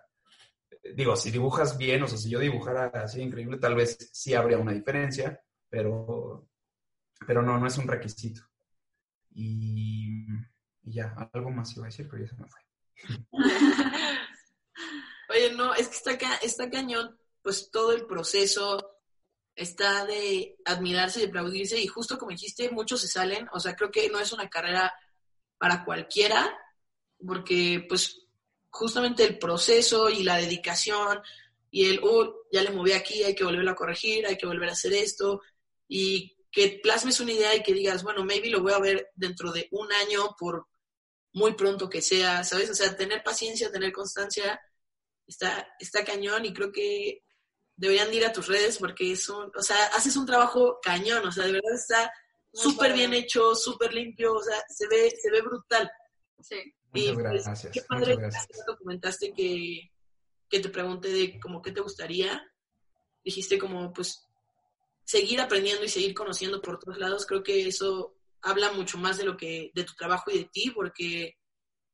digo, 0.95 1.15
si 1.15 1.31
dibujas 1.31 1.77
bien, 1.77 2.03
o 2.03 2.07
sea, 2.07 2.17
si 2.17 2.29
yo 2.29 2.39
dibujara 2.39 2.87
así 2.87 3.21
increíble, 3.21 3.57
tal 3.57 3.75
vez 3.75 4.09
sí 4.13 4.33
habría 4.33 4.57
una 4.57 4.71
diferencia, 4.71 5.39
pero, 5.69 6.47
pero 7.27 7.41
no, 7.41 7.59
no 7.59 7.67
es 7.67 7.77
un 7.77 7.87
requisito. 7.87 8.41
Y, 9.33 10.25
y 10.83 10.93
ya, 10.93 11.13
algo 11.33 11.51
más 11.51 11.75
iba 11.75 11.85
a 11.85 11.89
decir, 11.89 12.07
pero 12.09 12.23
ya 12.23 12.29
se 12.29 12.35
me 12.35 12.47
fue. 12.47 12.61
Oye, 15.29 15.53
no, 15.53 15.73
es 15.73 15.87
que 15.87 15.95
está, 15.95 16.17
ca- 16.17 16.39
está 16.41 16.69
cañón, 16.69 17.17
pues 17.41 17.69
todo 17.71 17.93
el 17.93 18.05
proceso 18.05 18.97
está 19.55 20.05
de 20.05 20.57
admirarse 20.65 21.21
y 21.21 21.25
aplaudirse 21.25 21.79
y 21.79 21.87
justo 21.87 22.17
como 22.17 22.31
dijiste, 22.31 22.69
muchos 22.71 23.01
se 23.01 23.07
salen, 23.07 23.47
o 23.53 23.59
sea, 23.59 23.75
creo 23.75 23.91
que 23.91 24.09
no 24.09 24.19
es 24.19 24.31
una 24.33 24.49
carrera 24.49 24.93
para 25.57 25.85
cualquiera, 25.85 26.57
porque 27.25 27.85
pues 27.87 28.25
justamente 28.69 29.23
el 29.23 29.37
proceso 29.37 30.09
y 30.09 30.23
la 30.23 30.37
dedicación 30.37 31.21
y 31.69 31.85
el, 31.85 32.01
oh, 32.03 32.43
ya 32.51 32.63
le 32.63 32.71
moví 32.71 32.91
aquí, 32.91 33.23
hay 33.23 33.35
que 33.35 33.43
volverlo 33.43 33.71
a 33.71 33.75
corregir, 33.75 34.25
hay 34.25 34.37
que 34.37 34.47
volver 34.47 34.69
a 34.69 34.73
hacer 34.73 34.93
esto, 34.93 35.41
y 35.87 36.35
que 36.51 36.79
plasmes 36.83 37.19
una 37.21 37.31
idea 37.31 37.55
y 37.55 37.63
que 37.63 37.73
digas, 37.73 38.03
bueno, 38.03 38.25
maybe 38.25 38.49
lo 38.49 38.61
voy 38.61 38.73
a 38.73 38.79
ver 38.79 39.11
dentro 39.15 39.51
de 39.53 39.67
un 39.71 39.91
año 39.93 40.35
por 40.37 40.67
muy 41.33 41.53
pronto 41.53 41.89
que 41.89 42.01
sea, 42.01 42.43
¿sabes? 42.43 42.69
O 42.69 42.75
sea, 42.75 42.95
tener 42.95 43.23
paciencia, 43.23 43.71
tener 43.71 43.91
constancia, 43.91 44.59
está, 45.25 45.67
está 45.79 46.03
cañón 46.03 46.45
y 46.45 46.53
creo 46.53 46.71
que 46.71 47.23
deberían 47.75 48.09
de 48.09 48.17
ir 48.17 48.25
a 48.25 48.33
tus 48.33 48.47
redes 48.47 48.77
porque 48.77 49.11
es 49.11 49.27
un, 49.29 49.51
o 49.55 49.61
sea, 49.61 49.77
haces 49.93 50.15
un 50.15 50.25
trabajo 50.25 50.79
cañón, 50.81 51.25
o 51.25 51.31
sea, 51.31 51.45
de 51.45 51.53
verdad 51.53 51.73
está 51.73 52.11
súper 52.53 52.93
bien 52.93 53.13
hecho, 53.13 53.55
súper 53.55 53.93
limpio, 53.93 54.33
o 54.33 54.43
sea, 54.43 54.61
se 54.67 54.87
ve, 54.87 55.11
se 55.19 55.31
ve 55.31 55.41
brutal. 55.41 55.89
Sí. 56.41 56.73
Y 56.93 57.11
Muchas 57.13 57.23
pues, 57.23 57.43
gracias. 57.45 57.73
qué 57.73 57.81
padre 57.83 58.15
que 58.15 58.21
gracias. 58.21 58.47
rato 58.59 58.77
comentaste 58.77 59.33
que, 59.33 59.91
que 60.49 60.59
te 60.59 60.69
pregunté 60.69 61.09
de 61.09 61.39
como 61.39 61.61
qué 61.61 61.71
te 61.71 61.81
gustaría. 61.81 62.45
Dijiste 63.23 63.57
como 63.57 63.93
pues 63.93 64.27
seguir 65.05 65.39
aprendiendo 65.39 65.83
y 65.85 65.89
seguir 65.89 66.13
conociendo 66.13 66.61
por 66.61 66.79
todos 66.79 66.97
lados. 66.97 67.25
Creo 67.25 67.43
que 67.43 67.67
eso 67.67 68.17
habla 68.41 68.71
mucho 68.71 68.97
más 68.97 69.17
de 69.17 69.25
lo 69.25 69.37
que, 69.37 69.71
de 69.73 69.83
tu 69.83 69.93
trabajo 69.93 70.31
y 70.31 70.39
de 70.39 70.45
ti, 70.45 70.71
porque 70.71 71.37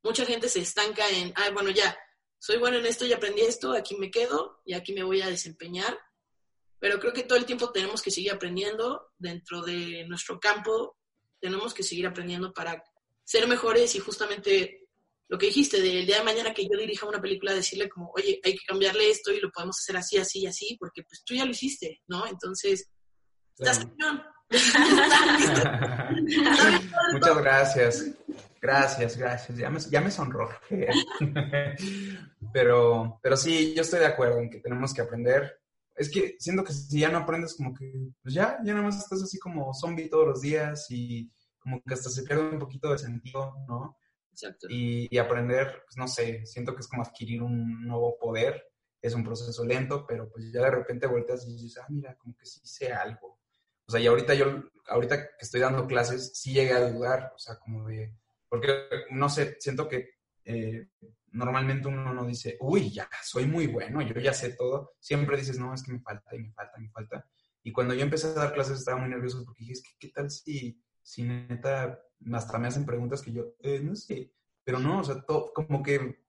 mucha 0.03 0.25
gente 0.25 0.49
se 0.49 0.59
estanca 0.59 1.07
en, 1.09 1.33
ay, 1.35 1.53
bueno, 1.53 1.69
ya, 1.69 1.97
soy 2.39 2.57
bueno 2.57 2.77
en 2.77 2.85
esto 2.85 3.05
y 3.05 3.13
aprendí 3.13 3.41
esto, 3.41 3.73
aquí 3.73 3.95
me 3.95 4.11
quedo 4.11 4.61
y 4.65 4.73
aquí 4.73 4.93
me 4.93 5.03
voy 5.03 5.21
a 5.21 5.29
desempeñar. 5.29 5.97
Pero 6.79 6.99
creo 6.99 7.13
que 7.13 7.23
todo 7.23 7.37
el 7.37 7.45
tiempo 7.45 7.71
tenemos 7.71 8.01
que 8.01 8.11
seguir 8.11 8.31
aprendiendo 8.31 9.11
dentro 9.17 9.63
de 9.63 10.05
nuestro 10.07 10.39
campo, 10.39 10.97
tenemos 11.39 11.73
que 11.73 11.83
seguir 11.83 12.05
aprendiendo 12.05 12.53
para 12.53 12.83
ser 13.23 13.47
mejores 13.47 13.95
y 13.95 13.99
justamente 13.99 14.87
lo 15.29 15.37
que 15.37 15.47
dijiste, 15.47 15.81
del 15.81 16.05
día 16.05 16.19
de 16.19 16.23
mañana 16.23 16.53
que 16.53 16.63
yo 16.63 16.77
dirija 16.77 17.05
una 17.05 17.21
película, 17.21 17.53
decirle 17.53 17.89
como, 17.89 18.11
oye, 18.15 18.39
hay 18.43 18.53
que 18.53 18.65
cambiarle 18.65 19.09
esto 19.09 19.33
y 19.33 19.41
lo 19.41 19.51
podemos 19.51 19.77
hacer 19.79 19.97
así, 19.97 20.17
así 20.17 20.39
y 20.39 20.47
así, 20.47 20.77
porque 20.79 21.03
pues 21.03 21.23
tú 21.25 21.33
ya 21.33 21.43
lo 21.43 21.51
hiciste, 21.51 22.01
¿no? 22.07 22.25
Entonces, 22.27 22.89
estás 23.57 23.79
cañón. 23.79 24.23
Muchas 27.13 27.37
gracias. 27.41 28.05
Gracias, 28.61 29.17
gracias. 29.17 29.57
Ya 29.57 29.69
me, 29.69 29.79
ya 29.79 30.01
me 30.01 30.11
sonrojé. 30.11 30.87
pero, 32.53 33.19
pero 33.21 33.37
sí, 33.37 33.73
yo 33.75 33.81
estoy 33.81 33.99
de 33.99 34.05
acuerdo 34.07 34.39
en 34.39 34.49
que 34.49 34.59
tenemos 34.59 34.93
que 34.93 35.01
aprender. 35.01 35.59
Es 35.95 36.09
que 36.11 36.35
siento 36.39 36.63
que 36.63 36.73
si 36.73 36.99
ya 36.99 37.09
no 37.09 37.19
aprendes, 37.19 37.55
como 37.55 37.73
que, 37.73 37.91
pues 38.21 38.33
ya, 38.33 38.59
ya 38.63 38.73
nada 38.73 38.85
más 38.85 38.97
estás 38.97 39.21
así 39.23 39.39
como 39.39 39.73
zombie 39.73 40.09
todos 40.09 40.27
los 40.27 40.41
días 40.41 40.85
y 40.89 41.31
como 41.59 41.81
que 41.81 41.93
hasta 41.93 42.09
se 42.09 42.23
pierde 42.23 42.49
un 42.49 42.59
poquito 42.59 42.91
de 42.91 42.99
sentido, 42.99 43.55
¿no? 43.67 43.97
Exacto. 44.31 44.67
Y, 44.69 45.07
y 45.09 45.17
aprender, 45.17 45.83
pues 45.85 45.97
no 45.97 46.07
sé, 46.07 46.45
siento 46.45 46.75
que 46.75 46.81
es 46.81 46.87
como 46.87 47.01
adquirir 47.01 47.41
un 47.41 47.85
nuevo 47.85 48.17
poder. 48.19 48.63
Es 49.01 49.13
un 49.13 49.23
proceso 49.23 49.63
lento, 49.63 50.05
pero 50.07 50.29
pues 50.29 50.51
ya 50.51 50.61
de 50.63 50.71
repente 50.71 51.07
volteas 51.07 51.45
y 51.47 51.53
dices, 51.53 51.77
ah, 51.77 51.85
mira, 51.89 52.15
como 52.15 52.35
que 52.35 52.45
sí 52.45 52.59
sé 52.63 52.91
algo. 52.91 53.36
O 53.87 53.91
sea, 53.91 54.01
y 54.01 54.07
ahorita 54.07 54.33
yo, 54.33 54.63
ahorita 54.87 55.21
que 55.21 55.29
estoy 55.39 55.61
dando 55.61 55.87
clases, 55.87 56.31
sí 56.35 56.53
llegué 56.53 56.73
a 56.73 56.89
dudar, 56.89 57.31
o 57.35 57.39
sea, 57.39 57.57
como 57.57 57.87
de, 57.87 58.13
porque, 58.49 58.73
no 59.11 59.29
sé, 59.29 59.57
siento 59.59 59.87
que 59.87 60.09
eh, 60.43 60.89
normalmente 61.31 61.87
uno 61.87 62.13
no 62.13 62.25
dice, 62.25 62.57
uy, 62.59 62.89
ya, 62.91 63.09
soy 63.23 63.45
muy 63.45 63.67
bueno, 63.67 64.01
yo 64.01 64.19
ya 64.19 64.33
sé 64.33 64.53
todo. 64.53 64.93
Siempre 64.99 65.37
dices, 65.37 65.59
no, 65.59 65.73
es 65.73 65.83
que 65.83 65.93
me 65.93 65.99
falta 65.99 66.35
y 66.35 66.39
me 66.39 66.51
falta, 66.51 66.77
me 66.77 66.89
falta. 66.89 67.29
Y 67.63 67.71
cuando 67.71 67.93
yo 67.93 68.01
empecé 68.01 68.27
a 68.27 68.33
dar 68.33 68.53
clases 68.53 68.79
estaba 68.79 68.99
muy 68.99 69.09
nervioso 69.09 69.43
porque 69.45 69.63
dije, 69.63 69.81
¿qué 69.99 70.09
tal 70.09 70.31
si, 70.31 70.81
si 71.01 71.23
neta, 71.23 72.01
hasta 72.33 72.57
me 72.57 72.67
hacen 72.67 72.85
preguntas 72.85 73.21
que 73.21 73.31
yo, 73.31 73.55
eh, 73.59 73.79
no 73.81 73.95
sé, 73.95 74.31
pero 74.63 74.79
no, 74.79 74.99
o 74.99 75.03
sea, 75.03 75.21
todo, 75.21 75.53
como 75.53 75.81
que 75.81 76.23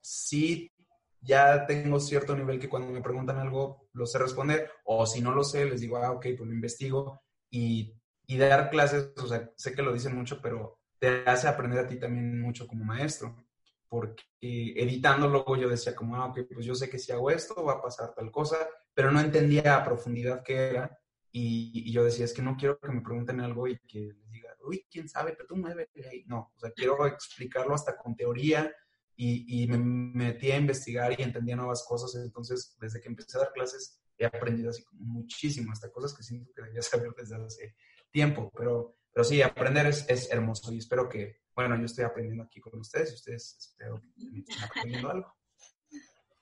sí 0.00 0.72
ya 1.20 1.66
tengo 1.66 2.00
cierto 2.00 2.36
nivel 2.36 2.58
que 2.58 2.68
cuando 2.68 2.92
me 2.92 3.02
preguntan 3.02 3.38
algo 3.38 3.88
lo 3.92 4.06
sé 4.06 4.18
responder, 4.18 4.70
o 4.84 5.06
si 5.06 5.20
no 5.20 5.34
lo 5.34 5.44
sé, 5.44 5.64
les 5.64 5.80
digo, 5.80 5.96
ah, 5.98 6.12
ok, 6.12 6.26
pues 6.36 6.48
lo 6.48 6.54
investigo 6.54 7.22
y, 7.50 7.94
y 8.26 8.36
dar 8.36 8.70
clases, 8.70 9.12
o 9.22 9.26
sea, 9.26 9.50
sé 9.56 9.74
que 9.74 9.82
lo 9.82 9.92
dicen 9.92 10.14
mucho, 10.14 10.40
pero 10.42 10.78
te 10.98 11.24
hace 11.26 11.48
aprender 11.48 11.80
a 11.80 11.86
ti 11.86 11.98
también 11.98 12.40
mucho 12.40 12.66
como 12.66 12.84
maestro, 12.84 13.46
porque 13.88 14.22
editando 14.40 15.28
luego 15.28 15.56
yo 15.56 15.68
decía 15.68 15.94
como, 15.94 16.16
ah, 16.16 16.26
ok, 16.26 16.40
pues 16.52 16.66
yo 16.66 16.74
sé 16.74 16.88
que 16.90 16.98
si 16.98 17.12
hago 17.12 17.30
esto 17.30 17.64
va 17.64 17.74
a 17.74 17.82
pasar 17.82 18.14
tal 18.14 18.30
cosa, 18.30 18.56
pero 18.94 19.10
no 19.10 19.20
entendía 19.20 19.76
a 19.76 19.84
profundidad 19.84 20.42
qué 20.42 20.70
era 20.70 20.98
y, 21.32 21.70
y 21.86 21.92
yo 21.92 22.02
decía, 22.04 22.24
es 22.24 22.32
que 22.32 22.42
no 22.42 22.56
quiero 22.56 22.78
que 22.78 22.88
me 22.88 23.02
pregunten 23.02 23.40
algo 23.40 23.68
y 23.68 23.78
que 23.86 24.00
les 24.00 24.30
diga, 24.30 24.56
uy, 24.64 24.86
quién 24.90 25.08
sabe, 25.08 25.32
pero 25.32 25.46
tú 25.46 25.56
muévete. 25.56 26.24
No, 26.26 26.52
o 26.54 26.58
sea, 26.58 26.70
quiero 26.70 27.06
explicarlo 27.06 27.74
hasta 27.74 27.96
con 27.96 28.16
teoría 28.16 28.74
y, 29.16 29.62
y 29.62 29.66
me 29.66 29.78
metí 29.78 30.50
a 30.50 30.58
investigar 30.58 31.18
y 31.18 31.22
entendía 31.22 31.56
nuevas 31.56 31.84
cosas, 31.88 32.14
entonces 32.22 32.76
desde 32.80 33.00
que 33.00 33.08
empecé 33.08 33.38
a 33.38 33.42
dar 33.42 33.52
clases 33.52 34.00
he 34.18 34.24
aprendido 34.24 34.70
así 34.70 34.82
muchísimo, 34.92 35.72
hasta 35.72 35.90
cosas 35.90 36.14
que 36.14 36.22
siento 36.22 36.50
que 36.54 36.62
debía 36.62 36.82
saber 36.82 37.12
desde 37.16 37.36
hace 37.36 37.76
tiempo, 38.10 38.50
pero 38.56 38.96
pero 39.16 39.24
sí, 39.24 39.40
aprender 39.40 39.86
es, 39.86 40.04
es, 40.10 40.30
hermoso 40.30 40.70
y 40.70 40.76
espero 40.76 41.08
que, 41.08 41.40
bueno, 41.54 41.74
yo 41.78 41.86
estoy 41.86 42.04
aprendiendo 42.04 42.44
aquí 42.44 42.60
con 42.60 42.78
ustedes 42.78 43.12
y 43.12 43.14
ustedes 43.14 43.56
espero 43.58 43.98
que 43.98 44.40
estén 44.40 44.62
aprendiendo 44.62 45.10
algo. 45.10 45.34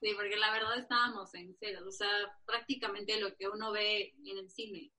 Sí, 0.00 0.12
porque 0.16 0.36
la 0.36 0.50
verdad 0.50 0.76
estábamos 0.76 1.32
en 1.36 1.54
cero, 1.60 1.84
o 1.86 1.92
sea, 1.92 2.10
prácticamente 2.44 3.20
lo 3.20 3.32
que 3.36 3.46
uno 3.48 3.70
ve 3.70 4.12
en 4.24 4.38
el 4.38 4.50
cine. 4.50 4.90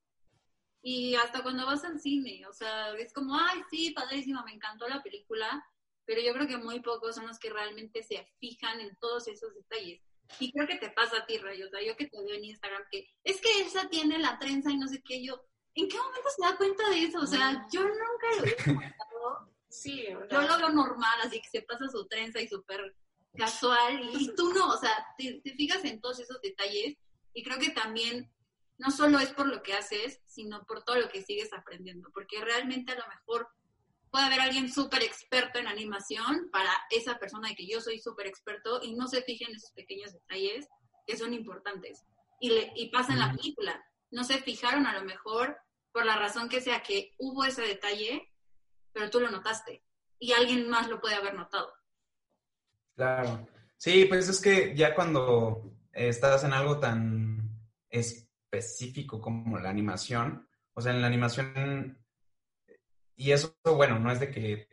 Y 0.82 1.16
hasta 1.16 1.44
cuando 1.44 1.66
vas 1.66 1.84
al 1.84 2.00
cine, 2.00 2.48
o 2.48 2.54
sea, 2.54 2.94
es 2.94 3.12
como, 3.12 3.38
ay, 3.38 3.60
sí, 3.70 3.92
padrísima, 3.92 4.46
me 4.46 4.54
encantó 4.54 4.88
la 4.88 5.04
película, 5.04 5.62
pero 6.06 6.22
yo 6.22 6.34
creo 6.34 6.48
que 6.48 6.58
muy 6.58 6.80
pocos 6.80 7.16
son 7.16 7.28
los 7.28 7.40
que 7.40 7.50
realmente 7.50 8.04
se 8.04 8.28
fijan 8.40 8.80
en 8.80 8.96
todos 8.98 9.28
esos 9.28 9.54
detalles. 9.56 10.02
Y 10.40 10.52
creo 10.52 10.68
que 10.68 10.78
te 10.78 10.90
pasa 10.90 11.18
a 11.18 11.26
ti, 11.26 11.38
Rayo, 11.38 11.68
o 11.68 11.70
sea, 11.70 11.82
yo 11.82 11.96
que 11.96 12.08
te 12.08 12.22
veo 12.22 12.36
en 12.36 12.46
Instagram, 12.46 12.84
que 12.92 13.08
es 13.24 13.40
que 13.42 13.62
esa 13.62 13.90
tiene 13.90 14.18
la 14.20 14.40
trenza 14.40 14.72
y 14.72 14.78
no 14.78 14.88
sé 14.88 15.02
qué, 15.04 15.24
yo, 15.24 15.40
¿en 15.76 15.88
qué 15.88 15.98
momento 15.98 16.30
se 16.36 16.42
da 16.42 16.58
cuenta 16.58 16.90
de 16.90 17.04
eso? 17.04 17.20
O 17.20 17.28
sea, 17.28 17.68
yo 17.72 17.82
nunca 17.82 18.28
lo 18.40 18.46
he 18.46 18.56
comentado. 18.64 19.52
Sí, 19.70 20.06
yo 20.08 20.42
lo 20.42 20.58
veo 20.58 20.70
normal, 20.70 21.20
así 21.24 21.42
que 21.42 21.50
se 21.50 21.62
pasa 21.62 21.88
su 21.90 22.08
trenza 22.08 22.42
y 22.42 22.48
súper 22.48 22.96
casual, 23.36 24.10
y, 24.14 24.34
tú 24.34 24.54
no, 24.54 24.70
o 24.70 24.78
sea, 24.78 25.06
te, 25.18 25.42
te, 25.42 25.54
fijas 25.56 25.84
en 25.84 26.00
todos 26.00 26.20
esos 26.20 26.40
detalles, 26.42 26.98
y 27.34 27.44
creo 27.44 27.60
que 27.60 27.72
también 27.72 28.32
no 28.78 28.92
solo 28.92 29.20
es 29.20 29.30
por 29.34 29.48
lo 29.48 29.62
que 29.62 29.74
haces, 29.74 30.22
sino 30.26 30.64
por 30.66 30.84
todo 30.84 30.98
lo 30.98 31.10
que 31.10 31.22
sigues 31.22 31.52
aprendiendo, 31.54 32.10
porque 32.14 32.40
realmente 32.40 32.94
a 32.94 32.96
lo 32.96 33.08
mejor 33.08 33.50
puede 34.16 34.28
haber 34.28 34.40
alguien 34.40 34.72
súper 34.72 35.04
experto 35.04 35.60
en 35.60 35.68
animación 35.68 36.50
para 36.50 36.72
esa 36.90 37.20
persona 37.20 37.50
de 37.50 37.56
que 37.56 37.68
yo 37.68 37.82
soy 37.82 38.00
súper 38.00 38.28
experto 38.28 38.80
y 38.82 38.96
no 38.96 39.10
se 39.10 39.22
fijen 39.24 39.50
en 39.50 39.58
esos 39.58 39.72
pequeños 39.72 40.14
detalles 40.14 40.70
que 41.06 41.18
son 41.18 41.34
importantes. 41.34 42.06
Y, 42.40 42.50
le, 42.52 42.72
y 42.78 42.90
pasa 42.92 43.12
en 43.12 43.20
la 43.20 43.34
película. 43.34 43.84
No 44.12 44.24
se 44.24 44.38
fijaron 44.38 44.88
a 44.88 44.98
lo 44.98 45.04
mejor 45.04 45.58
por 45.92 46.06
la 46.06 46.16
razón 46.16 46.48
que 46.48 46.62
sea 46.62 46.82
que 46.82 47.12
hubo 47.18 47.44
ese 47.44 47.64
detalle, 47.64 48.32
pero 48.94 49.10
tú 49.10 49.20
lo 49.20 49.30
notaste 49.30 49.84
y 50.18 50.32
alguien 50.32 50.70
más 50.70 50.88
lo 50.88 51.02
puede 51.02 51.16
haber 51.16 51.34
notado. 51.34 51.74
Claro. 52.96 53.50
Sí, 53.76 54.06
pues 54.06 54.30
es 54.30 54.40
que 54.40 54.74
ya 54.78 54.96
cuando 54.96 55.74
estás 55.92 56.46
en 56.46 56.54
algo 56.54 56.80
tan 56.80 57.50
específico 57.90 59.20
como 59.20 59.60
la 59.60 59.70
animación, 59.70 60.48
o 60.74 60.80
sea, 60.80 60.94
en 60.94 61.02
la 61.02 61.08
animación, 61.08 62.05
y 63.16 63.32
eso, 63.32 63.56
bueno, 63.64 64.00
no 64.00 64.12
es 64.12 64.20
de 64.20 64.30
que, 64.30 64.68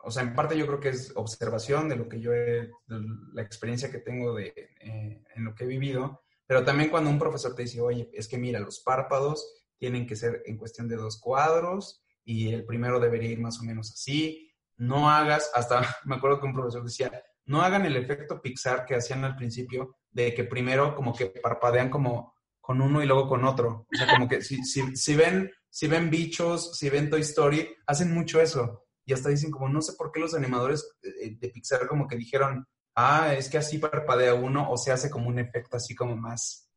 o 0.00 0.10
sea, 0.10 0.22
en 0.22 0.34
parte 0.34 0.56
yo 0.56 0.66
creo 0.66 0.80
que 0.80 0.90
es 0.90 1.12
observación 1.16 1.88
de 1.88 1.96
lo 1.96 2.08
que 2.08 2.20
yo 2.20 2.32
he, 2.32 2.70
la 2.86 3.42
experiencia 3.42 3.90
que 3.90 3.98
tengo 3.98 4.34
de, 4.34 4.54
eh, 4.80 5.22
en 5.34 5.44
lo 5.44 5.54
que 5.54 5.64
he 5.64 5.66
vivido, 5.68 6.22
pero 6.46 6.64
también 6.64 6.90
cuando 6.90 7.10
un 7.10 7.18
profesor 7.18 7.54
te 7.54 7.62
dice, 7.62 7.80
oye, 7.80 8.08
es 8.12 8.28
que 8.28 8.38
mira, 8.38 8.60
los 8.60 8.80
párpados 8.80 9.66
tienen 9.78 10.06
que 10.06 10.16
ser 10.16 10.42
en 10.46 10.56
cuestión 10.56 10.88
de 10.88 10.96
dos 10.96 11.20
cuadros 11.20 12.02
y 12.24 12.52
el 12.52 12.64
primero 12.64 13.00
debería 13.00 13.30
ir 13.30 13.40
más 13.40 13.60
o 13.60 13.64
menos 13.64 13.92
así. 13.92 14.52
No 14.76 15.10
hagas, 15.10 15.50
hasta 15.54 15.80
me 16.04 16.16
acuerdo 16.16 16.40
que 16.40 16.46
un 16.46 16.54
profesor 16.54 16.84
decía, 16.84 17.22
no 17.44 17.62
hagan 17.62 17.84
el 17.84 17.96
efecto 17.96 18.40
Pixar 18.40 18.84
que 18.84 18.94
hacían 18.94 19.24
al 19.24 19.36
principio 19.36 19.96
de 20.10 20.34
que 20.34 20.44
primero 20.44 20.94
como 20.94 21.14
que 21.14 21.26
parpadean 21.26 21.90
como 21.90 22.34
con 22.60 22.80
uno 22.80 23.02
y 23.02 23.06
luego 23.06 23.28
con 23.28 23.44
otro. 23.44 23.86
O 23.92 23.96
sea, 23.96 24.08
como 24.08 24.28
que 24.28 24.42
si, 24.42 24.64
si, 24.64 24.96
si 24.96 25.14
ven, 25.14 25.52
si 25.76 25.88
ven 25.88 26.08
bichos, 26.08 26.74
si 26.74 26.88
ven 26.88 27.10
Toy 27.10 27.20
Story, 27.20 27.68
hacen 27.86 28.10
mucho 28.10 28.40
eso. 28.40 28.86
Y 29.04 29.12
hasta 29.12 29.28
dicen 29.28 29.50
como, 29.50 29.68
no 29.68 29.82
sé 29.82 29.92
por 29.92 30.10
qué 30.10 30.20
los 30.20 30.32
animadores 30.32 30.88
de 31.02 31.48
Pixar 31.50 31.86
como 31.86 32.08
que 32.08 32.16
dijeron, 32.16 32.66
ah, 32.94 33.34
es 33.34 33.50
que 33.50 33.58
así 33.58 33.76
parpadea 33.76 34.32
uno 34.32 34.70
o 34.70 34.78
se 34.78 34.90
hace 34.90 35.10
como 35.10 35.28
un 35.28 35.38
efecto 35.38 35.76
así 35.76 35.94
como 35.94 36.16
más 36.16 36.70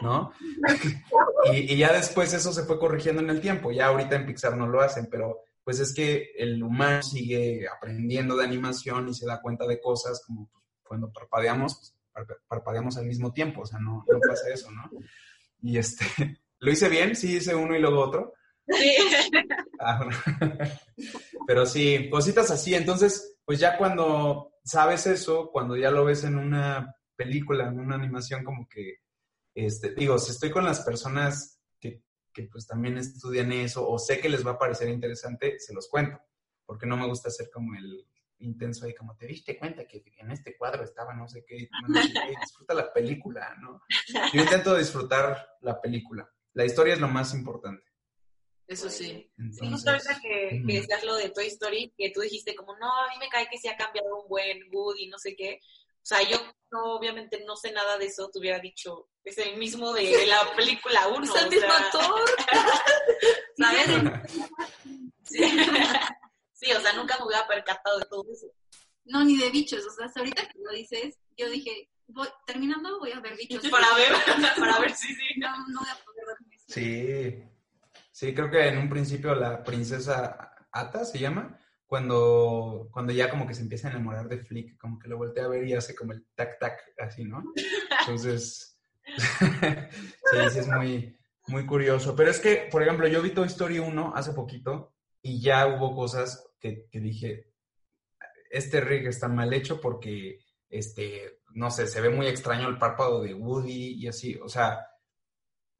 ¿no? 0.00 0.30
y, 1.52 1.74
y, 1.74 1.76
ya 1.76 1.92
después 1.92 2.32
eso 2.32 2.52
se 2.52 2.62
fue 2.62 2.78
corrigiendo 2.78 3.20
en 3.20 3.30
el 3.30 3.40
tiempo, 3.40 3.72
ya 3.72 3.88
ahorita 3.88 4.14
en 4.14 4.26
Pixar 4.26 4.56
no 4.56 4.68
lo 4.68 4.80
hacen, 4.80 5.08
pero 5.10 5.40
pues 5.64 5.80
es 5.80 5.92
que 5.92 6.30
el 6.38 6.62
humano 6.62 7.02
sigue 7.02 7.66
aprendiendo 7.66 8.36
de 8.36 8.44
animación 8.44 9.08
y 9.08 9.14
se 9.14 9.26
da 9.26 9.42
cuenta 9.42 9.66
de 9.66 9.80
cosas 9.80 10.22
como 10.24 10.48
pues, 10.52 10.64
cuando 10.84 11.12
parpadeamos, 11.12 11.96
pues, 12.14 12.38
parpadeamos 12.46 12.96
al 12.96 13.06
mismo 13.06 13.32
tiempo, 13.32 13.62
o 13.62 13.66
sea, 13.66 13.80
no, 13.80 14.04
no 14.08 14.20
pasa 14.20 14.50
eso, 14.54 14.70
¿no? 14.70 14.88
Y 15.62 15.78
este, 15.78 16.06
¿lo 16.60 16.70
hice 16.70 16.88
bien? 16.88 17.16
Sí, 17.16 17.36
hice 17.36 17.54
uno 17.54 17.76
y 17.76 17.80
luego 17.80 18.00
otro. 18.00 18.34
Sí. 18.66 18.96
Ah, 19.82 19.98
pero 21.46 21.64
sí, 21.64 22.10
cositas 22.10 22.50
así. 22.50 22.74
Entonces, 22.74 23.38
pues 23.46 23.58
ya 23.58 23.78
cuando 23.78 24.52
sabes 24.62 25.06
eso, 25.06 25.50
cuando 25.50 25.74
ya 25.74 25.90
lo 25.90 26.04
ves 26.04 26.24
en 26.24 26.36
una 26.36 26.94
película, 27.16 27.68
en 27.68 27.80
una 27.80 27.94
animación, 27.94 28.44
como 28.44 28.68
que 28.68 28.98
este, 29.54 29.94
digo, 29.94 30.18
si 30.18 30.32
estoy 30.32 30.50
con 30.50 30.64
las 30.64 30.80
personas 30.80 31.60
que, 31.80 32.02
que, 32.32 32.44
pues 32.44 32.66
también 32.66 32.98
estudian 32.98 33.52
eso 33.52 33.88
o 33.88 33.98
sé 33.98 34.20
que 34.20 34.28
les 34.28 34.46
va 34.46 34.52
a 34.52 34.58
parecer 34.58 34.88
interesante, 34.88 35.58
se 35.58 35.74
los 35.74 35.88
cuento, 35.88 36.20
porque 36.64 36.86
no 36.86 36.96
me 36.96 37.06
gusta 37.06 37.30
ser 37.30 37.50
como 37.50 37.74
el 37.74 38.06
intenso 38.38 38.86
ahí, 38.86 38.94
como 38.94 39.16
te 39.16 39.26
diste 39.26 39.58
cuenta 39.58 39.86
que 39.86 40.02
en 40.18 40.30
este 40.30 40.56
cuadro 40.56 40.82
estaba 40.82 41.14
no 41.14 41.28
sé 41.28 41.44
qué, 41.46 41.68
no 41.86 42.02
sé 42.02 42.12
qué 42.12 42.40
disfruta 42.40 42.74
la 42.74 42.92
película, 42.92 43.54
¿no? 43.60 43.82
Yo 44.32 44.40
intento 44.40 44.74
disfrutar 44.76 45.56
la 45.60 45.80
película. 45.80 46.30
La 46.54 46.64
historia 46.64 46.94
es 46.94 47.00
lo 47.00 47.08
más 47.08 47.34
importante. 47.34 47.84
Eso 48.66 48.88
sí. 48.88 49.30
Entonces, 49.36 49.60
sí, 49.60 49.70
justo 49.70 49.90
ahorita 49.90 50.20
que, 50.20 50.62
que 50.66 50.72
decías 50.80 51.04
lo 51.04 51.16
de 51.16 51.30
Toy 51.30 51.46
Story, 51.46 51.92
que 51.96 52.10
tú 52.10 52.20
dijiste 52.20 52.54
como, 52.54 52.76
no, 52.76 52.86
a 52.86 53.08
mí 53.08 53.14
me 53.18 53.28
cae 53.28 53.48
que 53.50 53.58
se 53.58 53.68
ha 53.68 53.76
cambiado 53.76 54.22
un 54.22 54.28
buen 54.28 54.60
Woody, 54.72 55.08
no 55.08 55.18
sé 55.18 55.34
qué. 55.34 55.60
O 55.96 56.06
sea, 56.06 56.22
yo 56.22 56.38
no, 56.70 56.94
obviamente 56.94 57.42
no 57.44 57.56
sé 57.56 57.72
nada 57.72 57.98
de 57.98 58.06
eso, 58.06 58.30
te 58.30 58.38
hubiera 58.38 58.58
dicho, 58.58 59.08
es 59.24 59.38
el 59.38 59.58
mismo 59.58 59.92
de, 59.92 60.06
de 60.06 60.26
la 60.26 60.54
película 60.56 61.08
1. 61.08 61.24
Es 61.24 61.42
el 61.42 61.50
mismo 61.50 61.72
actor. 61.72 62.30
¿Sabes? 63.56 63.86
percatado 67.50 67.98
de 67.98 68.06
todo 68.06 68.24
eso. 68.32 68.46
No, 69.04 69.24
ni 69.24 69.36
de 69.36 69.50
bichos. 69.50 69.84
O 69.86 69.90
sea, 69.90 70.06
hasta 70.06 70.20
ahorita 70.20 70.48
que 70.48 70.58
lo 70.58 70.72
dices, 70.72 71.18
yo 71.36 71.48
dije, 71.48 71.90
voy, 72.06 72.28
terminando 72.46 72.98
voy 72.98 73.12
a 73.12 73.20
ver 73.20 73.36
bichos. 73.36 73.62
Para 73.70 73.94
ver, 73.94 74.12
para 74.56 74.78
ver 74.78 74.94
si 74.94 75.14
sí. 75.14 75.24
No, 75.36 75.50
no 75.68 75.80
voy 75.80 75.88
a. 75.88 76.09
Sí, 76.70 77.42
sí, 78.12 78.32
creo 78.32 78.48
que 78.48 78.68
en 78.68 78.78
un 78.78 78.88
principio 78.88 79.34
la 79.34 79.64
princesa 79.64 80.54
Ata 80.70 81.04
se 81.04 81.18
llama, 81.18 81.58
cuando, 81.84 82.88
cuando 82.92 83.12
ya 83.12 83.28
como 83.28 83.44
que 83.44 83.54
se 83.54 83.62
empieza 83.62 83.88
a 83.88 83.90
enamorar 83.90 84.28
de 84.28 84.38
Flick, 84.38 84.78
como 84.78 84.96
que 84.96 85.08
lo 85.08 85.16
voltea 85.16 85.46
a 85.46 85.48
ver 85.48 85.66
y 85.66 85.74
hace 85.74 85.96
como 85.96 86.12
el 86.12 86.24
tac-tac, 86.36 86.78
así, 86.98 87.24
¿no? 87.24 87.42
Entonces, 88.00 88.80
sí, 89.06 89.46
sí, 90.48 90.58
es 90.60 90.68
muy, 90.68 91.18
muy 91.48 91.66
curioso. 91.66 92.14
Pero 92.14 92.30
es 92.30 92.38
que, 92.38 92.68
por 92.70 92.84
ejemplo, 92.84 93.08
yo 93.08 93.20
vi 93.20 93.30
Toy 93.30 93.48
Story 93.48 93.80
1 93.80 94.12
hace 94.14 94.32
poquito 94.32 94.94
y 95.20 95.40
ya 95.40 95.66
hubo 95.66 95.96
cosas 95.96 96.52
que, 96.60 96.86
que 96.88 97.00
dije, 97.00 97.52
este 98.48 98.80
rig 98.80 99.08
está 99.08 99.26
mal 99.26 99.52
hecho 99.52 99.80
porque, 99.80 100.38
este, 100.68 101.40
no 101.54 101.72
sé, 101.72 101.88
se 101.88 102.00
ve 102.00 102.10
muy 102.10 102.28
extraño 102.28 102.68
el 102.68 102.78
párpado 102.78 103.22
de 103.22 103.34
Woody 103.34 103.94
y 103.94 104.06
así, 104.06 104.38
o 104.40 104.48
sea, 104.48 104.86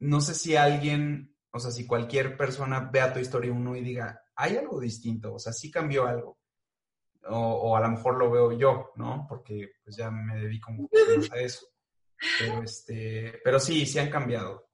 no 0.01 0.19
sé 0.19 0.33
si 0.33 0.55
alguien, 0.55 1.35
o 1.51 1.59
sea, 1.59 1.71
si 1.71 1.85
cualquier 1.85 2.35
persona 2.35 2.89
vea 2.91 3.13
Toy 3.13 3.21
Story 3.21 3.49
1 3.49 3.75
y 3.75 3.81
diga, 3.81 4.23
hay 4.35 4.57
algo 4.57 4.79
distinto, 4.79 5.35
o 5.35 5.39
sea, 5.39 5.53
sí 5.53 5.69
cambió 5.69 6.05
algo. 6.05 6.39
O, 7.29 7.77
a 7.77 7.81
lo 7.81 7.89
mejor 7.89 8.17
lo 8.17 8.31
veo 8.31 8.51
yo, 8.51 8.93
¿no? 8.95 9.27
Porque 9.29 9.73
pues 9.83 9.95
ya 9.95 10.09
me 10.09 10.41
dedico 10.41 10.71
un 10.71 10.89
a 11.31 11.39
eso. 11.39 11.67
Pero, 12.39 12.63
este, 12.63 13.39
pero 13.43 13.59
sí, 13.59 13.85
sí 13.85 13.99
han 13.99 14.09
cambiado. 14.09 14.69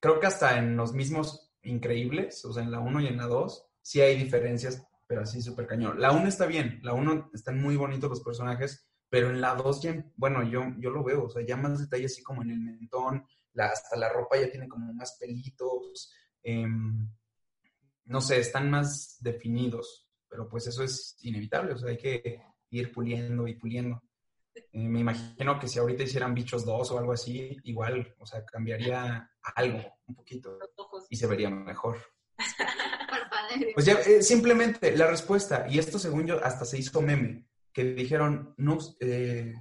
Creo 0.00 0.18
que 0.18 0.26
hasta 0.26 0.56
en 0.56 0.76
los 0.76 0.94
mismos 0.94 1.52
increíbles, 1.62 2.42
o 2.46 2.52
sea, 2.54 2.62
en 2.62 2.70
la 2.70 2.80
1 2.80 3.02
y 3.02 3.06
en 3.08 3.18
la 3.18 3.26
2, 3.26 3.66
sí 3.82 4.00
hay 4.00 4.16
diferencias, 4.16 4.82
pero 5.06 5.20
así 5.22 5.42
súper 5.42 5.66
cañón. 5.66 6.00
La 6.00 6.12
1 6.12 6.26
está 6.26 6.46
bien, 6.46 6.80
la 6.82 6.94
1 6.94 7.32
están 7.34 7.60
muy 7.60 7.76
bonitos 7.76 8.08
los 8.08 8.22
personajes, 8.22 8.88
pero 9.10 9.28
en 9.28 9.42
la 9.42 9.54
2 9.54 9.82
ya, 9.82 10.06
bueno, 10.16 10.42
yo, 10.42 10.64
yo 10.78 10.88
lo 10.88 11.04
veo, 11.04 11.24
o 11.24 11.28
sea, 11.28 11.44
ya 11.44 11.58
más 11.58 11.78
detalles 11.78 12.12
así 12.12 12.22
como 12.22 12.42
en 12.42 12.50
el 12.52 12.60
mentón, 12.60 13.26
la, 13.54 13.66
hasta 13.66 13.96
la 13.96 14.08
ropa 14.08 14.38
ya 14.38 14.50
tiene 14.50 14.68
como 14.68 14.92
más 14.92 15.16
pelitos, 15.18 16.12
em, 16.42 17.08
no 18.04 18.20
sé, 18.20 18.40
están 18.40 18.70
más 18.70 19.18
definidos, 19.20 20.08
pero 20.28 20.48
pues 20.48 20.66
eso 20.66 20.82
es 20.82 21.16
inevitable, 21.22 21.72
o 21.72 21.78
sea, 21.78 21.90
hay 21.90 21.98
que 21.98 22.42
ir 22.70 22.92
puliendo 22.92 23.46
y 23.46 23.54
puliendo. 23.56 24.02
Eh, 24.54 24.88
me 24.88 25.00
imagino 25.00 25.58
que 25.58 25.68
si 25.68 25.78
ahorita 25.78 26.02
hicieran 26.02 26.34
Bichos 26.34 26.64
2 26.64 26.90
o 26.90 26.98
algo 26.98 27.12
así, 27.12 27.56
igual, 27.64 28.14
o 28.18 28.26
sea, 28.26 28.44
cambiaría 28.44 29.30
algo 29.54 29.80
un 30.06 30.14
poquito 30.14 30.58
y 31.08 31.16
se 31.16 31.26
vería 31.26 31.50
mejor. 31.50 31.98
Pues 33.74 33.84
ya, 33.84 33.94
eh, 33.94 34.22
simplemente 34.22 34.96
la 34.96 35.08
respuesta, 35.08 35.66
y 35.68 35.80
esto 35.80 35.98
según 35.98 36.24
yo 36.24 36.44
hasta 36.44 36.64
se 36.64 36.78
hizo 36.78 37.02
meme, 37.02 37.48
que 37.72 37.82
dijeron, 37.82 38.54
no, 38.58 38.78
eh, 39.00 39.54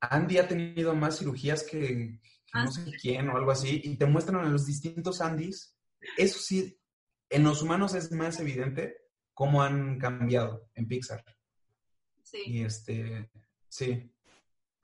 Andy 0.00 0.36
ha 0.36 0.46
tenido 0.46 0.94
más 0.94 1.18
cirugías 1.18 1.62
que 1.62 2.20
Ah, 2.52 2.64
no 2.64 2.72
sé 2.72 2.90
quién 3.00 3.28
o 3.28 3.36
algo 3.36 3.50
así, 3.50 3.80
y 3.84 3.96
te 3.96 4.06
muestran 4.06 4.44
a 4.44 4.48
los 4.48 4.66
distintos 4.66 5.20
Andys. 5.20 5.76
Eso 6.16 6.38
sí, 6.38 6.78
en 7.28 7.42
los 7.42 7.62
humanos 7.62 7.94
es 7.94 8.10
más 8.12 8.38
evidente 8.40 8.96
cómo 9.34 9.62
han 9.62 9.98
cambiado 9.98 10.68
en 10.74 10.86
Pixar. 10.86 11.24
Sí. 12.22 12.42
Y 12.46 12.64
este, 12.64 13.30
sí, 13.68 14.10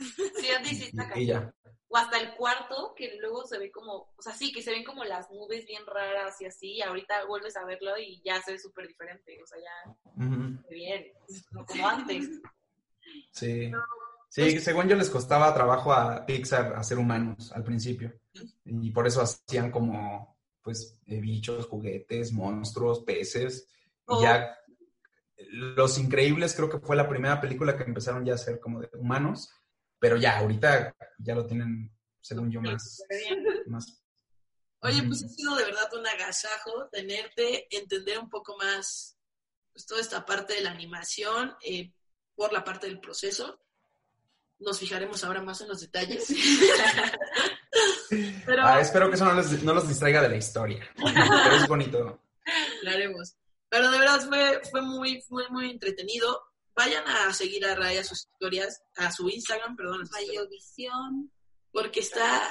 Sí, 0.40 0.48
Andy 0.56 0.70
sí 0.70 0.84
está 0.84 1.12
y, 1.18 1.22
y 1.22 1.26
ya. 1.26 1.54
O 1.88 1.96
hasta 1.96 2.18
el 2.18 2.34
cuarto, 2.34 2.94
que 2.96 3.18
luego 3.20 3.44
se 3.44 3.58
ve 3.58 3.70
como, 3.70 4.14
o 4.16 4.22
sea, 4.22 4.32
sí, 4.32 4.50
que 4.50 4.62
se 4.62 4.70
ven 4.70 4.82
como 4.82 5.04
las 5.04 5.30
nubes 5.30 5.66
bien 5.66 5.84
raras 5.84 6.40
y 6.40 6.46
así, 6.46 6.72
y 6.72 6.82
ahorita 6.82 7.26
vuelves 7.26 7.54
a 7.56 7.66
verlo 7.66 7.98
y 7.98 8.22
ya 8.24 8.40
se 8.40 8.52
ve 8.52 8.58
súper 8.58 8.88
diferente, 8.88 9.38
o 9.42 9.46
sea, 9.46 9.58
ya 9.58 9.94
se 10.14 10.70
ve 10.70 10.74
bien, 10.74 11.12
no 11.50 11.66
como 11.66 11.86
antes. 11.86 12.30
Sí. 13.32 13.70
Sí, 14.32 14.60
según 14.60 14.88
yo 14.88 14.96
les 14.96 15.10
costaba 15.10 15.52
trabajo 15.52 15.92
a 15.92 16.24
Pixar 16.24 16.74
hacer 16.74 16.96
humanos 16.96 17.52
al 17.52 17.62
principio. 17.62 18.18
Y 18.64 18.90
por 18.90 19.06
eso 19.06 19.20
hacían 19.20 19.70
como, 19.70 20.38
pues, 20.62 20.98
eh, 21.04 21.20
bichos, 21.20 21.66
juguetes, 21.66 22.32
monstruos, 22.32 23.00
peces. 23.00 23.68
Y 24.08 24.22
ya, 24.22 24.56
Los 25.50 25.98
Increíbles 25.98 26.54
creo 26.54 26.70
que 26.70 26.78
fue 26.78 26.96
la 26.96 27.06
primera 27.06 27.42
película 27.42 27.76
que 27.76 27.82
empezaron 27.82 28.24
ya 28.24 28.32
a 28.32 28.36
hacer 28.36 28.58
como 28.58 28.80
de 28.80 28.88
humanos. 28.94 29.50
Pero 29.98 30.16
ya, 30.16 30.38
ahorita 30.38 30.96
ya 31.18 31.34
lo 31.34 31.44
tienen, 31.44 31.94
según 32.22 32.50
yo, 32.50 32.62
más. 32.62 33.02
Más 33.66 34.02
Oye, 34.80 35.02
pues 35.02 35.24
ha 35.24 35.28
sido 35.28 35.56
de 35.56 35.66
verdad 35.66 35.92
un 35.92 36.06
agasajo 36.06 36.88
tenerte, 36.90 37.68
entender 37.70 38.18
un 38.18 38.30
poco 38.30 38.56
más 38.56 39.18
pues, 39.74 39.84
toda 39.84 40.00
esta 40.00 40.24
parte 40.24 40.54
de 40.54 40.62
la 40.62 40.70
animación 40.70 41.54
eh, 41.62 41.92
por 42.34 42.50
la 42.50 42.64
parte 42.64 42.86
del 42.86 42.98
proceso. 42.98 43.61
Nos 44.64 44.78
fijaremos 44.78 45.22
ahora 45.24 45.42
más 45.42 45.60
en 45.60 45.68
los 45.68 45.80
detalles. 45.80 46.26
Pero 48.46 48.62
Ah, 48.66 48.80
espero 48.80 49.08
que 49.08 49.16
eso 49.16 49.24
no, 49.24 49.34
les- 49.34 49.62
no 49.62 49.74
los 49.74 49.88
distraiga 49.88 50.20
de 50.22 50.28
la 50.28 50.36
historia. 50.36 50.86
Pero 50.96 51.56
es 51.56 51.66
bonito. 51.68 52.20
lo 52.82 52.90
haremos. 52.90 53.34
Pero 53.68 53.90
de 53.90 53.98
verdad 53.98 54.20
fue, 54.28 54.60
fue 54.70 54.82
muy, 54.82 55.22
muy, 55.30 55.44
muy 55.50 55.70
entretenido. 55.70 56.42
Vayan 56.74 57.04
a 57.06 57.32
seguir 57.32 57.64
a 57.66 57.74
Ray 57.74 57.98
a 57.98 58.04
sus 58.04 58.26
historias, 58.26 58.82
a 58.96 59.10
su 59.12 59.28
Instagram, 59.28 59.76
perdón, 59.76 60.08
Rayovisión. 60.12 61.30
porque 61.70 62.00
está, 62.00 62.50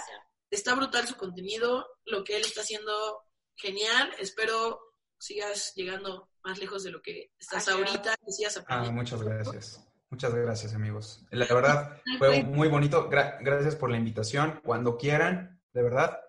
está 0.49 0.73
brutal 0.75 1.07
su 1.07 1.15
contenido, 1.15 1.87
lo 2.05 2.23
que 2.23 2.37
él 2.37 2.43
está 2.43 2.61
haciendo 2.61 3.23
genial. 3.55 4.11
Espero 4.19 4.79
sigas 5.19 5.73
llegando 5.75 6.29
más 6.43 6.57
lejos 6.57 6.83
de 6.83 6.91
lo 6.91 7.01
que 7.01 7.31
estás 7.37 7.67
Ay, 7.67 7.75
ahorita, 7.75 8.15
que 8.25 8.31
sigas 8.31 8.59
Ah, 8.67 8.89
muchas 8.91 9.21
gracias. 9.21 9.87
Muchas 10.11 10.33
gracias, 10.35 10.73
amigos. 10.75 11.25
La 11.31 11.45
verdad, 11.47 11.99
fue 12.19 12.27
fue- 12.27 12.43
muy 12.43 12.67
bonito. 12.67 13.09
Gra- 13.09 13.37
gracias 13.41 13.75
por 13.75 13.89
la 13.89 13.97
invitación. 13.97 14.59
Cuando 14.63 14.97
quieran, 14.97 15.59
de 15.73 15.81
verdad. 15.81 16.19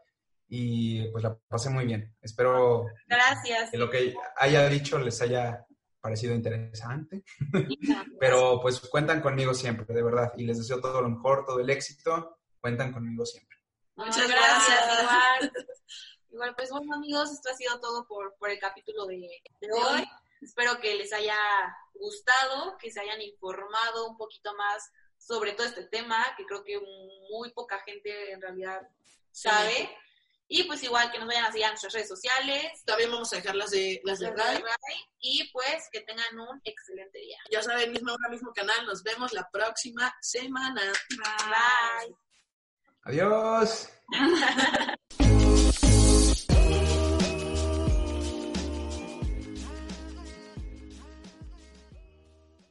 Y 0.48 1.08
pues 1.10 1.24
la 1.24 1.36
pasé 1.48 1.68
muy 1.70 1.84
bien. 1.86 2.14
Espero 2.20 2.86
Gracias. 3.06 3.70
que 3.70 3.78
lo 3.78 3.90
que 3.90 4.14
haya 4.36 4.68
dicho 4.68 4.98
les 4.98 5.20
haya 5.22 5.66
parecido 6.00 6.34
interesante. 6.34 7.24
Pero 8.20 8.60
pues 8.60 8.80
cuentan 8.80 9.20
conmigo 9.20 9.52
siempre, 9.54 9.92
de 9.94 10.02
verdad. 10.02 10.32
Y 10.36 10.44
les 10.44 10.58
deseo 10.58 10.80
todo 10.80 11.00
lo 11.02 11.08
mejor, 11.08 11.44
todo 11.44 11.58
el 11.60 11.70
éxito. 11.70 12.38
Cuentan 12.60 12.92
conmigo 12.92 13.24
siempre. 13.26 13.58
Muchas 13.96 14.28
gracias. 14.28 14.78
Igual, 15.00 15.52
igual, 16.30 16.54
pues 16.54 16.70
bueno, 16.70 16.94
amigos, 16.94 17.32
esto 17.32 17.50
ha 17.50 17.54
sido 17.56 17.80
todo 17.80 18.06
por, 18.06 18.34
por 18.38 18.48
el 18.50 18.58
capítulo 18.58 19.06
de, 19.06 19.16
de 19.60 19.68
hoy. 19.72 20.04
Espero 20.42 20.80
que 20.80 20.94
les 20.94 21.12
haya 21.12 21.38
gustado, 21.94 22.76
que 22.78 22.90
se 22.90 23.00
hayan 23.00 23.20
informado 23.20 24.08
un 24.08 24.16
poquito 24.16 24.54
más 24.54 24.90
sobre 25.18 25.52
todo 25.52 25.66
este 25.66 25.84
tema, 25.84 26.34
que 26.36 26.44
creo 26.44 26.64
que 26.64 26.78
muy 27.30 27.52
poca 27.52 27.80
gente 27.80 28.32
en 28.32 28.40
realidad 28.40 28.80
sabe. 29.30 29.96
Y 30.48 30.64
pues 30.64 30.82
igual 30.82 31.10
que 31.10 31.18
nos 31.18 31.28
vayan 31.28 31.44
a 31.44 31.52
seguir 31.52 31.64
en 31.64 31.70
nuestras 31.70 31.94
redes 31.94 32.08
sociales. 32.08 32.84
También 32.84 33.10
vamos 33.10 33.32
a 33.32 33.36
dejar 33.36 33.54
las 33.54 33.70
de, 33.70 34.02
las 34.04 34.18
de 34.18 34.30
Ray. 34.30 34.62
Y 35.20 35.50
pues 35.50 35.88
que 35.90 36.00
tengan 36.00 36.38
un 36.38 36.60
excelente 36.64 37.18
día. 37.20 37.38
Ya 37.50 37.62
saben, 37.62 37.90
mismo 37.92 38.12
hora, 38.12 38.28
mismo 38.28 38.52
canal. 38.52 38.84
Nos 38.84 39.02
vemos 39.02 39.32
la 39.32 39.48
próxima 39.50 40.14
semana. 40.20 40.92
Bye. 41.48 42.14
Adiós. 43.04 43.88